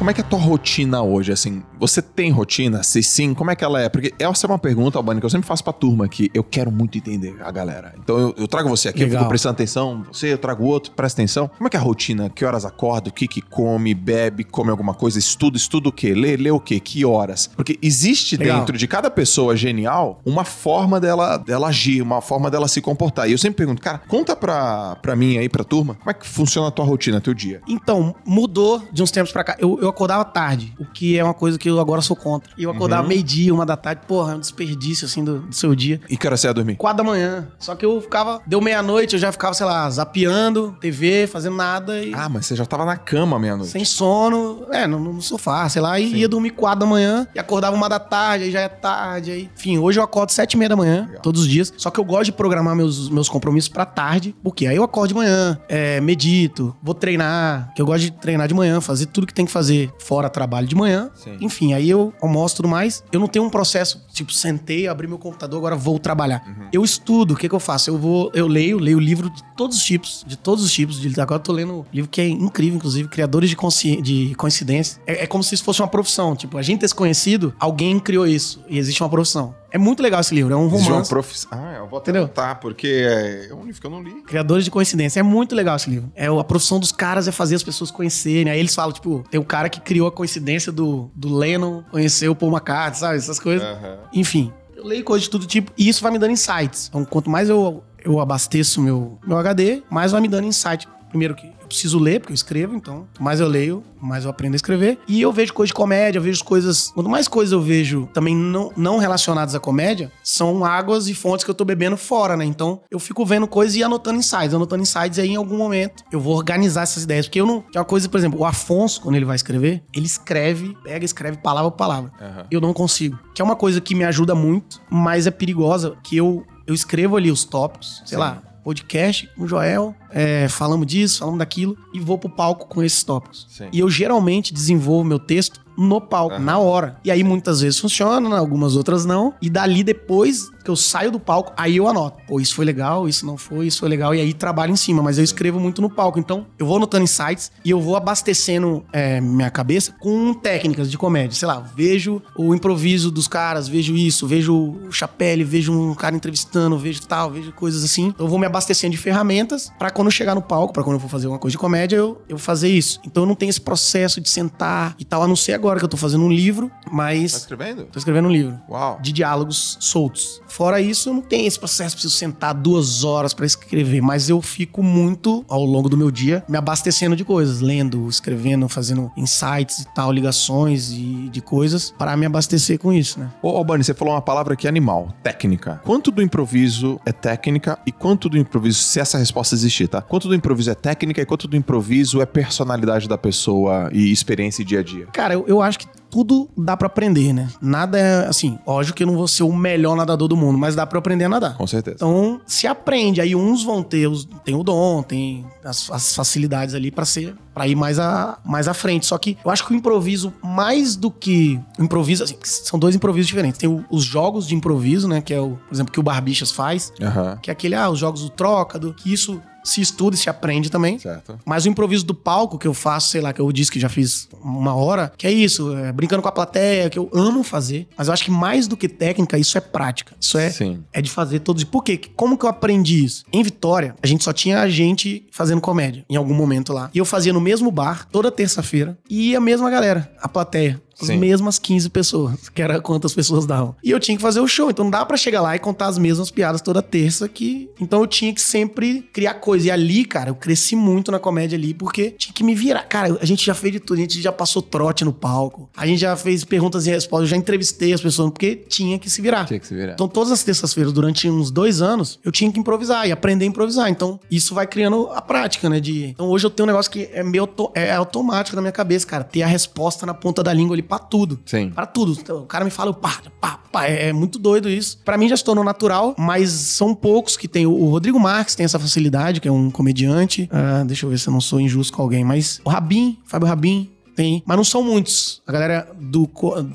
Como 0.00 0.08
é 0.08 0.14
que 0.14 0.22
é 0.22 0.24
a 0.24 0.26
tua 0.26 0.38
rotina 0.38 1.02
hoje, 1.02 1.30
assim? 1.30 1.62
Você 1.78 2.00
tem 2.00 2.30
rotina? 2.30 2.82
Se 2.82 3.02
sim, 3.02 3.34
como 3.34 3.50
é 3.50 3.54
que 3.54 3.62
ela 3.62 3.82
é? 3.82 3.86
Porque 3.86 4.14
essa 4.18 4.46
é 4.46 4.48
uma 4.48 4.58
pergunta, 4.58 4.96
Albani, 4.98 5.20
que 5.20 5.26
eu 5.26 5.30
sempre 5.30 5.46
faço 5.46 5.62
pra 5.62 5.74
turma 5.74 6.06
aqui. 6.06 6.30
Eu 6.32 6.42
quero 6.42 6.72
muito 6.72 6.96
entender 6.96 7.36
a 7.42 7.50
galera. 7.50 7.92
Então 8.02 8.18
eu, 8.18 8.34
eu 8.38 8.48
trago 8.48 8.66
você 8.66 8.88
aqui, 8.88 9.02
eu 9.02 9.08
Legal. 9.08 9.20
fico 9.20 9.28
prestando 9.28 9.52
atenção. 9.52 10.06
Você, 10.10 10.32
eu 10.32 10.38
trago 10.38 10.64
outro, 10.64 10.92
presta 10.92 11.20
atenção. 11.20 11.48
Como 11.48 11.66
é 11.66 11.70
que 11.70 11.76
é 11.76 11.80
a 11.80 11.82
rotina? 11.82 12.30
Que 12.30 12.46
horas 12.46 12.64
acorda? 12.64 13.10
O 13.10 13.12
que 13.12 13.28
que 13.28 13.42
come? 13.42 13.92
Bebe? 13.92 14.42
Come 14.42 14.70
alguma 14.70 14.94
coisa? 14.94 15.18
Estuda? 15.18 15.58
Estuda 15.58 15.90
o 15.90 15.92
quê? 15.92 16.14
Lê? 16.14 16.34
Lê 16.34 16.50
o 16.50 16.58
quê? 16.58 16.80
Que 16.80 17.04
horas? 17.04 17.50
Porque 17.54 17.78
existe 17.82 18.38
Legal. 18.38 18.60
dentro 18.60 18.78
de 18.78 18.88
cada 18.88 19.10
pessoa 19.10 19.54
genial 19.54 20.22
uma 20.24 20.46
forma 20.46 20.98
dela, 20.98 21.36
dela 21.36 21.68
agir, 21.68 22.00
uma 22.00 22.22
forma 22.22 22.50
dela 22.50 22.68
se 22.68 22.80
comportar. 22.80 23.28
E 23.28 23.32
eu 23.32 23.38
sempre 23.38 23.58
pergunto, 23.58 23.82
cara, 23.82 23.98
conta 24.08 24.34
pra, 24.34 24.96
pra 24.96 25.14
mim 25.14 25.36
aí, 25.36 25.46
pra 25.50 25.62
turma, 25.62 25.94
como 25.96 26.10
é 26.10 26.14
que 26.14 26.26
funciona 26.26 26.68
a 26.68 26.70
tua 26.70 26.86
rotina, 26.86 27.20
teu 27.20 27.34
dia? 27.34 27.60
Então, 27.68 28.14
mudou 28.24 28.82
de 28.90 29.02
uns 29.02 29.10
tempos 29.10 29.30
pra 29.30 29.44
cá. 29.44 29.56
Eu, 29.58 29.78
eu 29.78 29.89
acordava 29.90 30.24
tarde, 30.24 30.72
o 30.78 30.84
que 30.84 31.18
é 31.18 31.24
uma 31.24 31.34
coisa 31.34 31.58
que 31.58 31.68
eu 31.68 31.78
agora 31.80 32.00
sou 32.02 32.16
contra. 32.16 32.50
E 32.56 32.62
eu 32.64 32.70
acordava 32.70 33.02
Uhum. 33.02 33.08
meio-dia, 33.08 33.52
uma 33.54 33.64
da 33.66 33.76
tarde. 33.76 34.02
Porra, 34.06 34.32
é 34.32 34.36
um 34.36 34.40
desperdício, 34.40 35.06
assim, 35.06 35.22
do, 35.24 35.40
do 35.40 35.54
seu 35.54 35.74
dia. 35.74 36.00
E 36.08 36.16
que 36.16 36.26
hora 36.26 36.36
você 36.36 36.46
ia 36.46 36.54
dormir? 36.54 36.76
Quatro 36.76 36.98
da 36.98 37.04
manhã. 37.10 37.48
Só 37.58 37.74
que 37.74 37.84
eu 37.84 38.00
ficava... 38.00 38.40
Deu 38.46 38.60
meia-noite, 38.60 39.14
eu 39.14 39.20
já 39.20 39.30
ficava, 39.32 39.54
sei 39.54 39.66
lá, 39.66 39.88
zapeando, 39.90 40.76
TV, 40.80 41.26
fazendo 41.26 41.56
nada 41.56 42.02
e... 42.02 42.12
Ah, 42.14 42.28
mas 42.28 42.46
você 42.46 42.56
já 42.56 42.64
tava 42.66 42.84
na 42.84 42.96
cama 42.96 43.38
meia-noite. 43.38 43.70
Sem 43.72 43.84
sono, 43.84 44.66
é, 44.70 44.86
no, 44.86 44.98
no 44.98 45.22
sofá, 45.22 45.68
sei 45.68 45.80
lá, 45.82 45.98
e 45.98 46.10
Sim. 46.10 46.16
ia 46.16 46.28
dormir 46.28 46.50
quatro 46.50 46.80
da 46.80 46.86
manhã 46.86 47.26
e 47.34 47.38
acordava 47.38 47.74
uma 47.76 47.88
da 47.88 47.98
tarde, 47.98 48.44
aí 48.44 48.50
já 48.50 48.60
é 48.60 48.68
tarde, 48.68 49.30
aí. 49.30 49.50
Enfim, 49.56 49.78
hoje 49.78 49.98
eu 49.98 50.02
acordo 50.04 50.30
sete 50.30 50.54
e 50.54 50.56
meia 50.56 50.68
da 50.68 50.76
manhã, 50.76 51.06
Legal. 51.06 51.22
todos 51.22 51.42
os 51.42 51.48
dias. 51.48 51.72
Só 51.76 51.90
que 51.90 51.98
eu 52.00 52.04
gosto 52.04 52.24
de 52.26 52.32
programar 52.32 52.74
meus, 52.76 53.08
meus 53.08 53.28
compromissos 53.28 53.68
pra 53.68 53.84
tarde, 53.84 54.34
porque 54.42 54.66
aí 54.66 54.76
eu 54.76 54.82
acordo 54.84 55.08
de 55.08 55.14
manhã, 55.14 55.58
é, 55.68 56.00
medito, 56.00 56.74
vou 56.82 56.94
treinar, 56.94 57.72
que 57.74 57.80
eu 57.82 57.86
gosto 57.86 58.02
de 58.02 58.10
treinar 58.12 58.48
de 58.48 58.54
manhã, 58.54 58.80
fazer 58.80 59.06
tudo 59.06 59.26
que 59.26 59.34
tem 59.34 59.44
que 59.46 59.52
fazer 59.52 59.79
fora 59.98 60.28
trabalho 60.28 60.66
de 60.66 60.74
manhã. 60.74 61.10
Sim. 61.14 61.36
Enfim, 61.40 61.72
aí 61.72 61.88
eu 61.88 62.12
almoço 62.20 62.56
tudo 62.56 62.68
mais. 62.68 63.04
Eu 63.12 63.20
não 63.20 63.26
tenho 63.26 63.44
um 63.44 63.50
processo, 63.50 64.04
tipo, 64.12 64.32
sentei, 64.32 64.88
abri 64.88 65.06
meu 65.06 65.18
computador, 65.18 65.58
agora 65.58 65.76
vou 65.76 65.98
trabalhar. 65.98 66.42
Uhum. 66.46 66.68
Eu 66.72 66.84
estudo, 66.84 67.34
o 67.34 67.36
que 67.36 67.48
que 67.48 67.54
eu 67.54 67.60
faço? 67.60 67.90
Eu 67.90 67.98
vou, 67.98 68.30
eu 68.34 68.46
leio, 68.46 68.78
leio 68.78 68.98
livro 68.98 69.30
de 69.30 69.42
todos 69.56 69.76
os 69.76 69.84
tipos, 69.84 70.24
de 70.26 70.36
todos 70.36 70.64
os 70.64 70.72
tipos. 70.72 71.00
De, 71.00 71.20
agora 71.20 71.40
eu 71.40 71.44
tô 71.44 71.52
lendo 71.52 71.72
um 71.72 71.84
livro 71.92 72.10
que 72.10 72.20
é 72.20 72.28
incrível, 72.28 72.76
inclusive, 72.76 73.08
Criadores 73.08 73.50
de, 73.50 73.56
consci, 73.56 74.00
de 74.00 74.34
Coincidência. 74.36 75.00
É, 75.06 75.24
é 75.24 75.26
como 75.26 75.44
se 75.44 75.54
isso 75.54 75.64
fosse 75.64 75.80
uma 75.80 75.88
profissão. 75.88 76.34
Tipo, 76.34 76.58
a 76.58 76.62
gente 76.62 76.80
desconhecido, 76.80 77.54
alguém 77.58 77.98
criou 77.98 78.26
isso 78.26 78.62
e 78.68 78.78
existe 78.78 79.02
uma 79.02 79.08
profissão. 79.08 79.54
É 79.72 79.78
muito 79.78 80.02
legal 80.02 80.20
esse 80.20 80.34
livro, 80.34 80.52
é 80.52 80.56
um 80.56 80.66
romance. 80.68 81.08
profiss... 81.08 81.46
Ah, 81.50 81.74
eu 81.78 81.86
vou 81.86 81.98
até 81.98 82.10
Entendeu? 82.10 82.24
anotar, 82.24 82.58
porque 82.60 83.06
é 83.48 83.54
um 83.54 83.64
livro 83.64 83.80
que 83.80 83.86
eu 83.86 83.90
não 83.90 84.02
li. 84.02 84.22
Criadores 84.22 84.64
de 84.64 84.70
coincidência. 84.70 85.20
É 85.20 85.22
muito 85.22 85.54
legal 85.54 85.76
esse 85.76 85.88
livro. 85.88 86.10
É, 86.14 86.26
a 86.26 86.44
profissão 86.44 86.80
dos 86.80 86.92
caras 86.92 87.28
é 87.28 87.32
fazer 87.32 87.54
as 87.54 87.62
pessoas 87.62 87.90
conhecerem. 87.90 88.52
Aí 88.52 88.58
eles 88.58 88.74
falam, 88.74 88.92
tipo, 88.92 89.24
tem 89.30 89.40
o 89.40 89.44
cara 89.44 89.68
que 89.68 89.80
criou 89.80 90.08
a 90.08 90.12
coincidência 90.12 90.72
do, 90.72 91.10
do 91.14 91.34
Lennon 91.34 91.82
conhecer 91.90 92.28
o 92.28 92.34
Paul 92.34 92.50
McCartney, 92.52 92.98
sabe? 93.00 93.16
Essas 93.16 93.38
coisas. 93.38 93.66
Aham. 93.66 93.98
Enfim, 94.12 94.52
eu 94.74 94.84
leio 94.84 95.04
coisas 95.04 95.24
de 95.24 95.30
todo 95.30 95.46
tipo 95.46 95.72
e 95.76 95.88
isso 95.88 96.02
vai 96.02 96.10
me 96.10 96.18
dando 96.18 96.32
insights. 96.32 96.88
Então, 96.88 97.04
quanto 97.04 97.30
mais 97.30 97.48
eu, 97.48 97.84
eu 98.04 98.18
abasteço 98.20 98.80
meu, 98.80 99.18
meu 99.26 99.38
HD, 99.38 99.82
mais 99.90 100.12
vai 100.12 100.20
me 100.20 100.28
dando 100.28 100.46
insight. 100.46 100.88
Primeiro 101.10 101.34
que 101.34 101.50
preciso 101.70 101.98
ler, 101.98 102.20
porque 102.20 102.32
eu 102.32 102.34
escrevo, 102.34 102.74
então, 102.74 103.06
quanto 103.12 103.22
mais 103.22 103.40
eu 103.40 103.48
leio, 103.48 103.82
mais 104.00 104.24
eu 104.24 104.30
aprendo 104.30 104.54
a 104.54 104.56
escrever. 104.56 104.98
E 105.06 105.20
eu 105.20 105.32
vejo 105.32 105.54
coisas 105.54 105.68
de 105.68 105.74
comédia, 105.74 106.18
eu 106.18 106.22
vejo 106.22 106.44
coisas. 106.44 106.90
Quanto 106.90 107.08
mais 107.08 107.28
coisas 107.28 107.52
eu 107.52 107.60
vejo 107.62 108.08
também 108.12 108.34
não, 108.34 108.72
não 108.76 108.98
relacionadas 108.98 109.54
à 109.54 109.60
comédia, 109.60 110.10
são 110.22 110.64
águas 110.64 111.08
e 111.08 111.14
fontes 111.14 111.44
que 111.44 111.50
eu 111.50 111.54
tô 111.54 111.64
bebendo 111.64 111.96
fora, 111.96 112.36
né? 112.36 112.44
Então, 112.44 112.80
eu 112.90 112.98
fico 112.98 113.24
vendo 113.24 113.46
coisas 113.46 113.76
e 113.76 113.82
anotando 113.82 114.18
insights, 114.18 114.52
anotando 114.52 114.82
insights, 114.82 115.18
e 115.18 115.20
aí 115.20 115.30
em 115.30 115.36
algum 115.36 115.56
momento 115.56 116.02
eu 116.10 116.20
vou 116.20 116.36
organizar 116.36 116.82
essas 116.82 117.04
ideias. 117.04 117.26
Porque 117.26 117.40
eu 117.40 117.46
não. 117.46 117.64
É 117.74 117.78
uma 117.78 117.84
coisa, 117.84 118.08
por 118.08 118.18
exemplo, 118.18 118.40
o 118.40 118.44
Afonso, 118.44 119.00
quando 119.00 119.14
ele 119.14 119.24
vai 119.24 119.36
escrever, 119.36 119.82
ele 119.94 120.06
escreve, 120.06 120.76
pega, 120.82 121.04
escreve 121.04 121.38
palavra 121.38 121.70
por 121.70 121.76
palavra 121.76 122.12
Aham. 122.20 122.46
eu 122.50 122.60
não 122.60 122.72
consigo. 122.72 123.18
Que 123.34 123.40
é 123.40 123.44
uma 123.44 123.56
coisa 123.56 123.80
que 123.80 123.94
me 123.94 124.04
ajuda 124.04 124.34
muito, 124.34 124.80
mas 124.90 125.26
é 125.26 125.30
perigosa, 125.30 125.96
que 126.02 126.16
eu, 126.16 126.44
eu 126.66 126.74
escrevo 126.74 127.16
ali 127.16 127.30
os 127.30 127.44
tópicos, 127.44 128.02
sei 128.04 128.16
Sim. 128.16 128.20
lá, 128.20 128.42
podcast 128.62 129.28
com 129.36 129.44
o 129.44 129.48
Joel, 129.48 129.94
é, 130.10 130.48
falamos 130.48 130.86
disso, 130.86 131.20
falamos 131.20 131.38
daquilo, 131.38 131.76
e 131.92 132.00
vou 132.00 132.18
pro 132.18 132.28
palco 132.28 132.66
com 132.66 132.82
esses 132.82 133.02
tópicos. 133.02 133.46
Sim. 133.48 133.68
E 133.72 133.80
eu 133.80 133.90
geralmente 133.90 134.52
desenvolvo 134.52 135.04
meu 135.04 135.18
texto 135.18 135.60
no 135.80 136.00
palco, 136.00 136.34
Aham. 136.34 136.44
na 136.44 136.58
hora. 136.58 136.96
E 137.02 137.10
aí 137.10 137.24
muitas 137.24 137.62
vezes 137.62 137.78
funciona, 137.78 138.36
algumas 138.36 138.76
outras 138.76 139.06
não. 139.06 139.32
E 139.40 139.48
dali 139.48 139.82
depois 139.82 140.50
que 140.62 140.70
eu 140.70 140.76
saio 140.76 141.10
do 141.10 141.18
palco, 141.18 141.52
aí 141.56 141.78
eu 141.78 141.88
anoto. 141.88 142.18
Pô, 142.26 142.38
isso 142.38 142.54
foi 142.54 142.66
legal, 142.66 143.08
isso 143.08 143.24
não 143.24 143.38
foi, 143.38 143.66
isso 143.66 143.80
foi 143.80 143.88
legal. 143.88 144.14
E 144.14 144.20
aí 144.20 144.34
trabalho 144.34 144.72
em 144.72 144.76
cima, 144.76 145.02
mas 145.02 145.16
eu 145.16 145.24
escrevo 145.24 145.58
muito 145.58 145.80
no 145.80 145.88
palco. 145.88 146.18
Então, 146.18 146.46
eu 146.58 146.66
vou 146.66 146.76
anotando 146.76 147.04
insights 147.04 147.50
e 147.64 147.70
eu 147.70 147.80
vou 147.80 147.96
abastecendo 147.96 148.84
é, 148.92 149.20
minha 149.20 149.50
cabeça 149.50 149.94
com 149.98 150.34
técnicas 150.34 150.90
de 150.90 150.98
comédia. 150.98 151.34
Sei 151.34 151.48
lá, 151.48 151.60
vejo 151.74 152.20
o 152.36 152.54
improviso 152.54 153.10
dos 153.10 153.26
caras, 153.26 153.68
vejo 153.68 153.96
isso, 153.96 154.26
vejo 154.26 154.54
o 154.54 154.92
Chapelle, 154.92 155.44
vejo 155.44 155.72
um 155.72 155.94
cara 155.94 156.14
entrevistando, 156.14 156.78
vejo 156.78 157.00
tal, 157.06 157.30
vejo 157.30 157.52
coisas 157.52 157.82
assim. 157.82 158.08
Então, 158.08 158.26
eu 158.26 158.30
vou 158.30 158.38
me 158.38 158.46
abastecendo 158.46 158.92
de 158.92 158.98
ferramentas 158.98 159.72
para 159.78 159.90
quando 159.90 160.08
eu 160.08 160.12
chegar 160.12 160.34
no 160.34 160.42
palco, 160.42 160.74
para 160.74 160.82
quando 160.82 160.96
eu 160.96 161.00
for 161.00 161.08
fazer 161.08 161.26
uma 161.26 161.38
coisa 161.38 161.52
de 161.52 161.58
comédia, 161.58 161.96
eu, 161.96 162.20
eu 162.28 162.38
fazer 162.38 162.68
isso. 162.68 163.00
Então, 163.04 163.22
eu 163.22 163.26
não 163.26 163.34
tenho 163.34 163.48
esse 163.48 163.60
processo 163.60 164.20
de 164.20 164.28
sentar 164.28 164.94
e 164.98 165.04
tal, 165.04 165.22
a 165.22 165.28
não 165.28 165.36
ser 165.36 165.54
agora 165.54 165.69
que 165.78 165.84
eu 165.84 165.88
tô 165.88 165.96
fazendo 165.96 166.24
um 166.24 166.32
livro, 166.32 166.70
mas. 166.90 167.32
Tá 167.32 167.38
escrevendo? 167.38 167.84
Tô 167.84 167.98
escrevendo 167.98 168.28
um 168.28 168.30
livro. 168.30 168.58
Uau. 168.68 168.98
De 169.00 169.12
diálogos 169.12 169.76
soltos. 169.80 170.40
Fora 170.48 170.80
isso, 170.80 171.12
não 171.12 171.22
tem 171.22 171.46
esse 171.46 171.58
processo, 171.58 171.94
preciso 171.94 172.14
sentar 172.14 172.54
duas 172.54 173.04
horas 173.04 173.32
para 173.32 173.46
escrever, 173.46 174.00
mas 174.00 174.28
eu 174.28 174.40
fico 174.42 174.82
muito, 174.82 175.44
ao 175.48 175.64
longo 175.64 175.88
do 175.88 175.96
meu 175.96 176.10
dia, 176.10 176.44
me 176.48 176.56
abastecendo 176.56 177.14
de 177.14 177.24
coisas, 177.24 177.60
lendo, 177.60 178.08
escrevendo, 178.08 178.68
fazendo 178.68 179.10
insights 179.16 179.80
e 179.80 179.94
tal, 179.94 180.12
ligações 180.12 180.90
e 180.90 181.28
de 181.30 181.40
coisas, 181.40 181.94
para 181.96 182.16
me 182.16 182.26
abastecer 182.26 182.78
com 182.78 182.92
isso, 182.92 183.20
né? 183.20 183.30
Ô, 183.42 183.60
ô 183.60 183.64
Bani, 183.64 183.84
você 183.84 183.94
falou 183.94 184.14
uma 184.14 184.22
palavra 184.22 184.54
aqui 184.54 184.66
animal, 184.66 185.14
técnica. 185.22 185.80
Quanto 185.84 186.10
do 186.10 186.22
improviso 186.22 187.00
é 187.04 187.12
técnica 187.12 187.78
e 187.86 187.92
quanto 187.92 188.28
do 188.28 188.38
improviso, 188.38 188.78
se 188.78 189.00
essa 189.00 189.18
resposta 189.18 189.54
existir, 189.54 189.88
tá? 189.88 190.02
Quanto 190.02 190.28
do 190.28 190.34
improviso 190.34 190.70
é 190.70 190.74
técnica 190.74 191.20
e 191.20 191.26
quanto 191.26 191.46
do 191.46 191.56
improviso 191.56 192.20
é 192.20 192.26
personalidade 192.26 193.08
da 193.08 193.18
pessoa 193.18 193.88
e 193.92 194.10
experiência 194.10 194.62
e 194.62 194.64
dia 194.64 194.80
a 194.80 194.82
dia? 194.82 195.06
Cara, 195.12 195.34
eu, 195.34 195.44
eu 195.46 195.59
acho 195.62 195.78
que 195.78 195.86
tudo 196.10 196.48
dá 196.58 196.76
pra 196.76 196.88
aprender, 196.88 197.32
né? 197.32 197.48
Nada 197.62 197.96
é 197.96 198.26
assim, 198.26 198.58
lógico 198.66 198.96
que 198.96 199.04
eu 199.04 199.06
não 199.06 199.14
vou 199.14 199.28
ser 199.28 199.44
o 199.44 199.52
melhor 199.52 199.94
nadador 199.94 200.26
do 200.26 200.36
mundo, 200.36 200.58
mas 200.58 200.74
dá 200.74 200.84
pra 200.84 200.98
aprender 200.98 201.24
a 201.24 201.28
nadar. 201.28 201.56
Com 201.56 201.66
certeza. 201.68 201.94
Então, 201.96 202.40
se 202.44 202.66
aprende, 202.66 203.20
aí 203.20 203.36
uns 203.36 203.62
vão 203.62 203.80
ter, 203.80 204.08
os, 204.08 204.26
tem 204.44 204.56
o 204.56 204.64
dom, 204.64 205.04
tem 205.04 205.46
as, 205.64 205.88
as 205.88 206.14
facilidades 206.16 206.74
ali 206.74 206.90
pra 206.90 207.04
ser, 207.04 207.36
para 207.54 207.68
ir 207.68 207.76
mais 207.76 208.00
a 208.00 208.38
mais 208.44 208.66
à 208.66 208.74
frente. 208.74 209.06
Só 209.06 209.16
que 209.18 209.38
eu 209.44 209.50
acho 209.52 209.64
que 209.64 209.72
o 209.72 209.76
improviso 209.76 210.32
mais 210.42 210.96
do 210.96 211.12
que 211.12 211.60
o 211.78 211.84
improviso, 211.84 212.24
assim, 212.24 212.36
são 212.42 212.76
dois 212.76 212.96
improvisos 212.96 213.28
diferentes. 213.28 213.58
Tem 213.58 213.68
o- 213.68 213.84
os 213.88 214.02
jogos 214.02 214.48
de 214.48 214.54
improviso, 214.56 215.06
né, 215.06 215.20
que 215.20 215.32
é 215.32 215.40
o, 215.40 215.50
por 215.68 215.72
exemplo, 215.74 215.92
que 215.92 216.00
o 216.00 216.02
Barbichas 216.02 216.50
faz, 216.50 216.92
que 217.40 217.50
é 217.50 217.52
aquele 217.52 217.76
ah, 217.76 217.88
os 217.88 218.00
jogos 218.00 218.22
do 218.22 218.30
trócado, 218.30 218.92
que 218.98 219.12
isso 219.12 219.40
se 219.64 219.80
estuda 219.80 220.16
e 220.16 220.18
se 220.18 220.28
aprende 220.28 220.70
também. 220.70 220.98
Certo. 220.98 221.38
Mas 221.44 221.64
o 221.64 221.68
improviso 221.68 222.04
do 222.04 222.14
palco 222.14 222.58
que 222.58 222.66
eu 222.66 222.74
faço, 222.74 223.10
sei 223.10 223.20
lá, 223.20 223.32
que 223.32 223.40
eu 223.40 223.50
disse 223.52 223.70
que 223.70 223.80
já 223.80 223.88
fiz 223.88 224.28
uma 224.42 224.74
hora, 224.74 225.12
que 225.16 225.26
é 225.26 225.30
isso, 225.30 225.76
é 225.76 225.92
brincando 225.92 226.22
com 226.22 226.28
a 226.28 226.32
plateia, 226.32 226.90
que 226.90 226.98
eu 226.98 227.10
amo 227.12 227.42
fazer. 227.42 227.88
Mas 227.96 228.08
eu 228.08 228.14
acho 228.14 228.24
que 228.24 228.30
mais 228.30 228.66
do 228.66 228.76
que 228.76 228.88
técnica, 228.88 229.38
isso 229.38 229.56
é 229.56 229.60
prática. 229.60 230.14
Isso 230.20 230.38
é, 230.38 230.50
Sim. 230.50 230.82
é 230.92 231.00
de 231.00 231.10
fazer 231.10 231.40
todos. 231.40 231.64
Por 231.64 231.82
quê? 231.82 232.00
Como 232.16 232.36
que 232.36 232.44
eu 232.44 232.48
aprendi 232.48 233.04
isso? 233.04 233.24
Em 233.32 233.42
Vitória, 233.42 233.94
a 234.02 234.06
gente 234.06 234.24
só 234.24 234.32
tinha 234.32 234.60
a 234.60 234.68
gente 234.68 235.26
fazendo 235.30 235.60
comédia 235.60 236.04
em 236.08 236.16
algum 236.16 236.34
momento 236.34 236.72
lá. 236.72 236.90
E 236.94 236.98
eu 236.98 237.04
fazia 237.04 237.32
no 237.32 237.40
mesmo 237.40 237.70
bar, 237.70 238.06
toda 238.10 238.30
terça-feira, 238.30 238.98
e 239.08 239.34
a 239.34 239.40
mesma 239.40 239.70
galera, 239.70 240.10
a 240.20 240.28
plateia. 240.28 240.80
As 241.00 241.06
Sim. 241.06 241.18
mesmas 241.18 241.58
15 241.58 241.88
pessoas, 241.90 242.48
que 242.48 242.60
era 242.62 242.80
quantas 242.80 243.14
pessoas 243.14 243.46
davam. 243.46 243.74
E 243.82 243.90
eu 243.90 243.98
tinha 244.00 244.16
que 244.16 244.22
fazer 244.22 244.40
o 244.40 244.46
show, 244.48 244.70
então 244.70 244.84
não 244.84 244.90
dá 244.90 245.04
pra 245.04 245.16
chegar 245.16 245.40
lá 245.40 245.54
e 245.56 245.58
contar 245.58 245.86
as 245.86 245.98
mesmas 245.98 246.30
piadas 246.30 246.60
toda 246.60 246.82
terça 246.82 247.28
que. 247.28 247.70
Então 247.80 248.00
eu 248.00 248.06
tinha 248.06 248.32
que 248.34 248.40
sempre 248.40 249.02
criar 249.12 249.34
coisa. 249.34 249.68
E 249.68 249.70
ali, 249.70 250.04
cara, 250.04 250.30
eu 250.30 250.34
cresci 250.34 250.76
muito 250.76 251.10
na 251.10 251.18
comédia 251.18 251.56
ali, 251.56 251.72
porque 251.74 252.10
tinha 252.12 252.32
que 252.34 252.42
me 252.44 252.54
virar. 252.54 252.82
Cara, 252.84 253.18
a 253.20 253.24
gente 253.26 253.44
já 253.44 253.54
fez 253.54 253.72
de 253.72 253.80
tudo, 253.80 253.98
a 253.98 254.00
gente 254.02 254.20
já 254.20 254.32
passou 254.32 254.60
trote 254.62 255.04
no 255.04 255.12
palco, 255.12 255.68
a 255.76 255.86
gente 255.86 256.00
já 256.00 256.16
fez 256.16 256.44
perguntas 256.44 256.86
e 256.86 256.90
respostas, 256.90 257.28
eu 257.28 257.30
já 257.30 257.36
entrevistei 257.36 257.92
as 257.92 258.00
pessoas, 258.00 258.30
porque 258.30 258.56
tinha 258.56 258.98
que 258.98 259.08
se 259.10 259.20
virar. 259.22 259.44
Tinha 259.46 259.60
que 259.60 259.66
se 259.66 259.74
virar. 259.74 259.92
Então, 259.94 260.08
todas 260.08 260.30
as 260.32 260.42
terças-feiras, 260.42 260.92
durante 260.92 261.28
uns 261.28 261.50
dois 261.50 261.80
anos, 261.82 262.18
eu 262.24 262.30
tinha 262.32 262.50
que 262.52 262.58
improvisar 262.58 263.06
e 263.08 263.12
aprender 263.12 263.44
a 263.44 263.48
improvisar. 263.48 263.88
Então, 263.88 264.18
isso 264.30 264.54
vai 264.54 264.66
criando 264.66 265.08
a 265.12 265.20
prática, 265.22 265.68
né? 265.68 265.80
De... 265.80 266.06
Então, 266.06 266.28
hoje 266.28 266.46
eu 266.46 266.50
tenho 266.50 266.64
um 266.66 266.70
negócio 266.70 266.90
que 266.90 267.08
é 267.12 267.22
auto- 267.38 267.70
é 267.74 267.92
automático 267.92 268.56
na 268.56 268.62
minha 268.62 268.72
cabeça, 268.72 269.06
cara. 269.06 269.24
Ter 269.24 269.42
a 269.42 269.46
resposta 269.46 270.04
na 270.06 270.14
ponta 270.14 270.42
da 270.42 270.52
língua 270.52 270.74
ali 270.74 270.82
pra 270.90 270.98
tudo. 270.98 271.40
Sim. 271.46 271.70
Pra 271.70 271.86
tudo. 271.86 272.16
Então, 272.20 272.38
o 272.38 272.46
cara 272.46 272.64
me 272.64 272.70
fala, 272.70 272.92
pá, 272.92 273.20
pá, 273.40 273.58
pá. 273.72 273.86
É, 273.86 274.08
é 274.08 274.12
muito 274.12 274.38
doido 274.38 274.68
isso. 274.68 274.98
Pra 275.04 275.16
mim 275.16 275.28
já 275.28 275.36
se 275.36 275.44
tornou 275.44 275.64
natural, 275.64 276.14
mas 276.18 276.50
são 276.50 276.94
poucos 276.94 277.36
que 277.36 277.48
tem. 277.48 277.66
O 277.66 277.80
o 277.80 277.88
Rodrigo 277.88 278.20
Marques 278.20 278.54
tem 278.54 278.64
essa 278.64 278.78
facilidade, 278.78 279.40
que 279.40 279.48
é 279.48 279.52
um 279.52 279.70
comediante. 279.70 280.48
Ah, 280.52 280.84
deixa 280.86 281.06
eu 281.06 281.10
ver 281.10 281.18
se 281.18 281.28
eu 281.28 281.32
não 281.32 281.40
sou 281.40 281.60
injusto 281.60 281.96
com 281.96 282.02
alguém, 282.02 282.22
mas 282.24 282.60
o 282.64 282.68
Rabin, 282.68 283.18
Fábio 283.24 283.48
Rabin. 283.48 283.90
Tem, 284.20 284.42
mas 284.44 284.54
não 284.54 284.64
são 284.64 284.82
muitos. 284.82 285.40
A 285.46 285.52
galera 285.52 285.88
do, 285.98 286.28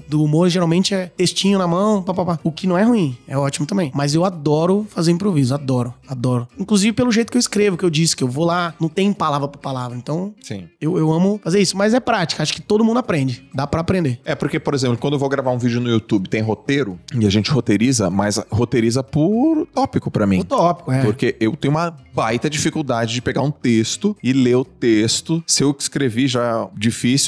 do 0.07 0.23
humor 0.23 0.49
geralmente 0.49 0.95
é 0.95 1.05
textinho 1.15 1.59
na 1.59 1.67
mão, 1.67 2.01
papapá. 2.01 2.39
O 2.43 2.51
que 2.51 2.65
não 2.65 2.75
é 2.75 2.81
ruim, 2.81 3.15
é 3.27 3.37
ótimo 3.37 3.67
também. 3.67 3.91
Mas 3.93 4.15
eu 4.15 4.25
adoro 4.25 4.87
fazer 4.89 5.11
improviso, 5.11 5.53
adoro, 5.53 5.93
adoro. 6.07 6.47
Inclusive 6.57 6.93
pelo 6.93 7.11
jeito 7.11 7.31
que 7.31 7.37
eu 7.37 7.39
escrevo, 7.39 7.77
que 7.77 7.85
eu 7.85 7.89
disse, 7.91 8.15
que 8.15 8.23
eu 8.23 8.27
vou 8.27 8.45
lá, 8.45 8.73
não 8.79 8.89
tem 8.89 9.13
palavra 9.13 9.47
por 9.47 9.59
palavra. 9.59 9.95
Então, 9.95 10.33
Sim. 10.41 10.67
eu, 10.81 10.97
eu 10.97 11.13
amo 11.13 11.39
fazer 11.43 11.61
isso. 11.61 11.77
Mas 11.77 11.93
é 11.93 11.99
prática, 11.99 12.41
acho 12.41 12.51
que 12.51 12.63
todo 12.63 12.83
mundo 12.83 12.97
aprende. 12.97 13.47
Dá 13.53 13.67
pra 13.67 13.81
aprender. 13.81 14.19
É 14.25 14.33
porque, 14.33 14.59
por 14.59 14.73
exemplo, 14.73 14.97
quando 14.97 15.13
eu 15.13 15.19
vou 15.19 15.29
gravar 15.29 15.51
um 15.51 15.59
vídeo 15.59 15.79
no 15.79 15.87
YouTube, 15.87 16.27
tem 16.27 16.41
roteiro 16.41 16.99
e 17.13 17.27
a 17.27 17.29
gente 17.29 17.51
roteiriza, 17.51 18.09
mas 18.09 18.41
roteiriza 18.49 19.03
por 19.03 19.67
tópico 19.67 20.09
pra 20.09 20.25
mim. 20.25 20.39
O 20.39 20.43
tópico, 20.45 20.91
é. 20.91 21.03
Porque 21.03 21.35
eu 21.39 21.55
tenho 21.55 21.75
uma 21.75 21.95
baita 22.11 22.49
dificuldade 22.49 23.13
de 23.13 23.21
pegar 23.21 23.43
um 23.43 23.51
texto 23.51 24.17
e 24.23 24.33
ler 24.33 24.55
o 24.55 24.65
texto. 24.65 25.43
Se 25.45 25.63
eu 25.63 25.75
escrevi 25.77 26.27
já 26.27 26.41
é 26.41 26.69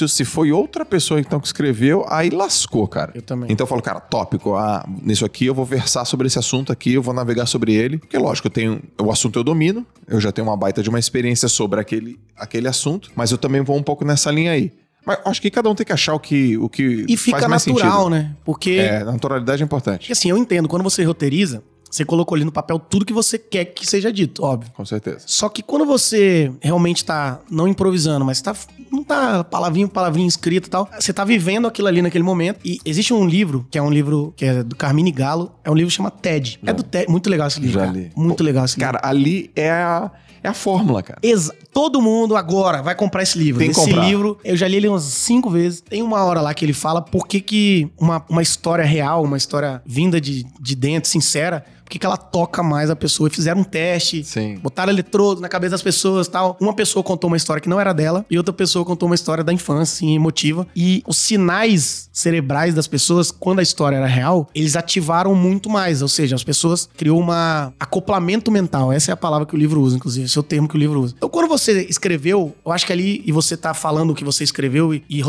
se 0.08 0.24
foi 0.24 0.50
outra 0.52 0.84
pessoa 0.84 1.20
então 1.20 1.38
que 1.40 1.46
escreveu, 1.46 2.04
aí 2.08 2.30
lascou, 2.30 2.86
cara. 2.88 3.12
Eu 3.14 3.22
também. 3.22 3.50
Então 3.52 3.64
eu 3.64 3.68
falo, 3.68 3.82
cara, 3.82 4.00
tópico, 4.00 4.54
ah, 4.56 4.84
nisso 5.02 5.24
aqui 5.24 5.46
eu 5.46 5.54
vou 5.54 5.64
versar 5.64 6.04
sobre 6.04 6.26
esse 6.26 6.38
assunto 6.38 6.72
aqui, 6.72 6.94
eu 6.94 7.02
vou 7.02 7.14
navegar 7.14 7.46
sobre 7.46 7.74
ele. 7.74 7.98
Porque 7.98 8.16
lógico, 8.18 8.48
eu 8.48 8.52
tenho 8.52 8.80
o 9.00 9.10
assunto 9.10 9.38
eu 9.38 9.44
domino, 9.44 9.86
eu 10.06 10.20
já 10.20 10.32
tenho 10.32 10.46
uma 10.48 10.56
baita 10.56 10.82
de 10.82 10.88
uma 10.88 10.98
experiência 10.98 11.48
sobre 11.48 11.80
aquele, 11.80 12.18
aquele 12.36 12.66
assunto, 12.68 13.10
mas 13.14 13.30
eu 13.30 13.38
também 13.38 13.60
vou 13.60 13.76
um 13.76 13.82
pouco 13.82 14.04
nessa 14.04 14.30
linha 14.30 14.52
aí. 14.52 14.72
Mas 15.06 15.18
acho 15.24 15.40
que 15.40 15.50
cada 15.50 15.70
um 15.70 15.74
tem 15.74 15.86
que 15.86 15.92
achar 15.92 16.12
o 16.14 16.20
que, 16.20 16.58
o 16.58 16.68
que 16.68 17.06
E 17.08 17.16
fica 17.16 17.48
natural, 17.48 17.58
sentido. 18.04 18.10
né? 18.10 18.36
Porque, 18.44 18.72
É, 18.72 19.02
naturalidade 19.04 19.62
é 19.62 19.64
importante. 19.64 20.00
porque, 20.00 20.12
assim, 20.12 20.28
eu 20.28 20.36
entendo, 20.36 20.68
quando 20.68 20.82
você 20.82 21.02
roteiriza, 21.04 21.62
você 21.90 22.04
colocou 22.04 22.34
ali 22.36 22.44
no 22.44 22.52
papel 22.52 22.78
tudo 22.78 23.04
que 23.04 23.12
você 23.12 23.38
quer 23.38 23.64
que 23.66 23.86
seja 23.86 24.12
dito, 24.12 24.42
óbvio. 24.44 24.70
Com 24.74 24.84
certeza. 24.84 25.20
Só 25.26 25.48
que 25.48 25.62
quando 25.62 25.84
você 25.86 26.52
realmente 26.60 27.04
tá 27.04 27.40
não 27.50 27.66
improvisando, 27.68 28.24
mas 28.24 28.40
tá 28.40 28.54
não 28.90 29.02
tá 29.04 29.44
palavrinha 29.44 29.86
por 29.86 29.94
palavrinha 29.94 30.26
escrita 30.26 30.66
e 30.66 30.70
tal, 30.70 30.88
você 30.98 31.12
tá 31.12 31.24
vivendo 31.24 31.66
aquilo 31.66 31.88
ali 31.88 32.00
naquele 32.02 32.24
momento. 32.24 32.60
E 32.64 32.78
existe 32.84 33.12
um 33.12 33.26
livro, 33.26 33.66
que 33.70 33.76
é 33.78 33.82
um 33.82 33.90
livro 33.90 34.32
que 34.36 34.44
é 34.44 34.62
do 34.62 34.74
Carmine 34.76 35.12
Galo, 35.12 35.52
é 35.64 35.70
um 35.70 35.74
livro 35.74 35.90
que 35.90 35.96
chama 35.96 36.10
TED. 36.10 36.58
É 36.64 36.72
do 36.72 36.82
TED, 36.82 37.10
muito 37.10 37.28
legal 37.28 37.48
esse 37.48 37.60
livro. 37.60 37.74
Já 37.80 37.86
cara. 37.86 37.98
li. 37.98 38.10
Muito 38.16 38.42
legal 38.42 38.64
esse 38.64 38.78
livro. 38.78 38.92
Cara, 38.94 39.06
ali 39.08 39.50
é 39.54 39.70
a, 39.70 40.10
é 40.42 40.48
a 40.48 40.54
fórmula, 40.54 41.02
cara. 41.02 41.18
Exa- 41.22 41.54
Todo 41.70 42.00
mundo 42.02 42.34
agora 42.34 42.82
vai 42.82 42.94
comprar 42.94 43.22
esse 43.22 43.38
livro. 43.38 43.60
Tem 43.60 43.70
que 43.70 43.78
esse 43.78 43.88
comprar. 43.88 44.04
livro, 44.04 44.38
eu 44.42 44.56
já 44.56 44.66
li 44.66 44.76
ele 44.76 44.88
umas 44.88 45.04
cinco 45.04 45.48
vezes. 45.50 45.80
Tem 45.80 46.02
uma 46.02 46.24
hora 46.24 46.40
lá 46.40 46.52
que 46.54 46.64
ele 46.64 46.72
fala 46.72 47.00
por 47.00 47.26
que, 47.28 47.40
que 47.40 47.88
uma, 47.96 48.24
uma 48.28 48.42
história 48.42 48.84
real, 48.84 49.22
uma 49.22 49.36
história 49.36 49.80
vinda 49.86 50.20
de, 50.20 50.44
de 50.60 50.74
dentro, 50.74 51.08
sincera, 51.08 51.64
por 51.88 51.92
que, 51.92 51.98
que 51.98 52.04
ela 52.04 52.18
toca 52.18 52.62
mais 52.62 52.90
a 52.90 52.96
pessoa. 52.96 53.28
E 53.28 53.32
fizeram 53.32 53.62
um 53.62 53.64
teste, 53.64 54.22
Sim. 54.22 54.58
botaram 54.58 54.92
eletrodo 54.92 55.40
na 55.40 55.48
cabeça 55.48 55.70
das 55.70 55.82
pessoas 55.82 56.26
e 56.26 56.30
tal. 56.30 56.56
Uma 56.60 56.74
pessoa 56.74 57.02
contou 57.02 57.28
uma 57.28 57.36
história 57.36 57.62
que 57.62 57.68
não 57.68 57.80
era 57.80 57.94
dela 57.94 58.26
e 58.30 58.36
outra 58.36 58.52
pessoa 58.52 58.84
contou 58.84 59.08
uma 59.08 59.14
história 59.14 59.42
da 59.42 59.52
infância, 59.52 59.96
assim, 59.96 60.14
emotiva. 60.14 60.66
E 60.76 61.02
os 61.06 61.16
sinais 61.16 62.10
cerebrais 62.12 62.74
das 62.74 62.86
pessoas, 62.86 63.30
quando 63.30 63.60
a 63.60 63.62
história 63.62 63.96
era 63.96 64.06
real, 64.06 64.50
eles 64.54 64.76
ativaram 64.76 65.34
muito 65.34 65.70
mais. 65.70 66.02
Ou 66.02 66.08
seja, 66.08 66.36
as 66.36 66.44
pessoas 66.44 66.88
criou 66.94 67.18
uma 67.18 67.72
acoplamento 67.80 68.50
mental. 68.50 68.92
Essa 68.92 69.12
é 69.12 69.14
a 69.14 69.16
palavra 69.16 69.46
que 69.46 69.54
o 69.54 69.58
livro 69.58 69.80
usa, 69.80 69.96
inclusive. 69.96 70.26
Esse 70.26 70.36
é 70.36 70.40
o 70.40 70.44
termo 70.44 70.68
que 70.68 70.76
o 70.76 70.78
livro 70.78 71.00
usa. 71.00 71.14
Então, 71.16 71.30
quando 71.30 71.48
você 71.48 71.86
escreveu, 71.88 72.54
eu 72.66 72.70
acho 72.70 72.84
que 72.84 72.92
ali, 72.92 73.22
e 73.24 73.32
você 73.32 73.56
tá 73.56 73.72
falando 73.72 74.10
o 74.10 74.14
que 74.14 74.24
você 74.24 74.44
escreveu 74.44 74.92
e, 74.92 75.02
e, 75.08 75.22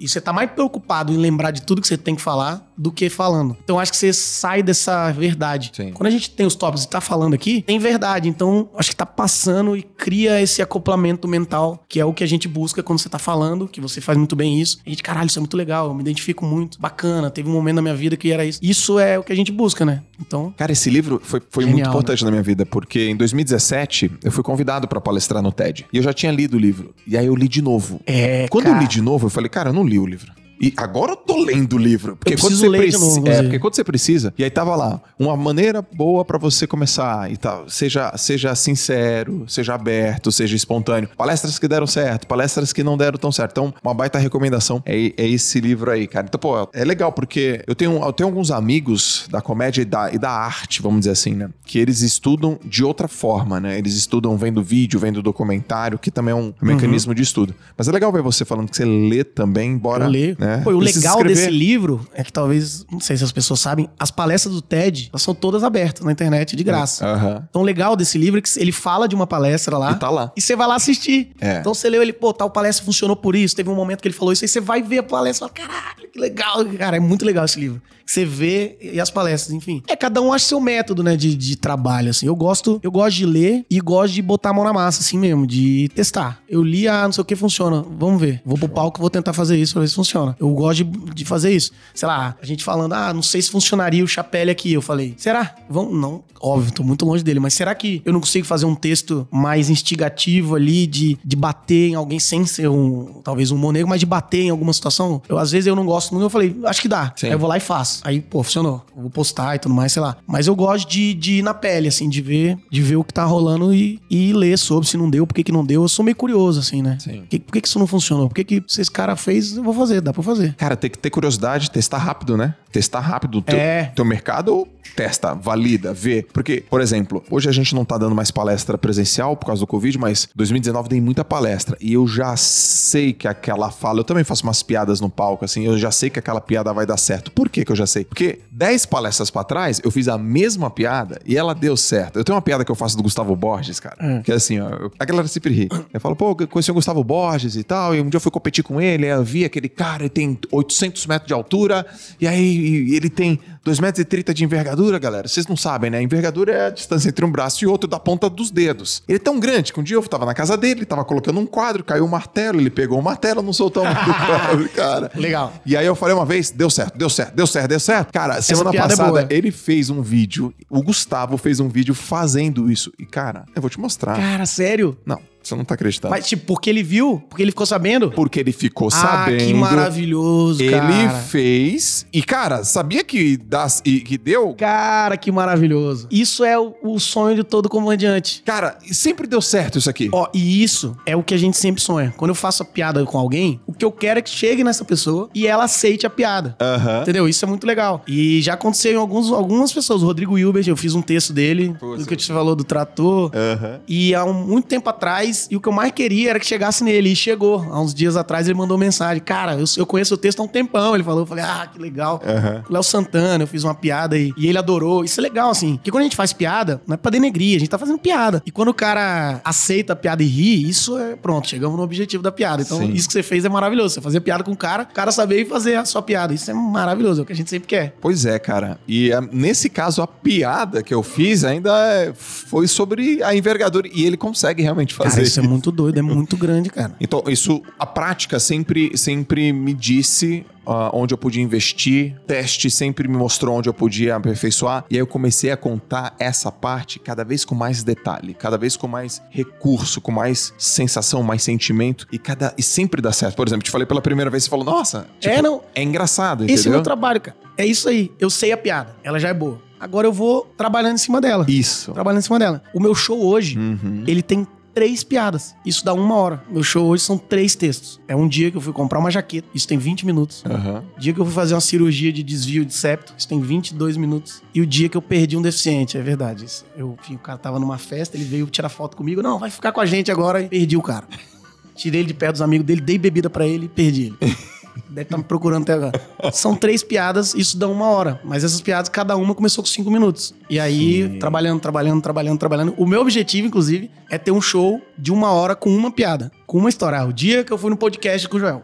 e 0.00 0.08
você 0.08 0.20
tá 0.20 0.32
mais 0.32 0.48
preocupado 0.52 1.12
em 1.12 1.16
lembrar 1.16 1.50
de 1.50 1.62
tudo 1.62 1.82
que 1.82 1.88
você 1.88 1.98
tem 1.98 2.14
que 2.14 2.22
falar 2.22 2.64
do 2.76 2.90
que 2.90 3.08
falando. 3.08 3.56
Então, 3.62 3.78
acho 3.78 3.92
que 3.92 3.96
você 3.98 4.12
sai 4.12 4.62
dessa 4.62 5.10
verdade. 5.12 5.70
Sim. 5.74 5.92
Quando 5.92 6.08
a 6.08 6.10
gente 6.10 6.30
tem 6.30 6.46
os 6.46 6.54
tópicos 6.54 6.84
e 6.84 6.88
tá 6.88 7.00
falando 7.00 7.34
aqui, 7.34 7.62
tem 7.62 7.78
verdade. 7.78 8.28
Então, 8.28 8.68
acho 8.76 8.90
que 8.90 8.96
tá 8.96 9.06
passando 9.06 9.76
e 9.76 9.82
cria 9.82 10.40
esse 10.40 10.60
acoplamento 10.62 11.26
mental, 11.28 11.84
que 11.88 12.00
é 12.00 12.04
o 12.04 12.12
que 12.12 12.24
a 12.24 12.26
gente 12.26 12.48
busca 12.48 12.82
quando 12.82 12.98
você 12.98 13.08
tá 13.08 13.18
falando, 13.18 13.68
que 13.68 13.80
você 13.80 14.00
faz 14.00 14.18
muito 14.18 14.34
bem 14.36 14.60
isso. 14.60 14.78
A 14.86 14.90
gente, 14.90 15.02
caralho, 15.02 15.26
isso 15.26 15.38
é 15.38 15.40
muito 15.40 15.56
legal, 15.56 15.88
eu 15.88 15.94
me 15.94 16.00
identifico 16.00 16.44
muito, 16.44 16.80
bacana. 16.80 17.30
Teve 17.30 17.48
um 17.48 17.52
momento 17.52 17.76
na 17.76 17.82
minha 17.82 17.94
vida 17.94 18.16
que 18.16 18.30
era 18.32 18.44
isso. 18.44 18.58
Isso 18.62 18.98
é 18.98 19.18
o 19.18 19.22
que 19.22 19.32
a 19.32 19.36
gente 19.36 19.52
busca, 19.52 19.84
né? 19.84 20.02
Então, 20.20 20.52
Cara, 20.56 20.72
esse 20.72 20.90
livro 20.90 21.20
foi, 21.22 21.40
foi 21.48 21.64
Genial, 21.64 21.76
muito 21.76 21.88
importante 21.88 22.24
na 22.24 22.30
minha 22.30 22.42
vida, 22.42 22.64
porque 22.64 23.08
em 23.08 23.16
2017 23.16 24.10
eu 24.22 24.32
fui 24.32 24.42
convidado 24.42 24.86
pra 24.88 25.00
palestrar 25.00 25.42
no 25.42 25.52
TED. 25.52 25.86
E 25.92 25.96
eu 25.96 26.02
já 26.02 26.12
tinha 26.12 26.32
lido 26.32 26.56
o 26.56 26.60
livro. 26.60 26.94
E 27.06 27.16
aí 27.16 27.26
eu 27.26 27.34
li 27.34 27.48
de 27.48 27.62
novo. 27.62 28.00
é. 28.06 28.46
Quando 28.48 28.64
cara, 28.66 28.76
eu 28.76 28.80
li 28.82 28.88
de 28.88 29.00
novo, 29.00 29.26
eu 29.26 29.30
falei, 29.30 29.48
cara, 29.48 29.70
eu 29.70 29.72
não 29.72 29.84
li 29.84 29.98
o 29.98 30.06
livro. 30.06 30.32
E 30.60 30.72
agora 30.76 31.12
eu 31.12 31.16
tô 31.16 31.42
lendo 31.42 31.74
o 31.74 31.78
livro. 31.78 32.16
Porque 32.16 32.36
quando 32.36 32.56
você 32.56 32.68
preci- 32.70 32.98
novo, 32.98 33.28
É, 33.28 33.42
porque 33.42 33.58
quando 33.58 33.74
você 33.74 33.84
precisa. 33.84 34.32
E 34.38 34.44
aí 34.44 34.50
tava 34.50 34.74
lá, 34.76 35.00
uma 35.18 35.36
maneira 35.36 35.82
boa 35.82 36.24
pra 36.24 36.38
você 36.38 36.66
começar 36.66 37.30
e 37.30 37.36
tal. 37.36 37.68
Seja, 37.68 38.12
seja 38.16 38.54
sincero, 38.54 39.44
seja 39.48 39.74
aberto, 39.74 40.30
seja 40.30 40.54
espontâneo. 40.56 41.08
Palestras 41.16 41.58
que 41.58 41.66
deram 41.68 41.86
certo, 41.86 42.26
palestras 42.26 42.72
que 42.72 42.82
não 42.82 42.96
deram 42.96 43.18
tão 43.18 43.32
certo. 43.32 43.52
Então, 43.52 43.74
uma 43.82 43.94
baita 43.94 44.18
recomendação 44.18 44.82
é, 44.86 45.12
é 45.16 45.28
esse 45.28 45.60
livro 45.60 45.90
aí, 45.90 46.06
cara. 46.06 46.26
Então, 46.28 46.38
pô, 46.38 46.68
é 46.72 46.84
legal 46.84 47.12
porque 47.12 47.62
eu 47.66 47.74
tenho, 47.74 48.02
eu 48.02 48.12
tenho 48.12 48.28
alguns 48.28 48.50
amigos 48.50 49.26
da 49.30 49.40
comédia 49.40 49.82
e 49.82 49.84
da, 49.84 50.12
e 50.12 50.18
da 50.18 50.30
arte, 50.30 50.80
vamos 50.82 51.00
dizer 51.00 51.12
assim, 51.12 51.34
né? 51.34 51.48
Que 51.64 51.78
eles 51.78 52.00
estudam 52.00 52.58
de 52.64 52.84
outra 52.84 53.08
forma, 53.08 53.58
né? 53.60 53.78
Eles 53.78 53.94
estudam 53.94 54.36
vendo 54.36 54.62
vídeo, 54.62 54.98
vendo 55.00 55.22
documentário, 55.22 55.98
que 55.98 56.10
também 56.10 56.32
é 56.32 56.36
um 56.36 56.52
mecanismo 56.60 57.14
de 57.14 57.22
estudo. 57.22 57.54
Mas 57.76 57.88
é 57.88 57.92
legal 57.92 58.12
ver 58.12 58.22
você 58.22 58.44
falando 58.44 58.68
que 58.68 58.76
você 58.76 58.84
lê 58.84 59.24
também, 59.24 59.72
embora. 59.72 60.04
Eu 60.04 60.10
leio. 60.10 60.36
Né? 60.44 60.60
Pô, 60.62 60.70
o 60.70 60.78
legal 60.78 61.22
desse 61.24 61.50
livro 61.50 62.06
é 62.12 62.22
que 62.22 62.32
talvez, 62.32 62.84
não 62.90 63.00
sei 63.00 63.16
se 63.16 63.24
as 63.24 63.32
pessoas 63.32 63.60
sabem, 63.60 63.88
as 63.98 64.10
palestras 64.10 64.54
do 64.54 64.60
TED 64.60 65.10
são 65.16 65.34
todas 65.34 65.64
abertas 65.64 66.04
na 66.04 66.12
internet 66.12 66.54
de 66.54 66.62
graça. 66.62 67.06
Aham. 67.06 67.44
Então, 67.48 67.62
o 67.62 67.64
legal 67.64 67.96
desse 67.96 68.18
livro 68.18 68.38
é 68.38 68.42
que 68.42 68.50
ele 68.58 68.72
fala 68.72 69.08
de 69.08 69.14
uma 69.14 69.26
palestra 69.26 69.78
lá. 69.78 69.92
E 69.92 69.94
tá 69.96 70.10
lá. 70.10 70.32
E 70.36 70.40
você 70.40 70.54
vai 70.54 70.66
lá 70.66 70.74
assistir. 70.74 71.32
É. 71.40 71.58
Então 71.58 71.72
você 71.72 71.88
leu 71.88 72.02
ele, 72.02 72.12
pô, 72.12 72.32
tal 72.32 72.50
palestra 72.50 72.84
funcionou 72.84 73.16
por 73.16 73.34
isso. 73.34 73.56
Teve 73.56 73.70
um 73.70 73.74
momento 73.74 74.02
que 74.02 74.08
ele 74.08 74.14
falou 74.14 74.32
isso, 74.32 74.44
aí 74.44 74.48
você 74.48 74.60
vai 74.60 74.82
ver 74.82 74.98
a 74.98 75.02
palestra 75.02 75.46
e 75.46 75.50
fala, 75.50 75.68
caralho, 75.68 76.08
que 76.12 76.18
legal. 76.18 76.64
Cara, 76.78 76.96
é 76.96 77.00
muito 77.00 77.24
legal 77.24 77.44
esse 77.44 77.58
livro. 77.58 77.80
Você 78.06 78.24
vê 78.24 78.76
e 78.80 79.00
as 79.00 79.10
palestras, 79.10 79.54
enfim. 79.54 79.82
É, 79.88 79.96
cada 79.96 80.20
um 80.20 80.32
acha 80.32 80.46
seu 80.46 80.60
método, 80.60 81.02
né, 81.02 81.16
de, 81.16 81.34
de 81.34 81.56
trabalho, 81.56 82.10
assim. 82.10 82.26
Eu 82.26 82.36
gosto, 82.36 82.78
eu 82.82 82.90
gosto 82.90 83.16
de 83.16 83.26
ler 83.26 83.64
e 83.70 83.80
gosto 83.80 84.14
de 84.14 84.22
botar 84.22 84.50
a 84.50 84.52
mão 84.52 84.64
na 84.64 84.72
massa, 84.72 85.00
assim 85.00 85.18
mesmo, 85.18 85.46
de 85.46 85.88
testar. 85.94 86.40
Eu 86.48 86.62
li, 86.62 86.86
ah, 86.86 87.04
não 87.04 87.12
sei 87.12 87.22
o 87.22 87.24
que 87.24 87.36
funciona. 87.36 87.84
Vamos 87.98 88.20
ver. 88.20 88.42
Vou 88.44 88.58
pro 88.58 88.68
palco, 88.68 89.00
vou 89.00 89.10
tentar 89.10 89.32
fazer 89.32 89.56
isso 89.56 89.72
pra 89.72 89.82
ver 89.82 89.88
se 89.88 89.94
funciona. 89.94 90.36
Eu 90.38 90.50
gosto 90.50 90.84
de, 90.84 91.14
de 91.14 91.24
fazer 91.24 91.52
isso. 91.52 91.72
Sei 91.94 92.06
lá, 92.06 92.36
a 92.40 92.46
gente 92.46 92.62
falando, 92.62 92.92
ah, 92.92 93.12
não 93.12 93.22
sei 93.22 93.40
se 93.40 93.50
funcionaria 93.50 94.04
o 94.04 94.08
chapéu 94.08 94.50
aqui. 94.50 94.72
Eu 94.72 94.82
falei, 94.82 95.14
será? 95.16 95.54
Vamos, 95.70 95.98
não, 95.98 96.22
óbvio, 96.40 96.72
tô 96.72 96.82
muito 96.82 97.04
longe 97.06 97.24
dele, 97.24 97.40
mas 97.40 97.54
será 97.54 97.74
que 97.74 98.02
eu 98.04 98.12
não 98.12 98.20
consigo 98.20 98.46
fazer 98.46 98.66
um 98.66 98.74
texto 98.74 99.26
mais 99.30 99.70
instigativo 99.70 100.54
ali, 100.54 100.86
de, 100.86 101.18
de 101.24 101.36
bater 101.36 101.90
em 101.90 101.94
alguém 101.94 102.18
sem 102.18 102.44
ser 102.44 102.68
um, 102.68 103.20
talvez 103.22 103.50
um 103.50 103.56
monego, 103.56 103.88
mas 103.88 104.00
de 104.00 104.06
bater 104.06 104.42
em 104.42 104.50
alguma 104.50 104.72
situação? 104.72 105.22
Eu, 105.28 105.38
às 105.38 105.52
vezes 105.52 105.66
eu 105.66 105.74
não 105.76 105.86
gosto 105.86 106.12
muito, 106.12 106.24
eu 106.24 106.30
falei, 106.30 106.54
acho 106.64 106.82
que 106.82 106.88
dá. 106.88 107.12
Sim. 107.16 107.26
Aí 107.26 107.32
eu 107.32 107.38
vou 107.38 107.48
lá 107.48 107.56
e 107.56 107.60
faço. 107.60 107.93
Aí, 108.04 108.20
pô, 108.20 108.42
funcionou. 108.42 108.84
Eu 108.96 109.02
vou 109.02 109.10
postar 109.10 109.54
e 109.56 109.58
tudo 109.58 109.74
mais, 109.74 109.92
sei 109.92 110.02
lá. 110.02 110.16
Mas 110.26 110.46
eu 110.46 110.56
gosto 110.56 110.88
de, 110.88 111.14
de 111.14 111.34
ir 111.38 111.42
na 111.42 111.52
pele, 111.54 111.88
assim, 111.88 112.08
de 112.08 112.20
ver, 112.22 112.56
de 112.70 112.82
ver 112.82 112.96
o 112.96 113.04
que 113.04 113.12
tá 113.12 113.24
rolando 113.24 113.74
e, 113.74 114.00
e 114.10 114.32
ler 114.32 114.58
sobre 114.58 114.88
se 114.88 114.96
não 114.96 115.08
deu, 115.10 115.26
por 115.26 115.34
que 115.34 115.44
que 115.44 115.52
não 115.52 115.64
deu. 115.64 115.82
Eu 115.82 115.88
sou 115.88 116.04
meio 116.04 116.16
curioso, 116.16 116.60
assim, 116.60 116.82
né? 116.82 116.96
Sim. 117.00 117.20
Por 117.20 117.26
que, 117.28 117.38
por 117.40 117.52
que 117.52 117.60
que 117.60 117.68
isso 117.68 117.78
não 117.78 117.86
funcionou? 117.86 118.28
Por 118.28 118.34
que 118.34 118.44
que 118.44 118.62
se 118.66 118.80
esse 118.80 118.90
cara 118.90 119.16
fez, 119.16 119.56
eu 119.56 119.62
vou 119.62 119.74
fazer, 119.74 120.00
dá 120.00 120.12
pra 120.12 120.22
fazer. 120.22 120.54
Cara, 120.54 120.76
tem 120.76 120.90
que 120.90 120.98
ter 120.98 121.10
curiosidade, 121.10 121.70
testar 121.70 121.98
rápido, 121.98 122.36
né? 122.36 122.54
Testar 122.72 123.00
rápido 123.00 123.38
o 123.38 123.42
teu, 123.42 123.56
É. 123.58 123.92
teu 123.94 124.04
mercado, 124.04 124.66
testa, 124.96 125.34
valida, 125.34 125.92
vê. 125.92 126.26
Porque, 126.32 126.62
por 126.68 126.80
exemplo, 126.80 127.22
hoje 127.30 127.48
a 127.48 127.52
gente 127.52 127.74
não 127.74 127.84
tá 127.84 127.98
dando 127.98 128.14
mais 128.14 128.30
palestra 128.30 128.76
presencial 128.78 129.36
por 129.36 129.46
causa 129.46 129.60
do 129.60 129.66
Covid, 129.66 129.98
mas 129.98 130.28
2019 130.34 130.88
tem 130.88 131.00
muita 131.00 131.24
palestra. 131.24 131.76
E 131.80 131.94
eu 131.94 132.06
já 132.06 132.36
sei 132.36 133.12
que 133.12 133.26
aquela 133.26 133.70
fala, 133.70 134.00
eu 134.00 134.04
também 134.04 134.24
faço 134.24 134.42
umas 134.44 134.62
piadas 134.62 135.00
no 135.00 135.08
palco, 135.10 135.44
assim, 135.44 135.64
eu 135.64 135.76
já 135.78 135.90
sei 135.90 136.10
que 136.10 136.18
aquela 136.18 136.40
piada 136.40 136.72
vai 136.72 136.86
dar 136.86 136.96
certo. 136.96 137.30
Por 137.32 137.48
que 137.48 137.64
que 137.64 137.72
eu 137.72 137.76
já 137.76 137.86
sei? 137.86 138.04
Porque 138.04 138.40
10 138.50 138.86
palestras 138.86 139.30
pra 139.30 139.42
trás, 139.44 139.80
eu 139.84 139.90
fiz 139.90 140.08
a 140.08 140.16
mesma 140.18 140.70
piada 140.70 141.20
e 141.26 141.36
ela 141.36 141.54
deu 141.54 141.76
certo. 141.76 142.18
Eu 142.18 142.24
tenho 142.24 142.36
uma 142.36 142.42
piada 142.42 142.64
que 142.64 142.70
eu 142.70 142.76
faço 142.76 142.96
do 142.96 143.02
Gustavo 143.02 143.34
Borges, 143.34 143.80
cara, 143.80 144.20
que 144.22 144.30
é 144.32 144.34
assim, 144.34 144.60
ó, 144.60 144.68
eu- 144.68 144.92
a 144.98 145.04
galera 145.04 145.26
sempre 145.28 145.52
ri. 145.52 145.68
Eu 145.92 146.00
falo, 146.00 146.14
pô, 146.16 146.36
eu 146.38 146.48
conheci 146.48 146.70
o 146.70 146.74
Gustavo 146.74 147.02
Borges 147.02 147.56
e 147.56 147.62
tal, 147.64 147.94
e 147.94 148.00
um 148.00 148.08
dia 148.08 148.16
eu 148.16 148.20
fui 148.20 148.30
competir 148.30 148.62
com 148.64 148.80
ele, 148.80 149.04
aí 149.06 149.10
eu 149.12 149.24
vi 149.24 149.44
aquele 149.44 149.68
cara, 149.68 150.02
ele 150.02 150.10
tem 150.10 150.38
800 150.52 151.06
metros 151.06 151.26
de 151.28 151.34
altura, 151.34 151.84
e 152.20 152.26
aí 152.26 152.94
ele 152.94 153.08
tem 153.10 153.38
2,30 153.64 153.80
metros 153.80 154.00
e 154.02 154.04
30 154.04 154.34
de 154.34 154.44
envergadura, 154.44 154.73
galera. 154.98 155.28
Vocês 155.28 155.46
não 155.46 155.56
sabem, 155.56 155.90
né? 155.90 155.98
A 155.98 156.02
envergadura 156.02 156.52
é 156.52 156.66
a 156.66 156.70
distância 156.70 157.08
entre 157.08 157.24
um 157.24 157.30
braço 157.30 157.64
e 157.64 157.66
outro 157.66 157.88
da 157.88 157.98
ponta 157.98 158.28
dos 158.28 158.50
dedos. 158.50 159.02
Ele 159.08 159.16
é 159.16 159.20
tão 159.20 159.38
grande 159.38 159.72
que 159.72 159.80
um 159.80 159.82
dia 159.82 159.96
eu 159.96 160.02
tava 160.02 160.26
na 160.26 160.34
casa 160.34 160.56
dele, 160.56 160.80
ele 160.80 160.86
tava 160.86 161.04
colocando 161.04 161.38
um 161.40 161.46
quadro, 161.46 161.84
caiu 161.84 162.04
um 162.04 162.08
martelo, 162.08 162.60
ele 162.60 162.70
pegou 162.70 162.98
o 162.98 163.02
martelo, 163.02 163.42
não 163.42 163.52
soltou 163.52 163.82
o 163.82 163.86
quadro, 164.26 164.68
cara. 164.70 165.10
Legal. 165.14 165.52
E 165.64 165.76
aí 165.76 165.86
eu 165.86 165.94
falei 165.94 166.14
uma 166.14 166.26
vez, 166.26 166.50
deu 166.50 166.70
certo, 166.70 166.96
deu 166.96 167.10
certo, 167.10 167.34
deu 167.34 167.46
certo, 167.46 167.68
deu 167.68 167.80
certo. 167.80 168.12
Cara, 168.12 168.40
semana 168.42 168.70
é 168.70 168.78
passada 168.78 169.10
boa. 169.10 169.26
ele 169.30 169.50
fez 169.50 169.90
um 169.90 170.02
vídeo, 170.02 170.52
o 170.68 170.82
Gustavo 170.82 171.36
fez 171.36 171.60
um 171.60 171.68
vídeo 171.68 171.94
fazendo 171.94 172.70
isso. 172.70 172.92
E 172.98 173.06
cara, 173.06 173.44
eu 173.54 173.60
vou 173.60 173.70
te 173.70 173.78
mostrar. 173.80 174.16
Cara, 174.16 174.46
sério? 174.46 174.96
Não, 175.06 175.20
você 175.48 175.54
não 175.54 175.64
tá 175.64 175.74
acreditando. 175.74 176.10
Mas, 176.10 176.26
tipo, 176.26 176.46
porque 176.46 176.70
ele 176.70 176.82
viu? 176.82 177.22
Porque 177.28 177.42
ele 177.42 177.50
ficou 177.50 177.66
sabendo? 177.66 178.10
Porque 178.10 178.40
ele 178.40 178.52
ficou 178.52 178.88
ah, 178.88 178.90
sabendo. 178.90 179.44
que 179.44 179.54
maravilhoso, 179.54 180.62
Ele 180.62 180.70
cara. 180.70 181.10
fez. 181.10 182.06
E, 182.12 182.22
cara, 182.22 182.64
sabia 182.64 183.04
que, 183.04 183.36
das, 183.36 183.82
e, 183.84 184.00
que 184.00 184.16
deu? 184.16 184.54
Cara, 184.54 185.16
que 185.16 185.30
maravilhoso. 185.30 186.08
Isso 186.10 186.44
é 186.44 186.58
o, 186.58 186.74
o 186.82 186.98
sonho 186.98 187.36
de 187.36 187.44
todo 187.44 187.68
comediante. 187.68 188.42
Cara, 188.44 188.78
sempre 188.90 189.26
deu 189.26 189.40
certo 189.40 189.78
isso 189.78 189.90
aqui. 189.90 190.08
Ó, 190.12 190.28
e 190.32 190.62
isso 190.62 190.96
é 191.04 191.16
o 191.16 191.22
que 191.22 191.34
a 191.34 191.38
gente 191.38 191.56
sempre 191.56 191.82
sonha. 191.82 192.14
Quando 192.16 192.30
eu 192.30 192.34
faço 192.34 192.62
a 192.62 192.66
piada 192.66 193.04
com 193.04 193.18
alguém, 193.18 193.60
o 193.66 193.72
que 193.72 193.84
eu 193.84 193.92
quero 193.92 194.18
é 194.18 194.22
que 194.22 194.30
chegue 194.30 194.64
nessa 194.64 194.84
pessoa 194.84 195.28
e 195.34 195.46
ela 195.46 195.64
aceite 195.64 196.06
a 196.06 196.10
piada. 196.10 196.56
Aham. 196.60 197.02
Entendeu? 197.02 197.28
Isso 197.28 197.44
é 197.44 197.48
muito 197.48 197.66
legal. 197.66 198.02
E 198.06 198.40
já 198.40 198.54
aconteceu 198.54 198.92
em 198.92 198.96
alguns, 198.96 199.30
algumas 199.30 199.72
pessoas. 199.72 200.02
O 200.02 200.06
Rodrigo 200.06 200.38
Hilbert, 200.38 200.66
eu 200.68 200.76
fiz 200.76 200.94
um 200.94 201.02
texto 201.02 201.32
dele, 201.32 201.76
Pô, 201.78 201.96
do 201.96 202.06
que 202.06 202.16
te 202.16 202.26
falou 202.32 202.54
do 202.54 202.64
trator. 202.64 203.30
Aham. 203.34 203.80
E 203.86 204.14
há 204.14 204.24
um, 204.24 204.32
muito 204.32 204.66
tempo 204.66 204.88
atrás, 204.88 205.33
e 205.50 205.56
o 205.56 205.60
que 205.60 205.68
eu 205.68 205.72
mais 205.72 205.92
queria 205.92 206.30
era 206.30 206.40
que 206.40 206.46
chegasse 206.46 206.82
nele. 206.84 207.10
E 207.10 207.16
chegou. 207.16 207.60
Há 207.70 207.80
uns 207.80 207.94
dias 207.94 208.16
atrás 208.16 208.46
ele 208.48 208.56
mandou 208.58 208.76
mensagem. 208.78 209.22
Cara, 209.22 209.54
eu, 209.54 209.64
eu 209.76 209.86
conheço 209.86 210.14
o 210.14 210.16
texto 210.16 210.40
há 210.40 210.42
um 210.42 210.48
tempão. 210.48 210.94
Ele 210.94 211.04
falou. 211.04 211.20
Eu 211.22 211.26
falei, 211.26 211.44
ah, 211.44 211.68
que 211.72 211.78
legal. 211.78 212.20
O 212.68 212.72
Léo 212.72 212.82
Santana, 212.82 213.44
eu 213.44 213.48
fiz 213.48 213.64
uma 213.64 213.74
piada 213.74 214.16
e, 214.18 214.32
e 214.36 214.46
ele 214.46 214.58
adorou. 214.58 215.04
Isso 215.04 215.20
é 215.20 215.22
legal, 215.22 215.50
assim. 215.50 215.76
Porque 215.76 215.90
quando 215.90 216.02
a 216.02 216.04
gente 216.04 216.16
faz 216.16 216.32
piada, 216.32 216.80
não 216.86 216.94
é 216.94 216.96
pra 216.96 217.10
denegrir, 217.10 217.56
a 217.56 217.60
gente 217.60 217.68
tá 217.68 217.78
fazendo 217.78 217.98
piada. 217.98 218.42
E 218.46 218.50
quando 218.50 218.68
o 218.68 218.74
cara 218.74 219.40
aceita 219.44 219.92
a 219.92 219.96
piada 219.96 220.22
e 220.22 220.26
ri, 220.26 220.68
isso 220.68 220.98
é 220.98 221.16
pronto, 221.16 221.48
chegamos 221.48 221.76
no 221.76 221.82
objetivo 221.82 222.22
da 222.22 222.32
piada. 222.32 222.62
Então, 222.62 222.78
Sim. 222.78 222.92
isso 222.92 223.06
que 223.06 223.12
você 223.12 223.22
fez 223.22 223.44
é 223.44 223.48
maravilhoso. 223.48 223.94
Você 223.94 224.00
fazer 224.00 224.20
piada 224.20 224.42
com 224.44 224.52
o 224.52 224.56
cara, 224.56 224.84
o 224.84 224.94
cara 224.94 225.10
saber 225.12 225.46
fazer 225.46 225.76
a 225.76 225.84
sua 225.84 226.02
piada. 226.02 226.32
Isso 226.34 226.50
é 226.50 226.54
maravilhoso, 226.54 227.20
é 227.20 227.22
o 227.22 227.26
que 227.26 227.32
a 227.32 227.36
gente 227.36 227.50
sempre 227.50 227.68
quer. 227.68 227.94
Pois 228.00 228.24
é, 228.26 228.38
cara. 228.38 228.78
E 228.86 229.12
ah, 229.12 229.20
nesse 229.32 229.68
caso, 229.68 230.02
a 230.02 230.06
piada 230.06 230.82
que 230.82 230.92
eu 230.92 231.02
fiz 231.02 231.44
ainda 231.44 231.70
é- 231.92 232.12
foi 232.14 232.66
sobre 232.66 233.22
a 233.22 233.34
envergadura. 233.34 233.88
E 233.92 234.04
ele 234.04 234.16
consegue 234.16 234.62
realmente 234.62 234.94
fazer. 234.94 235.23
Cara, 235.24 235.28
isso 235.28 235.40
é 235.40 235.42
muito 235.42 235.70
doido, 235.72 235.98
é 235.98 236.02
muito 236.02 236.36
grande, 236.36 236.70
cara. 236.70 236.94
Então, 237.00 237.22
isso, 237.28 237.62
a 237.78 237.86
prática 237.86 238.38
sempre, 238.38 238.96
sempre 238.96 239.52
me 239.52 239.72
disse 239.72 240.44
ah, 240.66 240.90
onde 240.94 241.12
eu 241.12 241.18
podia 241.18 241.42
investir, 241.42 242.16
teste 242.26 242.70
sempre 242.70 243.06
me 243.06 243.16
mostrou 243.16 243.56
onde 243.58 243.68
eu 243.68 243.74
podia 243.74 244.16
aperfeiçoar, 244.16 244.84
e 244.90 244.94
aí 244.94 245.00
eu 245.00 245.06
comecei 245.06 245.50
a 245.50 245.56
contar 245.56 246.14
essa 246.18 246.50
parte 246.50 246.98
cada 246.98 247.22
vez 247.24 247.44
com 247.44 247.54
mais 247.54 247.82
detalhe, 247.82 248.32
cada 248.34 248.56
vez 248.56 248.74
com 248.76 248.86
mais 248.88 249.20
recurso, 249.30 250.00
com 250.00 250.10
mais 250.10 250.54
sensação, 250.56 251.22
mais 251.22 251.42
sentimento, 251.42 252.06
e 252.10 252.18
cada 252.18 252.54
e 252.56 252.62
sempre 252.62 253.02
dá 253.02 253.12
certo. 253.12 253.36
Por 253.36 253.46
exemplo, 253.46 253.62
te 253.64 253.70
falei 253.70 253.86
pela 253.86 254.00
primeira 254.00 254.30
vez, 254.30 254.44
você 254.44 254.50
falou, 254.50 254.64
nossa, 254.64 255.06
tipo, 255.20 255.34
É, 255.34 255.42
não. 255.42 255.60
é 255.74 255.82
engraçado, 255.82 256.44
Esse 256.44 256.52
é 256.52 256.54
o 256.54 256.58
entendeu? 256.60 256.72
meu 256.72 256.82
trabalho, 256.82 257.20
cara. 257.20 257.36
É 257.58 257.64
isso 257.66 257.88
aí. 257.88 258.10
Eu 258.18 258.30
sei 258.30 258.50
a 258.52 258.56
piada, 258.56 258.96
ela 259.04 259.18
já 259.18 259.28
é 259.28 259.34
boa. 259.34 259.60
Agora 259.78 260.06
eu 260.06 260.12
vou 260.12 260.50
trabalhando 260.56 260.94
em 260.94 260.98
cima 260.98 261.20
dela. 261.20 261.44
Isso. 261.46 261.92
Trabalhando 261.92 262.20
em 262.20 262.24
cima 262.24 262.38
dela. 262.38 262.62
O 262.72 262.80
meu 262.80 262.94
show 262.94 263.22
hoje, 263.22 263.58
Uhum. 263.58 264.02
ele 264.06 264.22
tem 264.22 264.46
três 264.74 265.04
piadas. 265.04 265.54
Isso 265.64 265.84
dá 265.84 265.94
uma 265.94 266.14
hora. 266.16 266.42
Meu 266.50 266.62
show 266.62 266.86
hoje 266.86 267.04
são 267.04 267.16
três 267.16 267.54
textos. 267.54 268.00
É 268.08 268.16
um 268.16 268.26
dia 268.26 268.50
que 268.50 268.56
eu 268.56 268.60
fui 268.60 268.72
comprar 268.72 268.98
uma 268.98 269.10
jaqueta, 269.10 269.46
isso 269.54 269.68
tem 269.68 269.78
20 269.78 270.04
minutos. 270.04 270.42
Aham. 270.44 270.84
Dia 270.98 271.12
que 271.12 271.20
eu 271.20 271.24
fui 271.24 271.34
fazer 271.34 271.54
uma 271.54 271.60
cirurgia 271.60 272.12
de 272.12 272.22
desvio 272.22 272.64
de 272.64 272.74
septo, 272.74 273.14
isso 273.16 273.28
tem 273.28 273.40
22 273.40 273.96
minutos. 273.96 274.42
E 274.54 274.60
o 274.60 274.66
dia 274.66 274.88
que 274.88 274.96
eu 274.96 275.02
perdi 275.02 275.36
um 275.36 275.42
deficiente, 275.42 275.96
é 275.96 276.02
verdade. 276.02 276.44
Isso. 276.44 276.64
Eu, 276.76 276.96
enfim, 277.00 277.14
o 277.14 277.18
cara 277.18 277.38
tava 277.38 277.60
numa 277.60 277.78
festa, 277.78 278.16
ele 278.16 278.24
veio 278.24 278.46
tirar 278.46 278.68
foto 278.68 278.96
comigo. 278.96 279.22
Não, 279.22 279.38
vai 279.38 279.50
ficar 279.50 279.72
com 279.72 279.80
a 279.80 279.86
gente 279.86 280.10
agora. 280.10 280.42
E 280.42 280.48
perdi 280.48 280.76
o 280.76 280.82
cara. 280.82 281.06
Tirei 281.76 282.00
ele 282.00 282.08
de 282.08 282.14
perto 282.14 282.32
dos 282.32 282.42
amigos 282.42 282.66
dele, 282.66 282.80
dei 282.80 282.98
bebida 282.98 283.28
pra 283.28 283.46
ele 283.46 283.66
e 283.66 283.68
perdi 283.68 284.14
ele. 284.20 284.34
Deve 284.88 285.02
estar 285.02 285.16
me 285.16 285.24
procurando 285.24 285.62
até 285.62 285.72
agora. 285.74 285.92
São 286.32 286.54
três 286.54 286.82
piadas, 286.82 287.34
isso 287.34 287.56
dá 287.58 287.68
uma 287.68 287.86
hora. 287.86 288.20
Mas 288.24 288.44
essas 288.44 288.60
piadas, 288.60 288.88
cada 288.88 289.16
uma 289.16 289.34
começou 289.34 289.62
com 289.62 289.68
cinco 289.68 289.90
minutos. 289.90 290.34
E 290.48 290.58
aí, 290.60 291.18
trabalhando, 291.18 291.60
trabalhando, 291.60 292.00
trabalhando, 292.02 292.38
trabalhando. 292.38 292.74
O 292.76 292.86
meu 292.86 293.00
objetivo, 293.00 293.46
inclusive, 293.48 293.90
é 294.10 294.18
ter 294.18 294.30
um 294.30 294.40
show 294.40 294.80
de 294.98 295.12
uma 295.12 295.30
hora 295.32 295.54
com 295.54 295.70
uma 295.70 295.90
piada. 295.90 296.30
Com 296.46 296.58
uma 296.58 296.68
história. 296.68 296.98
Ah, 297.00 297.04
O 297.04 297.12
dia 297.12 297.44
que 297.44 297.52
eu 297.52 297.58
fui 297.58 297.70
no 297.70 297.76
podcast 297.76 298.28
com 298.28 298.36
o 298.36 298.40
Joel. 298.40 298.62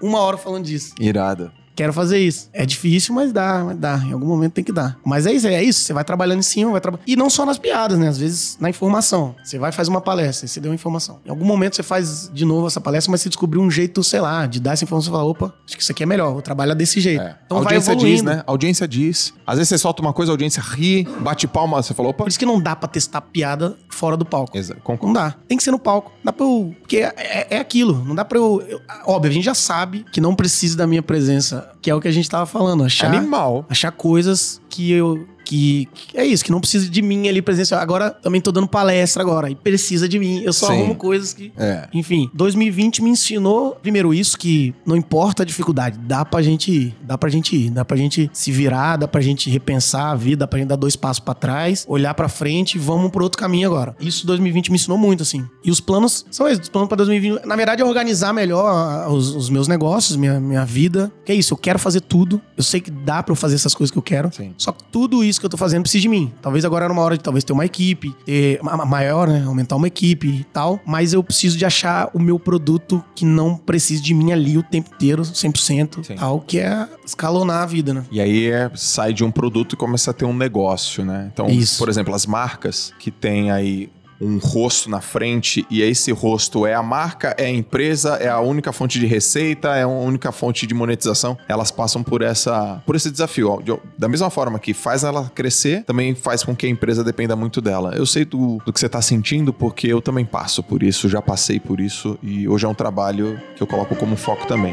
Uma 0.00 0.20
hora 0.20 0.36
falando 0.36 0.64
disso. 0.64 0.94
Irada. 1.00 1.52
Quero 1.76 1.92
fazer 1.92 2.18
isso. 2.18 2.48
É 2.52 2.64
difícil, 2.64 3.14
mas 3.14 3.32
dá, 3.32 3.62
mas 3.64 3.76
dá. 3.76 3.98
Em 3.98 4.12
algum 4.12 4.26
momento 4.26 4.54
tem 4.54 4.64
que 4.64 4.72
dar. 4.72 4.98
Mas 5.04 5.26
é 5.26 5.32
isso, 5.32 5.46
é 5.46 5.62
isso. 5.62 5.80
Você 5.80 5.92
vai 5.92 6.02
trabalhando 6.02 6.38
em 6.38 6.42
cima, 6.42 6.72
vai 6.72 6.80
trabalhando. 6.80 7.06
E 7.06 7.14
não 7.14 7.28
só 7.28 7.44
nas 7.44 7.58
piadas, 7.58 7.98
né? 7.98 8.08
Às 8.08 8.18
vezes 8.18 8.56
na 8.58 8.70
informação. 8.70 9.36
Você 9.44 9.58
vai 9.58 9.70
fazer 9.70 9.90
uma 9.90 10.00
palestra, 10.00 10.48
você 10.48 10.58
deu 10.58 10.70
uma 10.70 10.74
informação. 10.74 11.20
Em 11.24 11.30
algum 11.30 11.44
momento 11.44 11.76
você 11.76 11.82
faz 11.82 12.30
de 12.32 12.44
novo 12.44 12.66
essa 12.66 12.80
palestra, 12.80 13.10
mas 13.10 13.20
você 13.20 13.28
descobriu 13.28 13.60
um 13.60 13.70
jeito, 13.70 14.02
sei 14.02 14.20
lá, 14.20 14.46
de 14.46 14.58
dar 14.58 14.72
essa 14.72 14.84
informação 14.84 15.12
e 15.12 15.14
falar, 15.14 15.24
opa, 15.24 15.54
acho 15.66 15.76
que 15.76 15.82
isso 15.82 15.92
aqui 15.92 16.02
é 16.02 16.06
melhor, 16.06 16.32
vou 16.32 16.42
trabalhar 16.42 16.74
desse 16.74 16.98
jeito. 17.00 17.22
É. 17.22 17.36
Então 17.44 17.58
a 17.58 17.60
vai 17.60 17.74
audiência 17.74 17.92
evoluindo. 17.92 18.16
diz, 18.16 18.22
né? 18.22 18.42
A 18.46 18.50
audiência 18.50 18.88
diz. 18.88 19.34
Às 19.46 19.58
vezes 19.58 19.68
você 19.68 19.78
solta 19.78 20.00
uma 20.00 20.12
coisa, 20.12 20.32
a 20.32 20.34
audiência 20.34 20.62
ri, 20.62 21.06
bate 21.20 21.46
palma, 21.46 21.82
você 21.82 21.92
falou, 21.92 22.10
opa. 22.10 22.24
Por 22.24 22.28
isso 22.28 22.38
que 22.38 22.46
não 22.46 22.60
dá 22.60 22.74
pra 22.74 22.88
testar 22.88 23.20
piada 23.20 23.76
fora 23.96 24.16
do 24.16 24.24
palco. 24.24 24.56
Exa- 24.56 24.76
Não 25.02 25.12
dá. 25.12 25.34
Tem 25.48 25.56
que 25.58 25.64
ser 25.64 25.70
no 25.70 25.78
palco. 25.78 26.12
Dá 26.22 26.32
pra 26.32 26.44
eu. 26.46 26.74
Porque 26.80 26.98
é, 26.98 27.12
é- 27.16 27.46
é 27.50 27.58
aquilo. 27.58 28.04
Não 28.04 28.14
dá 28.14 28.24
pra 28.24 28.38
eu, 28.38 28.62
eu- 28.68 28.80
Óbvio, 29.06 29.30
a 29.30 29.34
gente 29.34 29.44
já 29.44 29.54
sabe 29.54 30.04
que 30.12 30.20
não 30.20 30.34
precisa 30.34 30.76
da 30.76 30.86
minha 30.86 31.02
presença, 31.02 31.70
que 31.82 31.90
é 31.90 31.94
o 31.94 32.00
que 32.00 32.08
a 32.08 32.12
gente 32.12 32.28
tava 32.28 32.46
falando. 32.46 32.84
Achar, 32.84 33.06
Animal. 33.14 33.64
achar 33.68 33.90
coisas 33.92 34.60
que 34.68 34.92
eu. 34.92 35.26
Que, 35.46 35.88
que 35.94 36.18
é 36.18 36.26
isso, 36.26 36.44
que 36.44 36.50
não 36.50 36.60
precisa 36.60 36.90
de 36.90 37.00
mim 37.00 37.28
ali 37.28 37.40
presencial. 37.40 37.80
Agora 37.80 38.10
também 38.10 38.40
tô 38.40 38.50
dando 38.50 38.66
palestra 38.66 39.22
agora 39.22 39.48
e 39.48 39.54
precisa 39.54 40.08
de 40.08 40.18
mim. 40.18 40.42
Eu 40.42 40.52
só 40.52 40.66
Sim. 40.66 40.72
arrumo 40.72 40.96
coisas 40.96 41.32
que. 41.32 41.52
É. 41.56 41.88
Enfim, 41.94 42.28
2020 42.34 43.00
me 43.00 43.10
ensinou, 43.10 43.76
primeiro, 43.80 44.12
isso 44.12 44.36
que 44.36 44.74
não 44.84 44.96
importa 44.96 45.44
a 45.44 45.46
dificuldade, 45.46 45.98
dá 46.00 46.24
pra 46.24 46.42
gente 46.42 46.72
ir, 46.72 46.96
dá 47.00 47.16
pra 47.16 47.30
gente 47.30 47.54
ir, 47.54 47.70
dá 47.70 47.84
pra 47.84 47.96
gente 47.96 48.28
se 48.32 48.50
virar, 48.50 48.96
dá 48.96 49.06
pra 49.06 49.20
gente 49.20 49.48
repensar 49.48 50.10
a 50.10 50.16
vida, 50.16 50.38
dá 50.40 50.48
pra 50.48 50.58
gente 50.58 50.68
dar 50.68 50.76
dois 50.76 50.96
passos 50.96 51.20
pra 51.20 51.32
trás, 51.32 51.84
olhar 51.88 52.12
pra 52.14 52.28
frente 52.28 52.74
e 52.74 52.78
vamos 52.78 53.12
pro 53.12 53.22
outro 53.22 53.38
caminho 53.38 53.68
agora. 53.68 53.94
Isso 54.00 54.26
2020 54.26 54.70
me 54.70 54.76
ensinou 54.76 54.98
muito, 54.98 55.22
assim. 55.22 55.46
E 55.64 55.70
os 55.70 55.78
planos 55.78 56.26
são 56.28 56.48
esses, 56.48 56.64
os 56.64 56.68
planos 56.68 56.88
pra 56.88 56.96
2020, 56.96 57.46
na 57.46 57.54
verdade, 57.54 57.82
é 57.82 57.84
organizar 57.84 58.32
melhor 58.32 58.66
ah, 58.66 59.08
os, 59.08 59.34
os 59.34 59.48
meus 59.48 59.68
negócios, 59.68 60.16
minha, 60.16 60.40
minha 60.40 60.64
vida. 60.64 61.12
Que 61.24 61.30
é 61.30 61.34
isso, 61.36 61.54
eu 61.54 61.58
quero 61.58 61.78
fazer 61.78 62.00
tudo, 62.00 62.40
eu 62.56 62.64
sei 62.64 62.80
que 62.80 62.90
dá 62.90 63.22
pra 63.22 63.32
eu 63.32 63.36
fazer 63.36 63.54
essas 63.54 63.74
coisas 63.74 63.92
que 63.92 63.98
eu 63.98 64.02
quero, 64.02 64.32
Sim. 64.32 64.54
só 64.58 64.72
que 64.72 64.82
tudo 64.90 65.22
isso 65.22 65.35
que 65.40 65.46
eu 65.46 65.50
tô 65.50 65.56
fazendo 65.56 65.82
precisa 65.82 66.02
de 66.02 66.08
mim. 66.08 66.32
Talvez 66.42 66.64
agora 66.64 66.84
era 66.84 66.92
uma 66.92 67.02
hora 67.02 67.16
de 67.16 67.22
talvez 67.22 67.44
ter 67.44 67.52
uma 67.52 67.64
equipe, 67.64 68.14
ter 68.24 68.58
ma- 68.62 68.76
ma- 68.76 68.86
maior, 68.86 69.28
né? 69.28 69.44
Aumentar 69.46 69.76
uma 69.76 69.86
equipe 69.86 70.28
e 70.28 70.44
tal. 70.44 70.80
Mas 70.86 71.12
eu 71.12 71.22
preciso 71.22 71.56
de 71.56 71.64
achar 71.64 72.10
o 72.14 72.18
meu 72.18 72.38
produto 72.38 73.02
que 73.14 73.24
não 73.24 73.56
precise 73.56 74.02
de 74.02 74.14
mim 74.14 74.32
ali 74.32 74.56
o 74.58 74.62
tempo 74.62 74.90
inteiro, 74.94 75.22
100%, 75.22 76.04
Sim. 76.04 76.14
tal, 76.16 76.40
que 76.40 76.58
é 76.58 76.88
escalonar 77.04 77.62
a 77.62 77.66
vida, 77.66 77.92
né? 77.94 78.04
E 78.10 78.20
aí 78.20 78.46
é, 78.50 78.70
sai 78.74 79.12
de 79.12 79.24
um 79.24 79.30
produto 79.30 79.74
e 79.74 79.76
começa 79.76 80.10
a 80.10 80.14
ter 80.14 80.24
um 80.24 80.34
negócio, 80.36 81.04
né? 81.04 81.30
Então, 81.32 81.46
Isso. 81.48 81.78
por 81.78 81.88
exemplo, 81.88 82.14
as 82.14 82.26
marcas 82.26 82.92
que 82.98 83.10
tem 83.10 83.50
aí 83.50 83.88
um 84.20 84.38
rosto 84.38 84.90
na 84.90 85.00
frente 85.00 85.66
e 85.70 85.82
esse 85.82 86.10
rosto 86.12 86.66
é 86.66 86.74
a 86.74 86.82
marca, 86.82 87.34
é 87.38 87.46
a 87.46 87.50
empresa, 87.50 88.16
é 88.16 88.28
a 88.28 88.40
única 88.40 88.72
fonte 88.72 88.98
de 88.98 89.06
receita, 89.06 89.76
é 89.76 89.82
a 89.82 89.88
única 89.88 90.32
fonte 90.32 90.66
de 90.66 90.74
monetização, 90.74 91.36
elas 91.48 91.70
passam 91.70 92.02
por 92.02 92.22
essa 92.22 92.82
por 92.86 92.96
esse 92.96 93.10
desafio. 93.10 93.62
Da 93.98 94.08
mesma 94.08 94.30
forma 94.30 94.58
que 94.58 94.72
faz 94.72 95.04
ela 95.04 95.30
crescer, 95.34 95.84
também 95.84 96.14
faz 96.14 96.42
com 96.42 96.54
que 96.54 96.66
a 96.66 96.68
empresa 96.68 97.04
dependa 97.04 97.36
muito 97.36 97.60
dela. 97.60 97.94
Eu 97.94 98.06
sei 98.06 98.24
do, 98.24 98.58
do 98.64 98.72
que 98.72 98.80
você 98.80 98.88
tá 98.88 99.02
sentindo 99.02 99.52
porque 99.52 99.86
eu 99.86 100.00
também 100.00 100.24
passo 100.24 100.62
por 100.62 100.82
isso, 100.82 101.08
já 101.08 101.20
passei 101.20 101.60
por 101.60 101.80
isso 101.80 102.18
e 102.22 102.48
hoje 102.48 102.64
é 102.64 102.68
um 102.68 102.74
trabalho 102.74 103.40
que 103.56 103.62
eu 103.62 103.66
coloco 103.66 103.94
como 103.96 104.16
foco 104.16 104.46
também. 104.46 104.72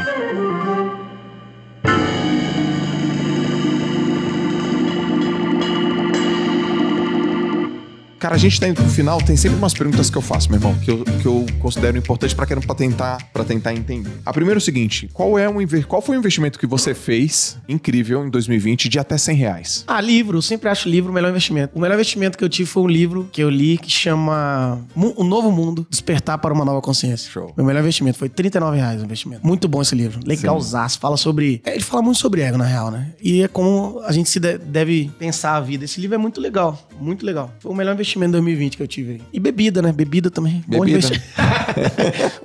Cara, 8.23 8.35
a 8.35 8.37
gente 8.37 8.57
tá 8.57 8.69
indo 8.69 8.77
pro 8.81 8.89
final, 8.89 9.17
tem 9.21 9.35
sempre 9.35 9.57
umas 9.57 9.73
perguntas 9.73 10.09
que 10.09 10.17
eu 10.17 10.21
faço, 10.21 10.49
meu 10.49 10.57
irmão, 10.57 10.73
que 10.79 10.89
eu, 10.89 11.03
que 11.03 11.25
eu 11.25 11.45
considero 11.59 11.97
importante 11.97 12.33
pra, 12.33 12.47
pra, 12.47 12.73
tentar, 12.73 13.17
pra 13.33 13.43
tentar 13.43 13.73
entender. 13.73 14.09
A 14.25 14.31
primeira 14.31 14.55
é 14.57 14.61
o 14.61 14.63
seguinte: 14.63 15.09
qual, 15.11 15.37
é 15.37 15.49
um, 15.49 15.55
qual 15.85 16.01
foi 16.01 16.15
o 16.15 16.19
investimento 16.19 16.57
que 16.57 16.65
você 16.65 16.93
fez 16.93 17.57
incrível 17.67 18.25
em 18.25 18.29
2020 18.29 18.87
de 18.87 18.97
até 18.97 19.17
100 19.17 19.35
reais? 19.35 19.83
Ah, 19.85 19.99
livro. 19.99 20.37
Eu 20.37 20.41
sempre 20.41 20.69
acho 20.69 20.87
livro 20.87 21.11
o 21.11 21.13
melhor 21.13 21.31
investimento. 21.31 21.77
O 21.77 21.81
melhor 21.81 21.95
investimento 21.95 22.37
que 22.37 22.45
eu 22.45 22.47
tive 22.47 22.69
foi 22.69 22.83
um 22.83 22.87
livro 22.87 23.27
que 23.29 23.43
eu 23.43 23.49
li 23.49 23.77
que 23.77 23.89
chama 23.91 24.79
O 24.95 25.21
Novo 25.25 25.51
Mundo 25.51 25.85
Despertar 25.89 26.37
para 26.37 26.53
uma 26.53 26.63
Nova 26.63 26.81
Consciência. 26.81 27.29
Show. 27.29 27.53
Meu 27.57 27.65
melhor 27.65 27.81
investimento 27.81 28.17
foi 28.17 28.29
39 28.29 28.77
reais 28.77 29.01
o 29.01 29.03
investimento. 29.03 29.45
Muito 29.45 29.67
bom 29.67 29.81
esse 29.81 29.95
livro. 29.95 30.21
Legalzaço. 30.25 30.97
Fala 30.97 31.17
sobre. 31.17 31.61
é, 31.65 31.73
Ele 31.73 31.83
fala 31.83 32.01
muito 32.01 32.19
sobre 32.19 32.39
ego, 32.39 32.57
na 32.57 32.63
real, 32.65 32.89
né? 32.89 33.11
E 33.21 33.43
é 33.43 33.49
como 33.49 33.99
a 34.05 34.13
gente 34.13 34.29
se 34.29 34.39
de- 34.39 34.59
deve 34.59 35.11
pensar 35.19 35.57
a 35.57 35.59
vida. 35.59 35.83
Esse 35.83 35.99
livro 35.99 36.15
é 36.15 36.17
muito 36.17 36.39
legal. 36.39 36.87
Muito 37.01 37.25
legal. 37.25 37.53
Foi 37.59 37.69
o 37.69 37.75
melhor 37.75 37.91
investimento 37.93 38.12
em 38.21 38.31
2020 38.31 38.77
que 38.77 38.83
eu 38.83 38.87
tive 38.87 39.13
aí. 39.13 39.21
E 39.31 39.39
bebida, 39.39 39.81
né? 39.81 39.91
Bebida 39.91 40.29
também. 40.29 40.63
Bom 40.67 40.79
Bebida. 40.79 40.97
investimento. 40.97 41.23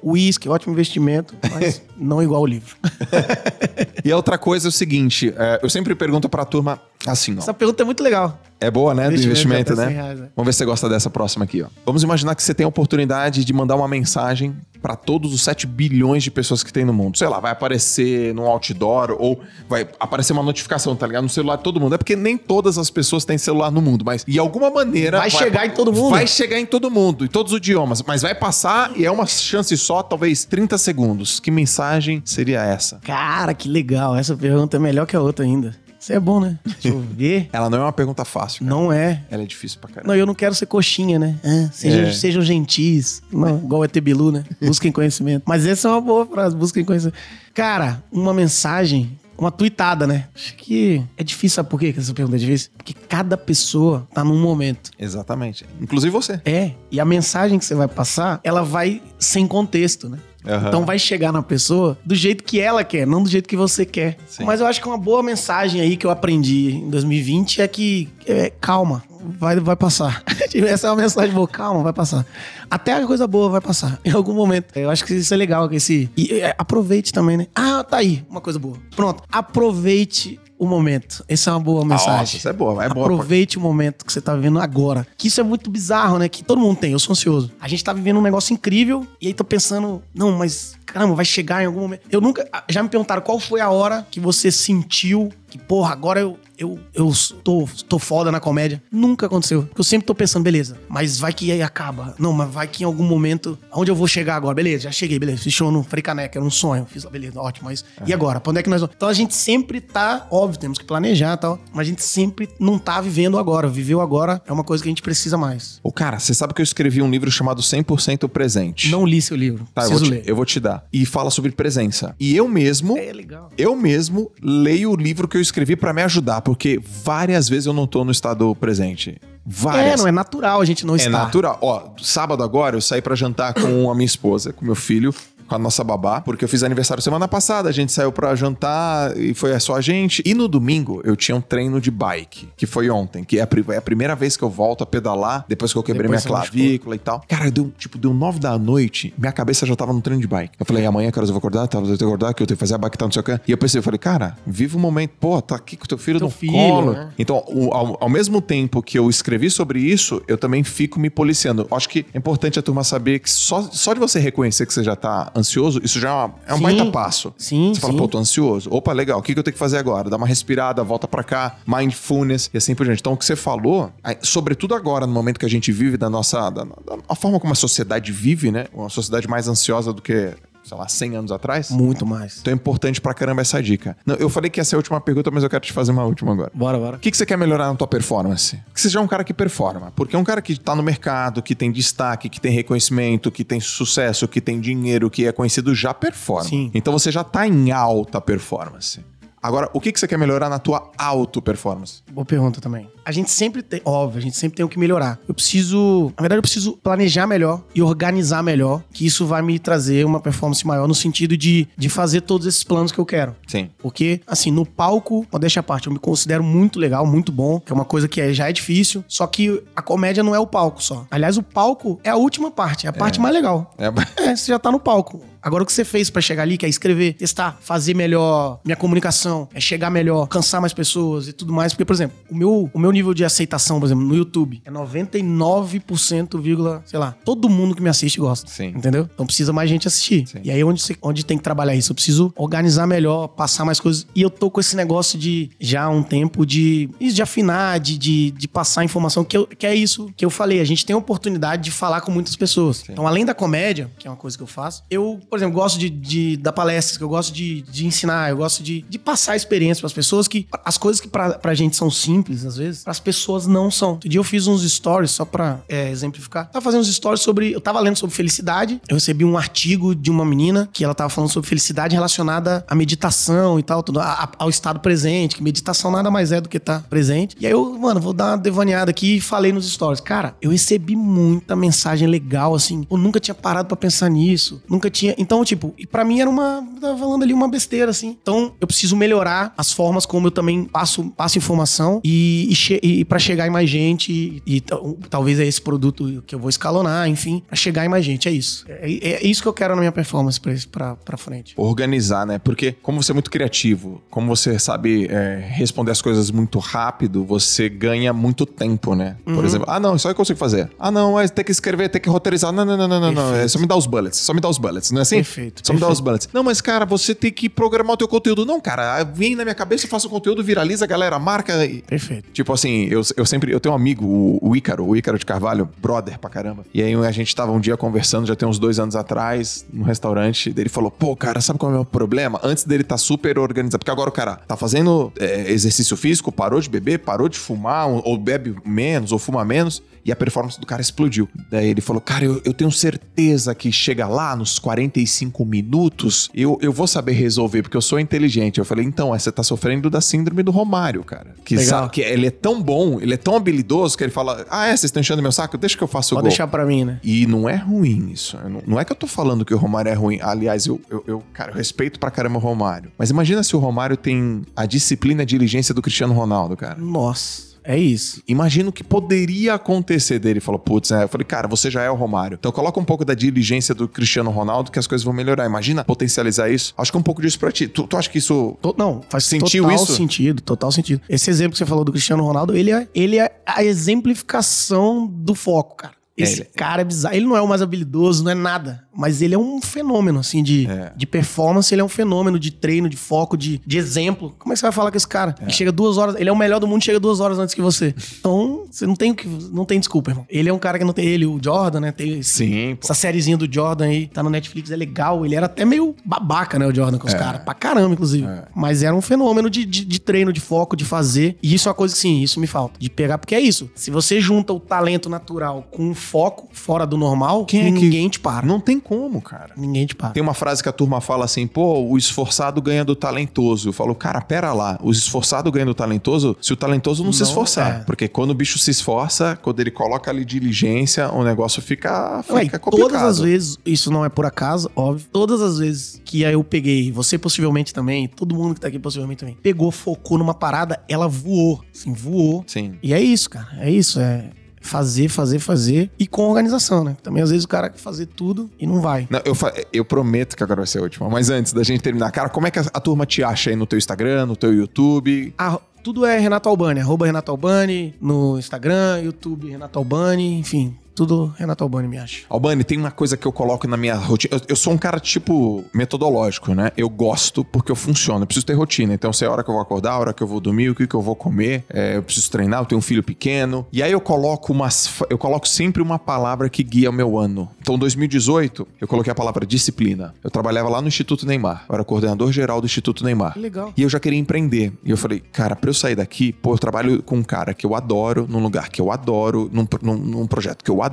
Whisky, 0.03 0.49
ótimo 0.49 0.73
investimento, 0.73 1.35
mas 1.53 1.83
não 1.97 2.23
igual 2.23 2.43
o 2.43 2.47
livro. 2.47 2.77
E 4.05 4.13
a 4.13 4.17
outra 4.17 4.39
coisa 4.39 4.69
é 4.69 4.71
o 4.71 4.73
seguinte: 4.73 5.35
é, 5.37 5.61
eu 5.63 5.69
sempre 5.69 5.95
pergunto 5.95 6.29
pra 6.29 6.45
turma 6.45 6.81
assim, 7.07 7.35
ó. 7.35 7.39
Essa 7.39 7.53
pergunta 7.53 7.83
é 7.83 7.85
muito 7.85 8.03
legal. 8.03 8.41
É 8.61 8.71
boa, 8.71 8.93
né? 8.93 9.09
Do 9.09 9.15
Investimento 9.15 9.73
até 9.73 9.83
né? 9.83 9.89
100 9.89 9.97
reais, 9.97 10.21
né? 10.21 10.29
Vamos 10.35 10.47
ver 10.47 10.53
se 10.53 10.59
você 10.59 10.65
gosta 10.65 10.89
dessa 10.89 11.09
próxima 11.09 11.45
aqui, 11.45 11.63
ó. 11.63 11.67
Vamos 11.87 12.03
imaginar 12.03 12.35
que 12.35 12.43
você 12.43 12.53
tem 12.53 12.65
a 12.65 12.69
oportunidade 12.69 13.45
de 13.45 13.53
mandar 13.53 13.77
uma 13.77 13.87
mensagem 13.87 14.57
pra 14.83 14.97
todos 14.97 15.33
os 15.33 15.43
7 15.43 15.67
bilhões 15.67 16.23
de 16.23 16.31
pessoas 16.31 16.63
que 16.63 16.73
tem 16.73 16.85
no 16.85 16.93
mundo. 16.93 17.19
Sei 17.19 17.29
lá, 17.29 17.41
vai 17.41 17.53
aparecer 17.53 18.35
num 18.35 18.47
outdoor 18.47 19.17
ou 19.19 19.41
vai 19.69 19.89
aparecer 19.99 20.33
uma 20.33 20.43
notificação, 20.43 20.95
tá 20.97 21.07
ligado? 21.07 21.23
No 21.23 21.29
celular 21.29 21.57
de 21.57 21.63
todo 21.63 21.81
mundo. 21.81 21.95
É 21.95 21.99
porque 21.99 22.17
nem 22.17 22.37
todas 22.37 22.79
as 22.79 22.91
pessoas 22.91 23.25
têm 23.25 23.39
celular 23.39 23.71
no 23.71 23.81
mundo, 23.81 24.05
mas 24.05 24.25
de 24.25 24.39
alguma 24.39 24.71
maneira. 24.71 25.19
Vai 25.19 25.31
chegar 25.31 25.67
em 25.67 25.71
todo 25.71 25.93
mundo. 25.93 26.11
Vai 26.11 26.27
chegar 26.27 26.59
em 26.59 26.67
todo 26.67 26.91
mundo, 26.91 27.25
em 27.25 27.29
todos 27.29 27.53
os 27.53 27.59
idiomas. 27.59 28.03
Mas 28.03 28.23
vai 28.23 28.35
passar 28.35 28.93
e 28.97 29.05
é 29.05 29.11
uma 29.11 29.27
chance 29.27 29.77
só, 29.77 30.03
talvez 30.03 30.45
30 30.45 30.79
segundos. 30.79 31.41
Que 31.41 31.51
mensagem 31.51 32.23
seria 32.25 32.63
essa? 32.63 33.01
Cara, 33.05 33.55
que 33.55 33.69
legal. 33.69 34.17
Essa 34.17 34.37
pergunta 34.37 34.77
é 34.77 34.81
melhor 34.81 35.07
que 35.07 35.17
a 35.17 35.21
outra 35.21 35.45
ainda. 35.45 35.75
Isso 36.01 36.13
é 36.13 36.21
bom, 36.21 36.39
né? 36.41 36.59
Deixa 36.65 36.89
eu 36.89 37.01
ver. 37.01 37.49
Ela 37.53 37.69
não 37.69 37.79
é 37.79 37.81
uma 37.83 37.93
pergunta 37.93 38.25
fácil. 38.25 38.65
cara. 38.65 38.71
Não 38.71 38.93
é. 38.93 39.23
Ela 39.31 39.43
é 39.43 39.47
difícil 39.47 39.81
pra 39.81 39.91
caramba. 39.91 40.13
Não, 40.13 40.19
eu 40.19 40.25
não 40.27 40.35
quero 40.35 40.55
ser 40.55 40.67
coxinha, 40.67 41.19
né? 41.19 41.37
Ah, 41.45 41.69
sejam, 41.73 42.01
É. 42.09 42.13
sejam 42.13 42.43
gentis. 42.43 43.23
Não, 43.33 43.59
igual 43.59 43.81
o 43.81 43.85
ET 43.85 44.01
Bilu, 44.01 44.31
né? 44.31 44.45
Busquem 44.63 44.93
conhecimento. 44.93 45.43
Mas 45.47 45.67
essa 45.67 45.89
é 45.89 45.91
uma 45.91 46.01
boa 46.01 46.25
frase, 46.27 46.55
busquem 46.55 46.85
conhecimento. 46.85 47.17
Cara, 47.53 48.03
uma 48.13 48.33
mensagem, 48.33 49.19
uma 49.37 49.51
tweetada, 49.51 50.07
né? 50.07 50.27
Acho 50.35 50.55
que 50.55 51.03
é 51.17 51.25
difícil, 51.25 51.57
sabe 51.57 51.69
por 51.69 51.81
quê 51.81 51.93
que 51.93 51.99
essa 51.99 52.15
pergunta 52.15 52.37
é 52.37 52.41
difícil? 52.41 52.71
Porque 52.77 52.95
cada 52.95 53.37
pessoa 53.37 54.07
tá 54.15 54.23
num 54.23 54.41
momento. 54.41 54.91
Exatamente. 54.99 55.65
Inclusive 55.81 56.13
você. 56.13 56.41
É, 56.45 56.73
e 56.93 57.01
a 57.01 57.05
mensagem 57.05 57.59
que 57.59 57.65
você 57.65 57.75
vai 57.75 57.89
passar, 57.89 58.41
ela 58.45 58.63
vai 58.63 59.03
sem 59.19 59.47
contexto, 59.49 60.09
né? 60.09 60.19
Aham. 60.49 60.69
Então 60.69 60.85
vai 60.85 60.99
chegar 60.99 61.33
na 61.33 61.43
pessoa 61.43 61.99
do 62.05 62.15
jeito 62.15 62.43
que 62.43 62.59
ela 62.61 62.83
quer, 62.83 63.07
não 63.07 63.23
do 63.23 63.29
jeito 63.29 63.49
que 63.49 63.57
você 63.57 63.85
quer. 63.85 64.17
Sim. 64.27 64.45
Mas 64.45 64.61
eu 64.61 64.67
acho 64.67 64.81
que 64.81 64.89
uma 64.89 64.99
boa 64.99 65.23
mensagem 65.23 65.81
aí 65.81 65.97
que 65.97 66.07
eu 66.07 66.11
aprendi 66.11 66.77
em 66.77 66.89
2020 66.89 67.61
é 67.61 67.69
que 67.69 68.09
é, 68.27 68.51
calma, 68.61 69.03
vai, 69.39 69.57
vai 69.61 69.77
passar. 69.77 70.23
Essa 70.55 70.89
é 70.89 70.91
uma 70.91 71.03
mensagem 71.03 71.35
boa, 71.35 71.47
calma, 71.47 71.83
vai 71.83 71.93
passar. 71.93 72.25
Até 72.71 72.95
a 72.95 73.07
coisa 73.07 73.27
boa 73.27 73.49
vai 73.49 73.61
passar, 73.61 74.01
em 74.05 74.11
algum 74.11 74.33
momento. 74.33 74.77
Eu 74.77 74.91
acho 74.91 75.05
que 75.05 75.15
isso 75.15 75.33
é 75.33 75.37
legal, 75.37 75.69
que 75.69 75.77
esse. 75.77 76.11
E 76.17 76.41
é, 76.41 76.55
aproveite 76.57 77.13
também, 77.13 77.37
né? 77.37 77.47
Ah, 77.55 77.85
tá 77.85 77.99
aí, 77.99 78.25
uma 78.29 78.41
coisa 78.41 78.59
boa. 78.59 78.77
Pronto, 78.97 79.23
aproveite 79.31 80.41
o 80.59 80.67
momento. 80.67 81.25
Essa 81.29 81.51
é 81.51 81.53
uma 81.55 81.61
boa 81.61 81.85
mensagem. 81.85 82.21
Nossa, 82.21 82.37
isso 82.37 82.49
é 82.49 82.53
boa, 82.53 82.85
é 82.85 82.89
boa. 82.89 83.07
Aproveite 83.07 83.57
o 83.57 83.61
momento 83.61 84.05
que 84.05 84.13
você 84.13 84.21
tá 84.21 84.35
vivendo 84.35 84.59
agora. 84.59 85.07
Que 85.17 85.29
isso 85.29 85.41
é 85.41 85.45
muito 85.45 85.71
bizarro, 85.71 86.19
né? 86.19 86.29
Que 86.29 86.43
todo 86.43 86.61
mundo 86.61 86.77
tem, 86.77 86.93
eu 86.93 86.99
sou 86.99 87.13
ansioso. 87.13 87.53
A 87.61 87.69
gente 87.69 87.85
tá 87.85 87.93
vivendo 87.93 88.19
um 88.19 88.23
negócio 88.23 88.53
incrível 88.53 89.07
e 89.21 89.29
aí 89.29 89.35
tô 89.35 89.45
pensando, 89.45 90.03
não, 90.15 90.33
mas 90.33 90.77
caramba, 90.85 91.15
vai 91.15 91.25
chegar 91.25 91.63
em 91.63 91.67
algum 91.67 91.81
momento. 91.81 92.03
Eu 92.11 92.21
nunca. 92.21 92.49
Já 92.69 92.83
me 92.83 92.89
perguntaram 92.89 93.23
qual 93.23 93.39
foi 93.39 93.61
a 93.61 93.71
hora 93.71 94.07
que 94.11 94.19
você 94.19 94.51
sentiu 94.51 95.31
que, 95.49 95.59
porra, 95.59 95.93
agora 95.93 96.21
eu, 96.21 96.39
eu, 96.59 96.79
eu 96.95 97.13
tô, 97.45 97.69
tô 97.89 97.99
foda 97.99 98.33
na 98.33 98.41
comédia. 98.41 98.83
Nunca 98.91 99.27
aconteceu. 99.27 99.63
Porque 99.63 99.81
eu 99.81 99.85
sempre 99.85 100.07
tô 100.07 100.15
pensando, 100.15 100.43
beleza, 100.43 100.77
mas 100.89 101.19
vai 101.19 101.33
que 101.33 101.51
aí 101.53 101.63
acaba. 101.63 102.15
Não, 102.19 102.33
mas 102.33 102.51
vai 102.51 102.67
que 102.67 102.83
em 102.83 102.87
algum 102.87 103.05
momento. 103.05 103.59
Onde 103.73 103.91
eu 103.91 103.95
vou 103.95 104.09
chegar 104.09 104.37
agora? 104.37 104.55
Beleza, 104.55 104.85
já 104.85 104.93
cheguei, 104.93 105.19
beleza. 105.19 105.43
Fiz 105.43 105.53
show 105.53 105.71
no 105.71 105.83
Frei 105.83 106.03
Caneca, 106.03 106.39
era 106.39 106.45
um 106.45 106.51
sonho. 106.51 106.87
Fiz 106.91 107.05
lá, 107.05 107.11
beleza, 107.11 107.41
ótimo. 107.41 107.69
Mas 107.69 107.85
e 108.07 108.13
agora? 108.13 108.41
Pra 108.41 108.51
onde 108.51 108.61
é 108.61 108.63
que 108.63 108.71
nós 108.71 108.81
vamos? 108.81 108.95
Então 108.97 109.09
a 109.09 109.13
gente 109.13 109.35
sempre 109.35 109.81
tá, 109.81 110.27
óbvio, 110.31 110.59
temos 110.59 110.79
que 110.79 110.85
planejar 110.85 111.35
e 111.35 111.37
tal. 111.37 111.59
Mas 111.73 111.87
a 111.87 111.91
gente 111.91 112.03
sempre 112.03 112.49
não 112.59 112.79
tá 112.79 113.01
vivendo 113.01 113.39
agora. 113.39 113.69
Viveu 113.69 114.01
agora 114.01 114.43
é 114.47 114.53
uma 114.53 114.65
coisa 114.65 114.83
que 114.83 114.89
a 114.89 114.93
gente 114.93 115.03
precisa 115.03 115.37
mais. 115.37 115.79
Ô, 115.83 115.93
cara, 115.93 116.19
você 116.19 116.35
sabe 116.35 116.55
que 116.55 116.61
eu 116.61 116.65
escrevi 116.65 117.01
um 117.03 117.11
livro 117.11 117.31
chamado 117.31 117.63
100% 117.63 118.29
Presente. 118.29 118.91
Não 118.91 119.07
li 119.07 119.21
seu 119.23 119.37
livro. 119.37 119.67
Tá, 119.75 119.85
eu 119.85 119.91
vou, 119.91 120.03
te, 120.03 120.11
ler. 120.11 120.23
eu 120.27 120.37
vou 120.37 120.45
te 120.45 120.59
dar. 120.61 120.85
E 120.93 121.07
fala 121.07 121.31
sobre 121.31 121.51
presença. 121.53 122.15
E 122.19 122.37
eu 122.37 122.49
mesmo, 122.49 122.97
É 122.97 123.13
legal. 123.13 123.51
eu 123.57 123.75
mesmo 123.77 124.31
leio 124.43 124.91
o 124.93 124.97
livro 124.97 125.29
que 125.29 125.37
eu 125.37 125.41
escrevi 125.41 125.77
pra 125.77 125.93
me 125.93 126.03
ajudar, 126.03 126.41
porque 126.49 126.81
várias 127.05 127.47
vezes 127.47 127.67
eu 127.67 127.75
não 127.75 127.87
tô 127.87 128.05
no 128.07 128.11
estado 128.11 128.55
presente. 128.57 129.21
É, 129.21 129.27
Várias. 129.45 130.01
não 130.01 130.09
é 130.09 130.11
natural 130.11 130.63
a 130.63 130.65
gente 130.65 130.87
não 130.87 130.95
É 130.95 130.97
estar. 130.97 131.11
natural. 131.11 131.59
Ó, 131.61 131.91
sábado 132.01 132.43
agora 132.43 132.75
eu 132.75 132.81
saí 132.81 133.03
pra 133.03 133.15
jantar 133.15 133.53
com 133.53 133.91
a 133.91 133.95
minha 133.95 134.07
esposa, 134.07 134.51
com 134.51 134.65
meu 134.65 134.75
filho. 134.75 135.15
Com 135.49 135.55
a 135.55 135.59
nossa 135.59 135.83
babá, 135.83 136.21
porque 136.21 136.45
eu 136.45 136.49
fiz 136.49 136.63
aniversário 136.63 137.03
semana 137.03 137.27
passada, 137.27 137.69
a 137.69 137.73
gente 137.73 137.91
saiu 137.93 138.13
pra 138.13 138.35
jantar 138.35 139.17
e 139.17 139.35
foi 139.35 139.59
só 139.61 139.77
a 139.77 139.81
gente. 139.81 140.23
E 140.25 140.35
no 140.35 140.47
domingo 140.49 141.01
eu 141.05 141.17
tinha 141.17 141.35
um 141.37 141.41
treino 141.41 141.81
de 141.81 141.91
bike, 141.91 142.49
que 142.57 142.67
foi 142.67 142.91
ontem, 142.91 143.25
que 143.25 143.39
é 143.39 143.43
a, 143.43 143.49
é 143.75 143.81
primeira 143.81 144.15
vez 144.15 144.37
que 144.37 144.43
eu 144.45 144.51
volto 144.51 144.83
a 144.83 144.87
pedalar 144.87 145.45
depois 145.49 145.73
que 145.73 145.79
eu 145.79 145.83
quebrei 145.83 146.07
Depois 146.09 146.25
minha 146.25 146.35
clavícula 146.37 146.95
e 146.95 146.99
tal. 146.99 147.23
Cara, 147.29 147.51
deu, 147.51 147.73
tipo, 147.79 147.97
deu 147.99 148.13
nove 148.13 148.39
da 148.39 148.59
noite, 148.59 149.13
minha 149.19 149.33
cabeça 149.33 149.65
já 149.67 149.75
tava 149.75 149.93
no 149.93 150.01
treino 150.01 150.21
de 150.21 150.29
bike. 150.29 150.55
Eu 150.59 150.67
falei, 150.67 150.85
amanhã, 150.85 151.11
cara, 151.11 151.27
eu 151.27 151.31
vou 151.31 151.39
acordar, 151.39 151.67
tá, 151.67 151.79
eu 151.79 151.85
tenho 151.85 151.97
que 151.99 152.05
acordar, 152.05 152.35
que 152.35 152.43
eu 152.43 152.47
tenho 152.47 152.57
que 152.57 152.61
fazer 152.61 152.75
a 152.75 152.79
bike, 152.79 152.99
tá, 152.99 153.05
não 153.07 153.13
sei 153.13 153.21
o 153.21 153.25
quê. 153.25 153.41
E 153.47 153.51
eu 153.53 153.59
pensei, 153.59 153.79
eu 153.79 153.83
falei, 153.83 153.99
cara, 153.99 154.37
viva 154.47 154.77
o 154.77 154.81
momento, 154.81 155.13
pô, 155.19 155.41
tá 155.41 155.57
aqui 155.57 155.77
com 155.77 155.87
teu 155.87 155.99
filho 155.99 156.19
Teu 156.19 156.27
no 156.27 156.31
filho, 156.31 156.53
colo. 156.53 156.93
né? 156.93 157.09
Então, 157.19 157.43
o- 157.49 157.73
ao, 157.73 157.97
ao 158.03 158.09
mesmo 158.09 158.41
tempo 158.41 158.83
que 158.83 158.99
eu 158.99 159.09
escrevi 159.09 159.51
sobre 159.51 159.81
isso, 159.81 160.23
eu 160.29 160.37
também 160.37 160.63
fico 160.63 160.99
me 161.01 161.09
policiando. 161.11 161.67
Acho 161.71 161.89
que 161.89 162.05
é 162.13 162.19
importante 162.19 162.59
a 162.59 162.63
turma 162.63 162.85
saber 162.85 163.19
que 163.21 163.31
só, 163.31 163.63
só 163.63 163.95
de 163.95 164.01
você 164.01 164.19
reconhecer 164.19 164.67
que 164.67 164.73
você 164.75 164.83
já 164.85 164.95
tá 164.97 165.31
ansioso, 165.39 165.81
isso 165.83 165.99
já 166.01 166.11
é, 166.11 166.13
uma- 166.13 166.35
é 166.47 166.55
um 166.55 166.57
Sim. 166.59 166.63
baita 166.63 166.87
passo. 166.87 167.35
Sim, 167.39 167.73
Você 167.75 167.81
fala, 167.81 167.93
sim. 167.93 167.99
pô, 167.99 168.09
tô 168.09 168.19
ansioso. 168.19 168.69
Opa, 168.73 168.93
legal, 168.93 169.19
o 169.19 169.23
que, 169.23 169.33
que 169.33 169.39
eu 169.39 169.43
tenho 169.43 169.53
que 169.55 169.59
fazer 169.59 169.79
agora? 169.79 170.11
Dá 170.11 170.17
uma 170.17 170.27
respirada, 170.27 170.83
volta 170.85 171.07
pra 171.09 171.23
cá, 171.25 171.57
mindfulness 171.67 172.51
e 172.53 172.57
assim 172.59 172.75
por 172.75 172.85
diante. 172.85 173.01
Então, 173.01 173.13
o 173.13 173.17
que 173.17 173.25
você 173.25 173.37
falou, 173.37 173.91
sobretudo 174.23 174.75
agora, 174.75 175.07
no 175.07 175.13
momento 175.13 175.39
que 175.39 175.47
a 175.47 175.51
gente 175.51 175.71
vive 175.73 175.97
da 175.97 176.11
nossa. 176.11 176.51
Da, 176.51 176.65
da- 176.65 176.75
a 177.09 177.15
forma 177.15 177.39
como 177.41 177.53
a 177.53 177.57
sociedade 177.57 178.13
vive, 178.13 178.51
né? 178.51 178.67
Uma 178.73 178.89
sociedade 178.91 179.29
mais 179.29 179.49
ansiosa 179.49 179.93
do 179.93 180.03
que, 180.03 180.35
sei 180.69 180.77
lá, 180.77 180.87
100 180.87 181.17
anos 181.17 181.33
atrás. 181.33 181.71
Muito 181.71 182.05
mais. 182.05 182.39
Então 182.41 182.53
é 182.53 182.55
importante 182.55 183.01
pra 183.01 183.15
caramba 183.15 183.41
essa 183.41 183.63
dica. 183.63 183.97
Não, 184.05 184.15
eu 184.17 184.29
falei 184.29 184.51
que 184.51 184.61
essa 184.61 184.75
é 184.75 184.77
a 184.77 184.79
última 184.79 185.01
pergunta, 185.01 185.31
mas 185.31 185.43
eu 185.43 185.51
quero 185.51 185.65
te 185.65 185.73
fazer 185.73 185.93
uma 185.93 186.05
última 186.05 186.33
agora. 186.33 186.51
Bora, 186.55 186.79
bora. 186.79 186.97
O 186.97 187.01
que, 187.01 187.11
que 187.11 187.17
você 187.17 187.25
quer 187.25 187.39
melhorar 187.39 187.69
na 187.69 187.75
tua 187.75 187.87
performance? 187.87 188.59
Que 188.75 188.81
seja 188.81 189.01
um 189.01 189.07
cara 189.07 189.25
que 189.25 189.33
performa. 189.33 189.93
Porque 189.97 190.15
é 190.15 190.19
um 190.19 190.25
cara 190.25 190.43
que 190.43 190.59
tá 190.59 190.75
no 190.75 190.83
mercado, 190.83 191.43
que 191.43 191.55
tem 191.55 191.73
destaque, 191.73 192.29
que 192.29 192.41
tem 192.41 192.53
reconhecimento, 192.53 193.31
que 193.31 193.45
tem 193.45 193.61
sucesso, 193.61 194.29
que 194.29 194.41
tem 194.41 194.61
dinheiro, 194.61 195.11
que 195.11 195.27
é 195.27 195.33
conhecido, 195.33 195.75
já 195.75 195.95
performa. 195.95 196.49
Sim. 196.49 196.71
Então 196.75 196.93
você 196.93 197.11
já 197.11 197.25
tá 197.25 197.47
em 197.47 197.71
alta 197.73 198.21
performance. 198.21 199.01
Agora, 199.43 199.69
o 199.73 199.81
que, 199.81 199.93
que 199.93 200.01
você 200.01 200.07
quer 200.09 200.19
melhorar 200.19 200.49
na 200.49 200.59
tua 200.59 200.91
auto 200.99 201.41
performance? 201.41 202.03
Boa 202.13 202.25
pergunta 202.25 202.61
também. 202.61 202.89
A 203.05 203.13
gente 203.13 203.31
sempre 203.31 203.63
tem, 203.63 203.81
óbvio, 203.85 204.19
a 204.19 204.23
gente 204.23 204.37
sempre 204.37 204.57
tem 204.57 204.67
o 204.67 204.69
que 204.69 204.79
melhorar. 204.79 205.19
Eu 205.27 205.33
preciso, 205.35 206.13
na 206.17 206.23
verdade, 206.23 206.39
eu 206.39 206.43
preciso 206.43 206.73
planejar 206.77 207.27
melhor 207.27 207.63
e 207.75 207.81
organizar 207.83 208.43
melhor, 208.43 208.83
que 208.93 209.07
isso 209.07 209.25
vai 209.27 209.41
me 209.41 209.59
trazer 209.59 210.05
uma 210.05 210.21
performance 210.21 210.67
maior 210.67 210.87
no 210.87 210.95
sentido 210.95 211.37
de, 211.37 211.67
de 211.77 211.89
fazer 211.89 212.21
todos 212.23 212.47
esses 212.47 212.63
planos 212.63 212.93
que 212.93 212.99
eu 212.99 213.07
quero. 213.07 213.35
Sim. 213.47 213.71
Porque, 213.79 214.21
assim, 214.27 214.51
no 214.51 214.67
palco, 214.67 215.27
modéstia 215.33 215.61
à 215.61 215.63
parte, 215.63 215.87
eu 215.87 215.93
me 215.93 215.99
considero 215.99 216.43
muito 216.45 216.79
legal, 216.79 217.07
muito 217.07 217.33
bom, 217.33 217.59
que 217.61 217.73
é 217.73 217.75
uma 217.75 217.85
coisa 217.85 218.07
que 218.09 218.21
é- 218.21 218.33
já 218.33 218.49
é 218.49 218.53
difícil, 218.53 219.03
só 219.09 219.27
que 219.27 219.63
a 219.75 219.81
comédia 219.81 220.23
não 220.23 220.35
é 220.35 220.39
o 220.39 220.47
palco 220.47 220.83
só. 220.83 221.07
Aliás, 221.11 221.39
o 221.39 221.43
palco 221.43 221.99
é 222.05 222.11
a 222.11 222.17
última 222.17 222.51
parte, 222.51 222.87
é 222.87 222.91
a 222.91 222.93
parte 222.93 223.21
mais 223.21 223.35
legal. 223.35 223.71
É, 223.79 223.89
É, 224.29 224.37
você 224.37 224.53
já 224.53 224.59
tá 224.59 224.71
no 224.71 224.79
palco. 224.81 225.23
Agora 225.43 225.63
o 225.63 225.67
que 225.67 225.73
você 225.73 225.85
fez 225.85 226.11
pra 226.11 226.21
chegar 226.23 226.43
ali, 226.43 226.57
que 226.59 226.67
é 226.67 226.69
escrever, 226.69 227.15
testar, 227.15 227.59
fazer 227.61 227.95
melhor 227.95 228.61
minha 228.65 228.77
comunicação, 228.77 229.49
é 229.55 229.61
chegar 229.61 229.91
melhor, 229.91 230.27
cansar 230.27 230.61
mais 230.61 230.73
pessoas 230.73 231.29
e 231.29 231.33
tudo 231.33 231.53
mais. 231.53 231.73
Porque, 231.73 231.85
por 231.85 231.93
exemplo, 231.93 232.17
o 232.31 232.37
meu, 232.37 232.71
o 232.73 232.79
meu 232.79 232.91
nível 232.93 233.15
de 233.15 233.25
aceitação, 233.25 233.79
por 233.81 233.87
exemplo, 233.87 234.05
no 234.05 234.15
YouTube 234.15 234.61
é 234.65 234.71
99%, 234.71 236.41
vírgula, 236.41 236.83
sei 236.87 236.99
lá, 236.99 237.15
todo 237.25 237.49
mundo 237.49 237.75
que 237.75 237.83
me 237.83 237.89
assiste 237.89 238.19
gosta. 238.19 238.51
Sim. 238.51 238.69
Entendeu? 238.69 239.09
Então 239.13 239.27
precisa 239.27 239.53
mais 239.53 239.69
gente 239.71 239.87
assistir. 239.89 240.27
Sim. 240.27 240.39
E 240.43 240.51
aí 240.51 240.63
onde, 240.65 240.81
você- 240.83 240.97
onde 241.03 241.25
tem 241.25 241.37
que 241.37 241.45
trabalhar 241.45 241.75
isso? 241.75 241.93
Eu 241.93 241.95
preciso 241.95 242.33
organizar 242.37 242.87
melhor, 242.87 243.29
passar 243.29 243.65
mais 243.65 243.81
coisas. 243.81 244.07
E 244.15 244.23
eu 244.23 244.31
tô 244.31 244.51
com 244.51 244.61
esse 244.61 244.77
negócio 244.77 245.19
de 245.19 245.51
já 245.61 245.85
há 245.85 245.89
um 245.89 246.03
tempo 246.03 246.45
de, 246.45 246.89
de 247.01 247.23
afinar, 247.23 247.79
de, 247.81 247.97
de, 247.99 248.31
de 248.33 248.49
passar 248.49 248.85
informação, 248.85 249.25
que, 249.25 249.37
eu- 249.37 249.47
que 249.47 249.67
é 249.67 249.75
isso 249.75 250.11
que 250.17 250.25
eu 250.25 250.31
falei. 250.31 250.61
A 250.61 250.65
gente 250.65 250.85
tem 250.85 250.95
a 250.95 250.99
oportunidade 250.99 251.63
de 251.65 251.71
falar 251.71 252.01
com 252.01 252.11
muitas 252.11 252.37
pessoas. 252.37 252.85
Então, 252.89 253.07
além 253.07 253.25
da 253.25 253.35
comédia, 253.35 253.91
que 253.99 254.07
é 254.07 254.11
uma 254.11 254.17
coisa 254.17 254.37
que 254.37 254.43
eu 254.43 254.47
faço, 254.47 254.83
eu, 254.91 255.21
por 255.29 255.38
exemplo, 255.39 255.55
gosto 255.55 255.79
de, 255.79 255.89
de 255.89 256.37
dar 256.37 256.53
palestras, 256.53 256.97
que 256.99 257.05
eu 257.05 257.09
gosto 257.09 257.33
de, 257.33 257.63
de 257.63 257.87
ensinar, 257.87 258.31
eu 258.31 258.37
gosto 258.37 258.63
de, 258.63 258.85
de 258.89 258.99
passar 258.99 259.37
experiência 259.37 259.81
pras 259.81 259.93
pessoas 259.93 260.29
que 260.29 260.47
as 260.65 260.77
coisas 260.79 261.01
que 261.01 261.09
pra, 261.09 261.31
pra 261.39 261.55
gente 261.55 261.77
são 261.77 261.91
simples, 261.91 262.45
às 262.45 262.57
vezes, 262.57 262.85
pras 262.85 263.01
pessoas 263.01 263.47
não 263.47 263.71
são. 263.71 263.91
Outro 263.93 264.09
dia 264.09 264.19
eu 264.19 264.25
fiz 264.25 264.47
uns 264.47 264.63
stories, 264.71 265.11
só 265.11 265.25
pra 265.25 265.61
é, 265.69 265.91
exemplificar. 265.91 266.51
Tava 266.51 266.63
fazendo 266.65 266.81
uns 266.83 266.95
stories 266.95 267.21
sobre. 267.23 267.53
Eu 267.53 267.61
tava 267.61 267.81
lendo 267.81 267.97
sobre 267.97 268.15
felicidade. 268.15 268.81
Eu 268.89 268.95
recebi 268.97 269.25
um 269.25 269.37
artigo 269.39 269.95
de 269.95 270.11
uma 270.11 270.25
menina 270.25 270.69
que 270.73 270.85
ela 270.85 270.95
tava 270.95 271.09
falando 271.11 271.31
sobre 271.31 271.49
felicidade 271.49 271.95
relacionada 271.95 272.65
à 272.69 272.75
meditação 272.75 273.59
e 273.59 273.63
tal, 273.63 273.83
tudo, 273.83 274.01
a- 274.01 274.25
a- 274.25 274.29
ao 274.39 274.51
estado 274.51 274.81
presente, 274.81 275.37
que 275.37 275.43
meditação 275.43 275.91
nada 275.91 276.11
mais 276.11 276.33
é 276.33 276.41
do 276.41 276.49
que 276.49 276.57
estar 276.57 276.83
presente. 276.89 277.37
E 277.41 277.47
aí 277.47 277.53
eu, 277.53 277.79
mano, 277.79 278.01
vou 278.01 278.13
dar 278.13 278.33
uma 278.33 278.39
devaneada 278.39 278.91
aqui 278.91 279.17
e 279.17 279.21
falei 279.21 279.53
nos 279.53 279.71
stories. 279.71 280.01
Cara, 280.01 280.35
eu 280.43 280.51
recebi 280.51 280.97
muita 280.97 281.55
mensagem 281.57 282.09
legal, 282.09 282.55
assim. 282.55 282.87
Eu 282.91 282.97
nunca 282.97 283.21
tinha 283.21 283.35
parado 283.35 283.69
pra 283.69 283.77
pensar 283.77 284.09
nisso. 284.09 284.61
Nunca 284.69 284.91
tinha. 284.91 285.15
Então, 285.19 285.45
tipo, 285.45 285.75
e 285.79 285.87
pra 285.87 286.05
mim 286.05 286.21
era 286.21 286.31
uma. 286.31 286.67
Tava 286.81 286.97
falando 286.99 287.23
ali 287.23 287.33
uma 287.35 287.49
besteira, 287.49 287.91
assim. 287.91 288.17
Então, 288.23 288.53
eu 288.61 288.67
preciso 288.67 288.97
melhorar 288.97 289.53
as 289.57 289.73
formas 289.73 290.07
como 290.07 290.29
eu 290.29 290.31
também 290.31 290.65
passo, 290.65 291.11
passo 291.17 291.37
informação 291.39 292.01
e, 292.05 292.47
e, 292.51 292.55
che- 292.55 292.81
e 292.83 293.05
para 293.05 293.19
chegar 293.19 293.47
em 293.47 293.51
mais 293.51 293.69
gente. 293.69 294.13
E, 294.13 294.43
e 294.47 294.61
tal- 294.61 294.97
talvez 295.11 295.39
é 295.41 295.47
esse 295.47 295.61
produto 295.61 296.23
que 296.27 296.35
eu 296.35 296.39
vou 296.39 296.49
escalonar, 296.49 297.09
enfim, 297.09 297.43
pra 297.47 297.57
chegar 297.57 297.85
em 297.85 297.89
mais 297.89 298.05
gente. 298.05 298.29
É 298.29 298.33
isso. 298.33 298.65
É, 298.69 298.91
é 299.23 299.27
isso 299.27 299.43
que 299.43 299.49
eu 299.49 299.53
quero 299.53 299.75
na 299.75 299.81
minha 299.81 299.93
performance 299.93 300.41
pra, 300.41 300.55
pra, 300.71 300.97
pra 300.97 301.17
frente. 301.17 301.55
Organizar, 301.57 302.27
né? 302.27 302.39
Porque, 302.39 302.73
como 302.83 303.03
você 303.03 303.13
é 303.13 303.15
muito 303.15 303.31
criativo, 303.31 304.01
como 304.11 304.29
você 304.35 304.59
sabe 304.59 305.07
é, 305.11 305.45
responder 305.51 305.91
as 305.91 306.01
coisas 306.03 306.31
muito 306.31 306.59
rápido, 306.59 307.25
você 307.25 307.69
ganha 307.69 308.13
muito 308.13 308.47
tempo, 308.47 308.95
né? 308.95 309.17
Uhum. 309.27 309.35
Por 309.35 309.45
exemplo, 309.45 309.67
ah, 309.69 309.81
não, 309.81 309.97
isso 309.97 310.07
aí 310.07 310.13
eu 310.13 310.17
consigo 310.17 310.39
fazer. 310.39 310.71
Ah, 310.79 310.91
não, 310.91 311.19
é 311.19 311.27
ter 311.29 311.45
que 311.45 311.51
escrever, 311.53 311.89
ter 311.89 312.01
que 312.01 312.09
roteirizar. 312.09 312.53
Não, 312.53 312.65
não, 312.65 312.77
não, 312.77 312.89
não, 312.89 313.01
não, 313.01 313.13
não. 313.13 313.35
É 313.35 313.49
só 313.49 313.59
me 313.59 313.67
dá 313.67 313.77
os 313.77 313.87
bullets. 313.87 314.19
Só 314.19 314.33
me 314.33 314.41
dá 314.41 314.49
os 314.49 314.59
bullets, 314.59 314.91
não 314.91 315.01
é 315.01 315.05
assim? 315.09 315.17
Perfeito, 315.17 315.67
Só 315.67 315.73
me 315.73 315.81
dá 315.81 315.89
os 315.89 316.01
bullets. 316.01 316.29
Não, 316.33 316.43
mas, 316.43 316.61
cara, 316.61 316.85
você 316.85 317.15
tem 317.15 317.33
que 317.33 317.49
programar 317.49 317.95
o 317.95 317.97
teu 317.97 318.09
conteúdo. 318.09 318.45
Não, 318.45 318.61
cara, 318.61 319.03
vem 319.05 319.35
na 319.35 319.45
minha 319.45 319.55
cabeça, 319.55 319.87
eu 319.87 319.91
faço 319.91 320.07
o 320.07 320.11
conteúdo, 320.11 320.43
viraliza, 320.43 320.85
a 320.85 320.89
galera 320.89 321.19
marca. 321.19 321.65
E... 321.65 321.83
Perfeito. 321.83 322.31
Tipo 322.33 322.53
assim, 322.53 322.87
eu, 322.91 323.03
eu 323.17 323.27
sempre. 323.27 323.53
Eu 323.53 323.61
tenho 323.61 323.73
um 323.73 323.77
amigo, 323.77 324.05
o, 324.05 324.39
o 324.51 324.57
Ícaro, 324.57 324.85
o 324.87 324.97
Ícaro 324.97 325.19
de 325.19 325.27
Carvalho, 325.27 325.69
brother 325.81 326.19
pra 326.19 326.31
caramba. 326.31 326.65
E 326.73 326.83
aí 326.83 326.95
a 326.95 327.11
gente 327.11 327.35
tava 327.35 327.53
um 327.53 327.61
dia 327.61 327.77
conversando, 327.77 328.27
já 328.27 328.37
tem 328.37 328.49
uns 328.49 328.59
dois 328.59 328.79
anos 328.79 328.97
atrás, 328.97 329.65
num 329.73 329.85
restaurante. 329.85 330.53
Ele 330.57 330.69
falou: 330.69 330.91
pô, 330.91 331.17
cara, 331.17 331.41
sabe 331.41 331.59
qual 331.59 331.71
é 331.71 331.75
o 331.75 331.79
meu 331.79 331.85
problema? 331.85 332.41
Antes 332.43 332.65
dele 332.65 332.85
tá 332.85 332.97
super 332.97 333.39
organizado. 333.39 333.79
Porque 333.79 333.91
agora 333.91 334.09
o 334.09 334.13
cara 334.13 334.37
tá 334.37 334.57
fazendo 334.57 335.13
é, 335.19 335.51
exercício 335.51 335.97
físico, 335.97 336.31
parou 336.31 336.61
de 336.61 336.69
beber, 336.69 336.99
parou 337.01 337.29
de 337.29 337.39
fumar, 337.39 337.89
ou 337.89 338.17
bebe 338.19 338.57
menos, 338.65 339.13
ou 339.13 339.19
fuma 339.19 339.45
menos. 339.45 339.83
E 340.05 340.13
a 340.13 340.17
performance 340.17 340.59
do 340.59 340.67
cara 340.67 340.81
explodiu. 340.81 341.29
Daí 341.51 341.69
ele 341.69 341.81
falou: 341.81 342.01
Cara, 342.01 342.25
eu, 342.25 342.41
eu 342.45 342.55
tenho 342.55 342.73
certeza 342.73 343.55
que 343.55 343.71
chega 343.71 344.07
lá 344.07 344.35
nos 344.35 344.59
45 344.99 345.45
minutos, 345.45 346.31
eu, 346.35 346.59
eu 346.61 346.73
vou 346.73 346.87
saber 346.87 347.13
resolver, 347.13 347.63
porque 347.63 347.77
eu 347.77 347.83
sou 347.83 348.01
inteligente. 348.01 348.59
Eu 348.59 348.65
falei: 348.65 348.85
Então, 348.85 349.15
é, 349.15 349.19
você 349.19 349.31
tá 349.31 349.43
sofrendo 349.43 349.89
da 349.89 350.01
síndrome 350.01 350.43
do 350.43 350.51
Romário, 350.51 351.05
cara. 351.05 351.35
Que 351.45 351.57
Legal. 351.57 351.81
sabe 351.81 351.93
que 351.93 352.01
ele 352.01 352.27
é 352.27 352.31
tão 352.31 352.63
bom, 352.63 353.01
ele 353.01 353.15
é 353.15 353.17
tão 353.17 353.37
habilidoso 353.37 353.97
que 353.97 354.05
ele 354.05 354.11
fala: 354.13 354.45
Ah, 354.51 354.67
é, 354.67 354.71
vocês 354.71 354.85
estão 354.85 355.01
enchendo 355.01 355.23
meu 355.23 355.33
saco? 355.33 355.57
Deixa 355.57 355.77
que 355.77 355.83
eu 355.85 355.89
faço 355.89 356.15
o 356.15 356.17
Pode 356.17 356.25
gol. 356.25 356.29
deixar 356.31 356.47
pra 356.47 356.65
mim, 356.65 356.85
né? 356.85 357.01
E 357.03 357.27
não 357.27 357.49
é 357.49 357.57
ruim 357.57 358.11
isso. 358.13 358.37
Não, 358.49 358.63
não 358.67 358.81
é 358.81 358.85
que 358.85 358.93
eu 358.93 358.97
tô 358.97 359.07
falando 359.07 359.45
que 359.45 359.55
o 359.55 359.59
Romário 359.59 359.91
é 359.91 359.95
ruim. 359.95 360.19
Aliás, 360.21 360.67
eu, 360.67 360.81
eu, 360.91 361.05
eu, 361.07 361.23
cara, 361.33 361.53
eu 361.53 361.57
respeito 361.57 361.99
pra 362.01 362.11
caramba 362.11 362.39
o 362.39 362.41
Romário. 362.41 362.91
Mas 362.99 363.11
imagina 363.11 363.43
se 363.43 363.55
o 363.55 363.59
Romário 363.59 363.97
tem 363.97 364.43
a 364.57 364.67
disciplina 364.67 365.23
e 365.23 365.25
a 365.25 365.27
diligência 365.27 365.75
do 365.75 365.83
Cristiano 365.83 366.15
Ronaldo, 366.15 366.57
cara. 366.57 366.77
Nossa, 366.79 367.48
é 367.69 367.79
isso. 367.79 368.23
Imagina 368.27 368.71
o 368.71 368.73
que 368.73 368.83
poderia 368.83 369.53
acontecer 369.55 370.19
dele. 370.19 370.35
Ele 370.35 370.41
falou, 370.41 370.59
putz, 370.59 370.91
né? 370.91 371.05
Eu 371.05 371.09
falei, 371.09 371.25
cara, 371.27 371.47
você 371.47 371.71
já 371.71 371.83
é 371.83 371.91
o 371.91 371.95
Romário. 371.95 372.37
Então 372.41 372.51
coloca 372.51 372.81
um 372.81 372.85
pouco 372.85 373.05
da 373.05 373.13
diligência 373.15 373.75
do 373.75 373.87
Cristiano 373.87 374.31
Ronaldo 374.31 374.71
que 374.73 374.79
as 374.79 374.87
coisas 374.87 375.05
vão 375.05 375.13
melhorar. 375.13 375.45
Imagina 375.47 375.85
potencializar 375.85 376.49
isso. 376.49 376.73
Acho 376.79 376.91
que 376.91 376.97
é 376.97 377.01
um 377.01 377.03
pouco 377.03 377.21
disso 377.21 377.39
pra 377.39 377.53
ti. 377.53 377.69
Tu, 377.69 377.87
tu 377.87 377.97
acha 377.97 378.09
que 378.09 378.19
isso. 378.19 378.57
To- 378.63 378.75
Não, 378.79 379.03
faz 379.09 379.25
Sentiu 379.25 379.65
total 379.65 379.77
isso? 379.77 379.95
sentido, 379.95 380.41
total 380.43 380.73
sentido. 380.73 381.03
Esse 381.09 381.29
exemplo 381.31 381.53
que 381.53 381.59
você 381.59 381.67
falou 381.67 381.85
do 381.85 381.93
Cristiano 381.93 382.25
Ronaldo, 382.25 382.57
ele 382.57 382.71
é, 382.73 382.89
ele 382.95 383.19
é 383.19 383.31
a 383.47 383.63
exemplificação 383.63 385.07
do 385.07 385.35
foco, 385.35 385.77
cara. 385.77 385.95
Esse 386.17 386.41
ele- 386.41 386.51
cara 386.57 386.83
é 386.83 386.85
bizarro. 386.85 387.15
Ele 387.15 387.27
não 387.27 387.37
é 387.37 387.41
o 387.41 387.47
mais 387.47 387.63
habilidoso, 387.63 388.25
não 388.25 388.33
é 388.33 388.35
nada. 388.35 388.85
Mas 388.99 389.23
ele 389.23 389.33
é 389.35 389.39
um 389.39 389.63
fenômeno, 389.63 390.19
assim, 390.19 390.43
de, 390.43 390.67
É. 390.69 390.93
de 390.97 391.07
performance. 391.07 391.73
Ele 391.73 391.81
é 391.81 391.85
um 391.85 391.89
fenômeno 391.89 392.37
de 392.39 392.51
treino, 392.51 392.89
de 392.89 392.97
foco, 392.97 393.37
de, 393.37 393.61
de 393.65 393.79
exemplo. 393.79 394.35
Como 394.39 394.53
é 394.53 394.55
que 394.55 394.59
você 394.59 394.67
vai 394.67 394.73
falar 394.73 394.91
com 394.91 394.97
esse 394.97 395.07
cara? 395.07 395.37
É. 395.41 395.47
Que 395.47 395.53
chega 395.55 395.71
duas 395.71 395.97
horas... 395.99 396.17
Ele 396.19 396.29
é 396.29 396.33
o 396.33 396.37
melhor 396.37 396.59
do 396.59 396.67
mundo, 396.67 396.83
chega 396.83 396.99
duas 396.99 397.21
horas 397.21 397.39
antes 397.39 397.55
que 397.55 397.63
você. 397.63 397.95
Então, 398.19 398.65
você 398.71 398.87
não 398.87 398.97
tem, 398.97 399.13
o 399.13 399.15
que, 399.15 399.29
não 399.29 399.65
tem 399.65 399.79
desculpa, 399.79 400.11
irmão. 400.11 400.27
Ele 400.29 400.49
é 400.49 400.53
um 400.53 400.59
cara 400.59 400.79
que 400.79 400.85
não 400.85 400.93
tem... 400.93 401.05
Ele, 401.07 401.25
o 401.27 401.39
Jordan, 401.43 401.81
né? 401.81 401.93
Tem 401.93 402.19
esse- 402.19 402.39
Sim, 402.39 402.77
essa 402.83 402.93
sériezinha 402.95 403.37
do 403.37 403.47
Jordan 403.51 403.85
aí, 403.87 404.07
tá 404.09 404.21
no 404.23 404.31
Netflix, 404.31 404.71
é 404.73 404.77
legal. 404.77 405.25
Ele 405.25 405.35
era 405.37 405.47
até 405.47 405.65
meio 405.65 405.95
babaca, 406.05 406.59
né, 406.59 406.67
o 406.67 406.75
Jordan, 406.75 406.99
com 406.99 407.07
os 407.07 407.15
caras. 407.15 407.43
Pra 407.43 407.55
caramba, 407.55 407.93
inclusive. 407.95 408.27
É. 408.27 408.45
Mas 408.55 408.83
era 408.83 408.95
um 408.97 409.01
fenômeno 409.01 409.49
de, 409.49 409.65
de, 409.65 409.85
de 409.85 410.01
treino, 410.01 410.33
de 410.33 410.41
foco, 410.41 410.75
de 410.77 410.85
fazer. 410.85 411.37
E 411.43 411.55
isso 411.55 411.69
é 411.69 411.71
uma 411.71 411.75
coisa 411.77 411.95
que, 411.95 412.01
sim, 412.01 412.21
isso 412.23 412.41
me 412.41 412.47
falta. 412.49 412.79
De 412.81 412.91
pegar, 412.91 413.19
porque 413.19 413.35
é 413.35 413.41
isso. 413.41 413.71
Se 413.77 413.91
você 413.91 414.21
junta 414.21 414.53
o 414.53 414.59
talento 414.59 415.09
natural 415.09 415.67
com 415.71 415.85
um 415.91 415.95
foco 415.95 416.49
fora 416.53 416.85
do 416.87 416.97
normal, 416.97 417.45
Quem 417.45 417.61
é 417.61 417.65
que- 417.67 417.71
ninguém 417.71 418.09
te 418.09 418.19
para. 418.19 418.45
Não 418.47 418.59
tem 418.59 418.81
como, 418.89 419.21
cara. 419.21 419.51
Ninguém 419.57 419.85
te 419.87 419.95
para. 419.95 420.11
Tem 420.11 420.23
uma 420.23 420.33
frase 420.35 420.63
que 420.63 420.69
a 420.69 420.73
turma 420.73 421.01
fala 421.01 421.25
assim, 421.27 421.47
pô, 421.47 421.81
o 421.87 421.99
esforçado 421.99 422.63
ganha 422.63 422.85
do 422.85 422.97
talentoso. 422.97 423.69
Eu 423.69 423.73
falo, 423.73 423.95
cara, 423.95 424.21
pera 424.21 424.53
lá, 424.53 424.79
o 424.83 424.91
esforçado 424.91 425.53
ganha 425.53 425.67
do 425.67 425.75
talentoso 425.75 426.37
se 426.41 426.53
o 426.53 426.57
talentoso 426.57 427.05
não, 427.05 427.13
se 427.13 427.21
Não, 427.23 427.29
esforçar. 427.29 427.81
é. 427.81 427.85
Porque 427.85 428.09
quando 428.09 428.31
o 428.31 428.35
bicho 428.35 428.59
se 428.59 428.71
esforça, 428.71 429.39
quando 429.43 429.61
ele 429.61 429.71
coloca 429.71 430.11
ali 430.11 430.25
diligência, 430.25 431.11
o 431.13 431.23
negócio 431.23 431.61
fica, 431.61 432.25
Ué, 432.31 432.45
fica 432.45 432.59
complicado. 432.59 432.89
todas 432.91 433.03
as 433.03 433.19
vezes, 433.19 433.59
isso 433.67 433.91
não 433.91 434.05
é 434.05 434.09
por 434.09 434.25
acaso, 434.25 434.71
óbvio. 434.75 435.07
Todas 435.13 435.41
as 435.43 435.59
vezes 435.59 436.01
que 436.05 436.25
aí 436.25 436.33
eu 436.33 436.43
peguei, 436.43 436.91
você 436.91 437.19
possivelmente 437.19 437.75
também, 437.75 438.09
todo 438.09 438.35
mundo 438.35 438.55
que 438.55 438.61
tá 438.61 438.69
aqui 438.69 438.79
possivelmente 438.79 439.21
também, 439.21 439.37
pegou, 439.43 439.71
focou 439.71 440.17
numa 440.17 440.35
parada, 440.35 440.81
ela 440.89 441.07
voou. 441.09 441.63
Assim, 441.75 441.93
voou. 441.93 442.45
Sim. 442.47 442.75
E 442.83 442.95
é 442.95 443.01
isso, 443.01 443.29
cara. 443.29 443.49
É 443.59 443.71
isso. 443.71 444.01
É 444.01 444.31
fazer, 444.61 445.09
fazer, 445.09 445.39
fazer. 445.39 445.91
E 445.99 446.07
com 446.07 446.23
organização, 446.23 446.85
né? 446.85 446.97
Também 447.03 447.23
às 447.23 447.31
vezes 447.31 447.45
o 447.45 447.49
cara 447.49 447.69
quer 447.69 447.79
fazer 447.79 448.07
tudo 448.07 448.51
e 448.59 448.67
não 448.67 448.81
vai. 448.81 449.07
Não, 449.11 449.21
eu, 449.25 449.35
eu 449.73 449.85
prometo 449.85 450.37
que 450.37 450.43
agora 450.43 450.61
vai 450.61 450.67
ser 450.67 450.79
a 450.79 450.83
última. 450.83 451.09
Mas 451.09 451.31
antes 451.31 451.53
da 451.53 451.63
gente 451.63 451.81
terminar, 451.81 452.11
cara, 452.11 452.29
como 452.29 452.47
é 452.47 452.51
que 452.51 452.59
a, 452.59 452.63
a 452.73 452.81
turma 452.81 453.07
te 453.07 453.23
acha 453.23 453.51
aí 453.51 453.57
no 453.57 453.67
teu 453.67 453.79
Instagram, 453.79 454.27
no 454.27 454.37
teu 454.37 454.53
YouTube? 454.55 455.35
Ah, 455.39 455.59
tudo 455.83 456.05
é 456.05 456.19
Renato 456.19 456.49
Albani, 456.49 456.81
arroba 456.81 457.07
Renato 457.07 457.31
Albani, 457.31 457.95
no 458.01 458.39
Instagram, 458.39 459.01
YouTube, 459.03 459.51
Renato 459.51 459.79
Albani, 459.79 460.39
enfim, 460.39 460.77
tudo 460.99 461.33
Renato 461.37 461.63
Albani 461.63 461.87
me 461.87 461.97
acha. 461.97 462.25
Albani, 462.29 462.65
tem 462.65 462.77
uma 462.77 462.91
coisa 462.91 463.17
que 463.17 463.25
eu 463.25 463.31
coloco 463.31 463.69
na 463.69 463.77
minha 463.77 463.95
rotina. 463.95 464.35
Eu, 464.35 464.41
eu 464.49 464.57
sou 464.57 464.73
um 464.73 464.77
cara, 464.77 464.99
tipo, 464.99 465.65
metodológico, 465.73 466.53
né? 466.55 466.73
Eu 466.77 466.89
gosto 466.89 467.45
porque 467.45 467.71
eu 467.71 467.77
funciono. 467.77 468.25
Eu 468.25 468.27
preciso 468.27 468.45
ter 468.45 468.55
rotina. 468.55 468.93
Então, 468.93 469.13
sei 469.13 469.29
a 469.29 469.31
hora 469.31 469.45
que 469.45 469.49
eu 469.49 469.55
vou 469.55 469.63
acordar, 469.63 469.93
a 469.93 469.99
hora 469.99 470.13
que 470.13 470.21
eu 470.21 470.27
vou 470.27 470.41
dormir, 470.41 470.71
o 470.71 470.75
que, 470.75 470.89
que 470.89 470.95
eu 470.97 471.01
vou 471.01 471.15
comer. 471.15 471.65
É, 471.71 471.99
eu 471.99 472.03
preciso 472.03 472.29
treinar, 472.33 472.63
eu 472.63 472.67
tenho 472.67 472.81
um 472.81 472.83
filho 472.83 473.05
pequeno. 473.05 473.65
E 473.73 473.81
aí 473.81 473.93
eu 473.93 474.01
coloco 474.01 474.53
umas. 474.53 475.01
Eu 475.09 475.17
coloco 475.17 475.47
sempre 475.47 475.81
uma 475.81 476.01
palavra 476.01 476.49
que 476.49 476.65
guia 476.65 476.91
o 476.91 476.93
meu 476.93 477.17
ano. 477.17 477.49
Então, 477.61 477.79
2018, 477.79 478.67
eu 478.81 478.89
coloquei 478.89 479.13
a 479.13 479.15
palavra 479.15 479.47
disciplina. 479.47 480.13
Eu 480.25 480.31
trabalhava 480.33 480.69
lá 480.69 480.83
no 480.83 480.89
Instituto 480.89 481.25
Neymar. 481.25 481.65
Eu 481.69 481.77
era 481.77 481.85
coordenador 481.85 482.33
geral 482.33 482.61
do 482.61 482.67
Instituto 482.67 483.05
Neymar. 483.05 483.35
Que 483.35 483.39
legal. 483.39 483.73
E 483.77 483.83
eu 483.83 483.89
já 483.89 484.01
queria 484.01 484.19
empreender. 484.19 484.73
E 484.85 484.91
eu 484.91 484.97
falei, 484.97 485.21
cara, 485.21 485.55
pra 485.55 485.71
eu 485.71 485.75
sair 485.75 485.95
daqui, 485.95 486.33
pô, 486.33 486.55
eu 486.55 486.59
trabalho 486.59 487.05
com 487.05 487.19
um 487.19 487.23
cara 487.23 487.55
que 487.55 487.65
eu 487.65 487.77
adoro, 487.77 488.27
num 488.29 488.41
lugar 488.41 488.69
que 488.69 488.81
eu 488.81 488.91
adoro, 488.91 489.49
num, 489.53 489.65
num, 489.81 489.97
num 489.97 490.27
projeto 490.27 490.65
que 490.65 490.71
eu 490.71 490.83
adoro, 490.83 490.88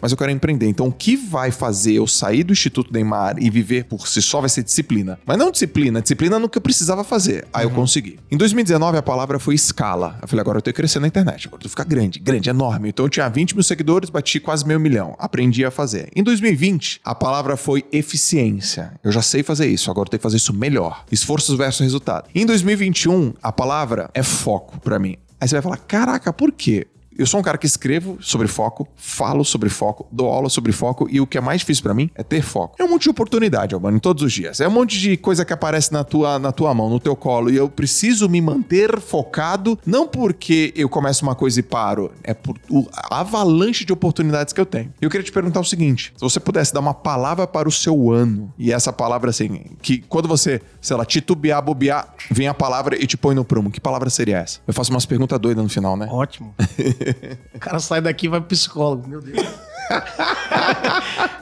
mas 0.00 0.12
eu 0.12 0.18
quero 0.18 0.30
empreender. 0.30 0.66
Então, 0.68 0.88
o 0.88 0.92
que 0.92 1.16
vai 1.16 1.50
fazer 1.50 1.94
eu 1.94 2.06
sair 2.06 2.44
do 2.44 2.52
Instituto 2.52 2.92
Neymar 2.92 3.36
e 3.38 3.50
viver 3.50 3.84
por 3.84 4.06
si 4.06 4.20
só 4.22 4.40
vai 4.40 4.48
ser 4.48 4.62
disciplina. 4.62 5.18
Mas 5.24 5.38
não 5.38 5.50
disciplina, 5.50 6.00
disciplina 6.00 6.38
no 6.38 6.48
que 6.48 6.58
eu 6.58 6.62
precisava 6.62 7.04
fazer. 7.04 7.46
Aí 7.52 7.64
eu 7.64 7.70
consegui. 7.70 8.18
Em 8.30 8.36
2019, 8.36 8.98
a 8.98 9.02
palavra 9.02 9.38
foi 9.38 9.54
escala. 9.54 10.18
Eu 10.20 10.28
falei, 10.28 10.40
agora 10.40 10.58
eu 10.58 10.62
tenho 10.62 10.74
que 10.74 10.80
crescer 10.80 11.00
na 11.00 11.06
internet. 11.06 11.46
Agora 11.46 11.56
eu 11.56 11.60
tenho 11.60 11.70
que 11.74 11.82
ficar 11.82 11.84
grande, 11.84 12.18
grande, 12.18 12.50
enorme. 12.50 12.88
Então, 12.88 13.04
eu 13.04 13.10
tinha 13.10 13.28
20 13.28 13.54
mil 13.54 13.62
seguidores, 13.62 14.10
bati 14.10 14.40
quase 14.40 14.66
meio 14.66 14.80
milhão. 14.80 15.14
Aprendi 15.18 15.64
a 15.64 15.70
fazer. 15.70 16.10
Em 16.14 16.22
2020, 16.22 17.00
a 17.04 17.14
palavra 17.14 17.56
foi 17.56 17.84
eficiência. 17.92 18.92
Eu 19.02 19.12
já 19.12 19.22
sei 19.22 19.42
fazer 19.42 19.66
isso, 19.66 19.90
agora 19.90 20.06
eu 20.06 20.10
tenho 20.10 20.18
que 20.18 20.22
fazer 20.22 20.36
isso 20.36 20.52
melhor. 20.52 21.04
Esforços 21.10 21.56
versus 21.56 21.80
resultado. 21.80 22.28
Em 22.34 22.44
2021, 22.46 23.34
a 23.42 23.52
palavra 23.52 24.10
é 24.14 24.22
foco 24.22 24.80
pra 24.80 24.98
mim. 24.98 25.16
Aí 25.40 25.46
você 25.46 25.54
vai 25.54 25.62
falar, 25.62 25.76
caraca, 25.78 26.32
por 26.32 26.52
quê? 26.52 26.86
Eu 27.18 27.26
sou 27.26 27.40
um 27.40 27.42
cara 27.42 27.58
que 27.58 27.66
escrevo 27.66 28.16
sobre 28.20 28.46
foco, 28.46 28.86
falo 28.94 29.44
sobre 29.44 29.68
foco, 29.68 30.06
dou 30.12 30.28
aula 30.28 30.48
sobre 30.48 30.70
foco 30.70 31.08
e 31.10 31.20
o 31.20 31.26
que 31.26 31.36
é 31.36 31.40
mais 31.40 31.60
difícil 31.60 31.82
pra 31.82 31.92
mim 31.92 32.08
é 32.14 32.22
ter 32.22 32.42
foco. 32.42 32.76
É 32.78 32.84
um 32.84 32.88
monte 32.88 33.02
de 33.02 33.10
oportunidade, 33.10 33.74
Albano, 33.74 33.98
todos 33.98 34.22
os 34.22 34.32
dias. 34.32 34.60
É 34.60 34.68
um 34.68 34.70
monte 34.70 34.98
de 35.00 35.16
coisa 35.16 35.44
que 35.44 35.52
aparece 35.52 35.92
na 35.92 36.04
tua, 36.04 36.38
na 36.38 36.52
tua 36.52 36.72
mão, 36.72 36.88
no 36.88 37.00
teu 37.00 37.16
colo 37.16 37.50
e 37.50 37.56
eu 37.56 37.68
preciso 37.68 38.28
me 38.28 38.40
manter 38.40 39.00
focado, 39.00 39.76
não 39.84 40.06
porque 40.06 40.72
eu 40.76 40.88
começo 40.88 41.24
uma 41.24 41.34
coisa 41.34 41.58
e 41.58 41.62
paro, 41.62 42.12
é 42.22 42.32
por 42.32 42.56
o- 42.70 42.86
avalanche 43.10 43.84
de 43.84 43.92
oportunidades 43.92 44.52
que 44.52 44.60
eu 44.60 44.66
tenho. 44.66 44.92
E 45.00 45.04
eu 45.04 45.10
queria 45.10 45.24
te 45.24 45.32
perguntar 45.32 45.58
o 45.58 45.64
seguinte: 45.64 46.12
se 46.14 46.20
você 46.20 46.38
pudesse 46.38 46.72
dar 46.72 46.78
uma 46.80 46.94
palavra 46.94 47.48
para 47.48 47.68
o 47.68 47.72
seu 47.72 48.12
ano, 48.12 48.52
e 48.56 48.72
essa 48.72 48.92
palavra 48.92 49.30
assim, 49.30 49.62
que 49.82 49.98
quando 50.08 50.28
você, 50.28 50.60
sei 50.80 50.96
lá, 50.96 51.04
titubear, 51.04 51.60
bobear, 51.62 52.14
vem 52.30 52.46
a 52.46 52.54
palavra 52.54 52.96
e 52.96 53.06
te 53.08 53.16
põe 53.16 53.34
no 53.34 53.44
prumo, 53.44 53.72
que 53.72 53.80
palavra 53.80 54.08
seria 54.08 54.38
essa? 54.38 54.60
Eu 54.68 54.72
faço 54.72 54.92
umas 54.92 55.04
perguntas 55.04 55.36
doidas 55.40 55.64
no 55.64 55.68
final, 55.68 55.96
né? 55.96 56.06
Ótimo. 56.10 56.54
o 57.54 57.58
cara 57.58 57.78
sai 57.78 58.00
daqui 58.00 58.26
e 58.26 58.28
vai 58.28 58.40
pro 58.40 58.48
psicólogo, 58.48 59.08
meu 59.08 59.20
Deus. 59.20 59.38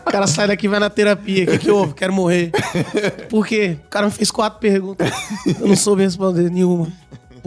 o 0.06 0.10
cara 0.10 0.26
sai 0.26 0.46
daqui 0.46 0.66
e 0.66 0.68
vai 0.68 0.80
na 0.80 0.90
terapia. 0.90 1.44
O 1.44 1.46
que, 1.48 1.58
que 1.58 1.70
houve? 1.70 1.94
Quero 1.94 2.12
morrer. 2.12 2.52
Por 3.28 3.46
quê? 3.46 3.78
O 3.86 3.88
cara 3.88 4.06
me 4.06 4.12
fez 4.12 4.30
quatro 4.30 4.60
perguntas. 4.60 5.10
Eu 5.60 5.68
não 5.68 5.76
soube 5.76 6.02
responder 6.02 6.50
nenhuma. 6.50 6.88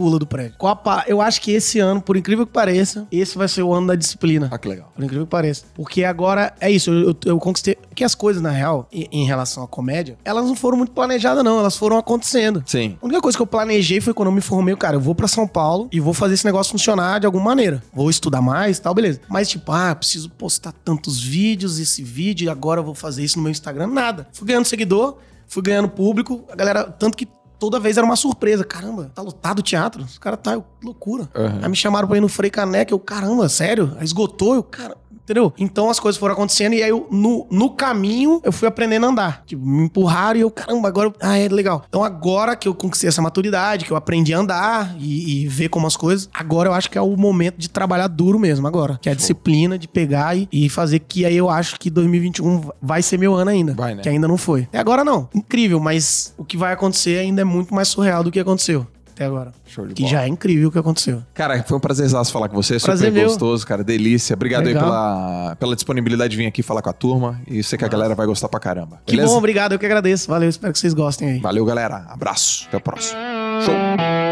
Pula 0.00 0.18
do 0.18 0.26
prédio. 0.26 0.54
Qual 0.56 0.72
a 0.72 0.76
pa- 0.76 1.04
Eu 1.06 1.20
acho 1.20 1.42
que 1.42 1.50
esse 1.52 1.78
ano, 1.78 2.00
por 2.00 2.16
incrível 2.16 2.46
que 2.46 2.52
pareça, 2.52 3.06
esse 3.12 3.36
vai 3.36 3.46
ser 3.46 3.62
o 3.62 3.70
ano 3.74 3.88
da 3.88 3.94
disciplina. 3.94 4.48
Ah, 4.50 4.56
que 4.56 4.66
legal. 4.66 4.90
Por 4.94 5.04
incrível 5.04 5.26
que 5.26 5.30
pareça. 5.30 5.66
Porque 5.74 6.04
agora 6.04 6.54
é 6.58 6.70
isso, 6.70 6.90
eu, 6.90 7.10
eu, 7.10 7.16
eu 7.26 7.38
conquistei. 7.38 7.76
Que 7.94 8.02
as 8.02 8.14
coisas, 8.14 8.40
na 8.42 8.48
real, 8.50 8.88
em, 8.90 9.06
em 9.12 9.26
relação 9.26 9.62
à 9.62 9.68
comédia, 9.68 10.16
elas 10.24 10.46
não 10.46 10.56
foram 10.56 10.78
muito 10.78 10.92
planejadas, 10.92 11.44
não. 11.44 11.58
Elas 11.58 11.76
foram 11.76 11.98
acontecendo. 11.98 12.62
Sim. 12.64 12.96
A 13.02 13.04
única 13.04 13.20
coisa 13.20 13.36
que 13.36 13.42
eu 13.42 13.46
planejei 13.46 14.00
foi 14.00 14.14
quando 14.14 14.28
eu 14.28 14.32
me 14.32 14.40
formei, 14.40 14.74
cara, 14.74 14.96
eu 14.96 15.00
vou 15.00 15.14
pra 15.14 15.28
São 15.28 15.46
Paulo 15.46 15.86
e 15.92 16.00
vou 16.00 16.14
fazer 16.14 16.32
esse 16.32 16.46
negócio 16.46 16.72
funcionar 16.72 17.20
de 17.20 17.26
alguma 17.26 17.44
maneira. 17.44 17.82
Vou 17.92 18.08
estudar 18.08 18.40
mais 18.40 18.78
e 18.78 18.80
tal, 18.80 18.94
beleza. 18.94 19.20
Mas, 19.28 19.50
tipo, 19.50 19.70
ah, 19.70 19.94
preciso 19.94 20.30
postar 20.30 20.72
tantos 20.72 21.22
vídeos, 21.22 21.78
esse 21.78 22.02
vídeo, 22.02 22.46
e 22.46 22.48
agora 22.48 22.80
eu 22.80 22.84
vou 22.84 22.94
fazer 22.94 23.22
isso 23.22 23.36
no 23.36 23.42
meu 23.42 23.50
Instagram. 23.52 23.88
Nada. 23.88 24.26
Fui 24.32 24.46
ganhando 24.48 24.64
seguidor, 24.64 25.18
fui 25.46 25.62
ganhando 25.62 25.88
público, 25.90 26.44
a 26.50 26.56
galera, 26.56 26.84
tanto 26.84 27.18
que 27.18 27.28
toda 27.60 27.78
vez 27.78 27.96
era 27.96 28.04
uma 28.04 28.16
surpresa. 28.16 28.64
Caramba, 28.64 29.12
tá 29.14 29.22
lotado 29.22 29.60
o 29.60 29.62
teatro? 29.62 30.02
Os 30.02 30.18
caras 30.18 30.40
tá, 30.42 30.56
que 30.56 30.84
loucura. 30.84 31.28
Uhum. 31.34 31.60
Aí 31.62 31.68
me 31.68 31.76
chamaram 31.76 32.08
pra 32.08 32.16
ir 32.16 32.20
no 32.20 32.28
Frei 32.28 32.50
Caneca, 32.50 32.92
eu, 32.92 32.98
caramba, 32.98 33.48
sério? 33.48 33.94
Aí 33.98 34.04
esgotou, 34.04 34.54
eu, 34.54 34.62
cara. 34.62 34.96
Entendeu? 35.30 35.52
Então 35.56 35.88
as 35.88 36.00
coisas 36.00 36.18
foram 36.18 36.32
acontecendo 36.34 36.72
e 36.74 36.82
aí 36.82 36.90
eu, 36.90 37.06
no, 37.08 37.46
no 37.52 37.70
caminho, 37.70 38.40
eu 38.42 38.50
fui 38.50 38.66
aprendendo 38.66 39.06
a 39.06 39.10
andar. 39.10 39.42
Tipo, 39.46 39.64
me 39.64 39.84
empurraram 39.84 40.38
e 40.38 40.42
eu, 40.42 40.50
caramba, 40.50 40.88
agora. 40.88 41.08
eu- 41.08 41.14
Ah, 41.20 41.38
é 41.38 41.46
legal. 41.48 41.84
Então 41.88 42.02
agora 42.02 42.56
que 42.56 42.66
eu 42.66 42.74
conquistei 42.74 43.06
essa 43.08 43.22
maturidade, 43.22 43.84
que 43.84 43.92
eu 43.92 43.96
aprendi 43.96 44.34
a 44.34 44.38
andar 44.40 44.96
e, 44.98 45.42
e 45.44 45.46
ver 45.46 45.68
como 45.68 45.86
as 45.86 45.96
coisas, 45.96 46.28
agora 46.34 46.68
eu 46.68 46.72
acho 46.72 46.90
que 46.90 46.98
é 46.98 47.00
o 47.00 47.16
momento 47.16 47.58
de 47.58 47.70
trabalhar 47.70 48.08
duro 48.08 48.40
mesmo, 48.40 48.66
agora. 48.66 48.98
Que 49.00 49.08
é 49.08 49.12
a 49.12 49.14
disciplina 49.14 49.78
de 49.78 49.86
pegar 49.86 50.36
e, 50.36 50.48
e 50.50 50.68
fazer 50.68 50.98
que 50.98 51.24
aí 51.24 51.36
eu 51.36 51.48
acho 51.48 51.78
que 51.78 51.88
2021 51.90 52.68
vai 52.82 53.00
ser 53.00 53.16
meu 53.16 53.32
ano 53.36 53.50
ainda. 53.52 53.74
Vai, 53.74 53.94
né? 53.94 54.02
Que 54.02 54.08
ainda 54.08 54.26
não 54.26 54.36
foi. 54.36 54.62
Até 54.62 54.78
agora 54.78 55.04
não. 55.04 55.28
Incrível, 55.32 55.78
mas 55.78 56.34
o 56.36 56.44
que 56.44 56.56
vai 56.56 56.72
acontecer 56.72 57.18
ainda 57.20 57.42
é 57.42 57.44
muito 57.44 57.72
mais 57.72 57.86
surreal 57.86 58.24
do 58.24 58.32
que 58.32 58.40
aconteceu 58.40 58.84
até 59.20 59.26
agora. 59.26 59.52
Show 59.66 59.86
de 59.86 59.94
Que 59.94 60.02
bola. 60.02 60.12
já 60.14 60.22
é 60.24 60.28
incrível 60.28 60.68
o 60.68 60.72
que 60.72 60.78
aconteceu. 60.78 61.22
Cara, 61.34 61.62
foi 61.62 61.76
um 61.76 61.80
prazerzaço 61.80 62.32
falar 62.32 62.48
com 62.48 62.56
você. 62.56 62.78
Prazer 62.78 63.08
super 63.08 63.20
meu. 63.20 63.28
gostoso, 63.28 63.66
cara. 63.66 63.84
Delícia. 63.84 64.34
Obrigado 64.34 64.64
Legal. 64.64 64.82
aí 64.82 64.88
pela, 64.88 65.56
pela 65.56 65.74
disponibilidade 65.74 66.30
de 66.30 66.36
vir 66.38 66.46
aqui 66.46 66.62
falar 66.62 66.80
com 66.80 66.88
a 66.90 66.92
turma. 66.94 67.40
E 67.46 67.62
sei 67.62 67.78
que 67.78 67.84
a 67.84 67.88
galera 67.88 68.14
vai 68.14 68.26
gostar 68.26 68.48
pra 68.48 68.58
caramba. 68.58 69.00
Que 69.04 69.20
bom, 69.20 69.36
obrigado, 69.36 69.72
eu 69.72 69.78
que 69.78 69.84
agradeço. 69.86 70.28
Valeu, 70.28 70.48
espero 70.48 70.72
que 70.72 70.78
vocês 70.78 70.94
gostem 70.94 71.32
aí. 71.32 71.38
Valeu, 71.40 71.64
galera. 71.64 72.06
Abraço. 72.08 72.64
Até 72.68 72.78
o 72.78 72.80
próximo. 72.80 73.18
Show. 73.64 74.29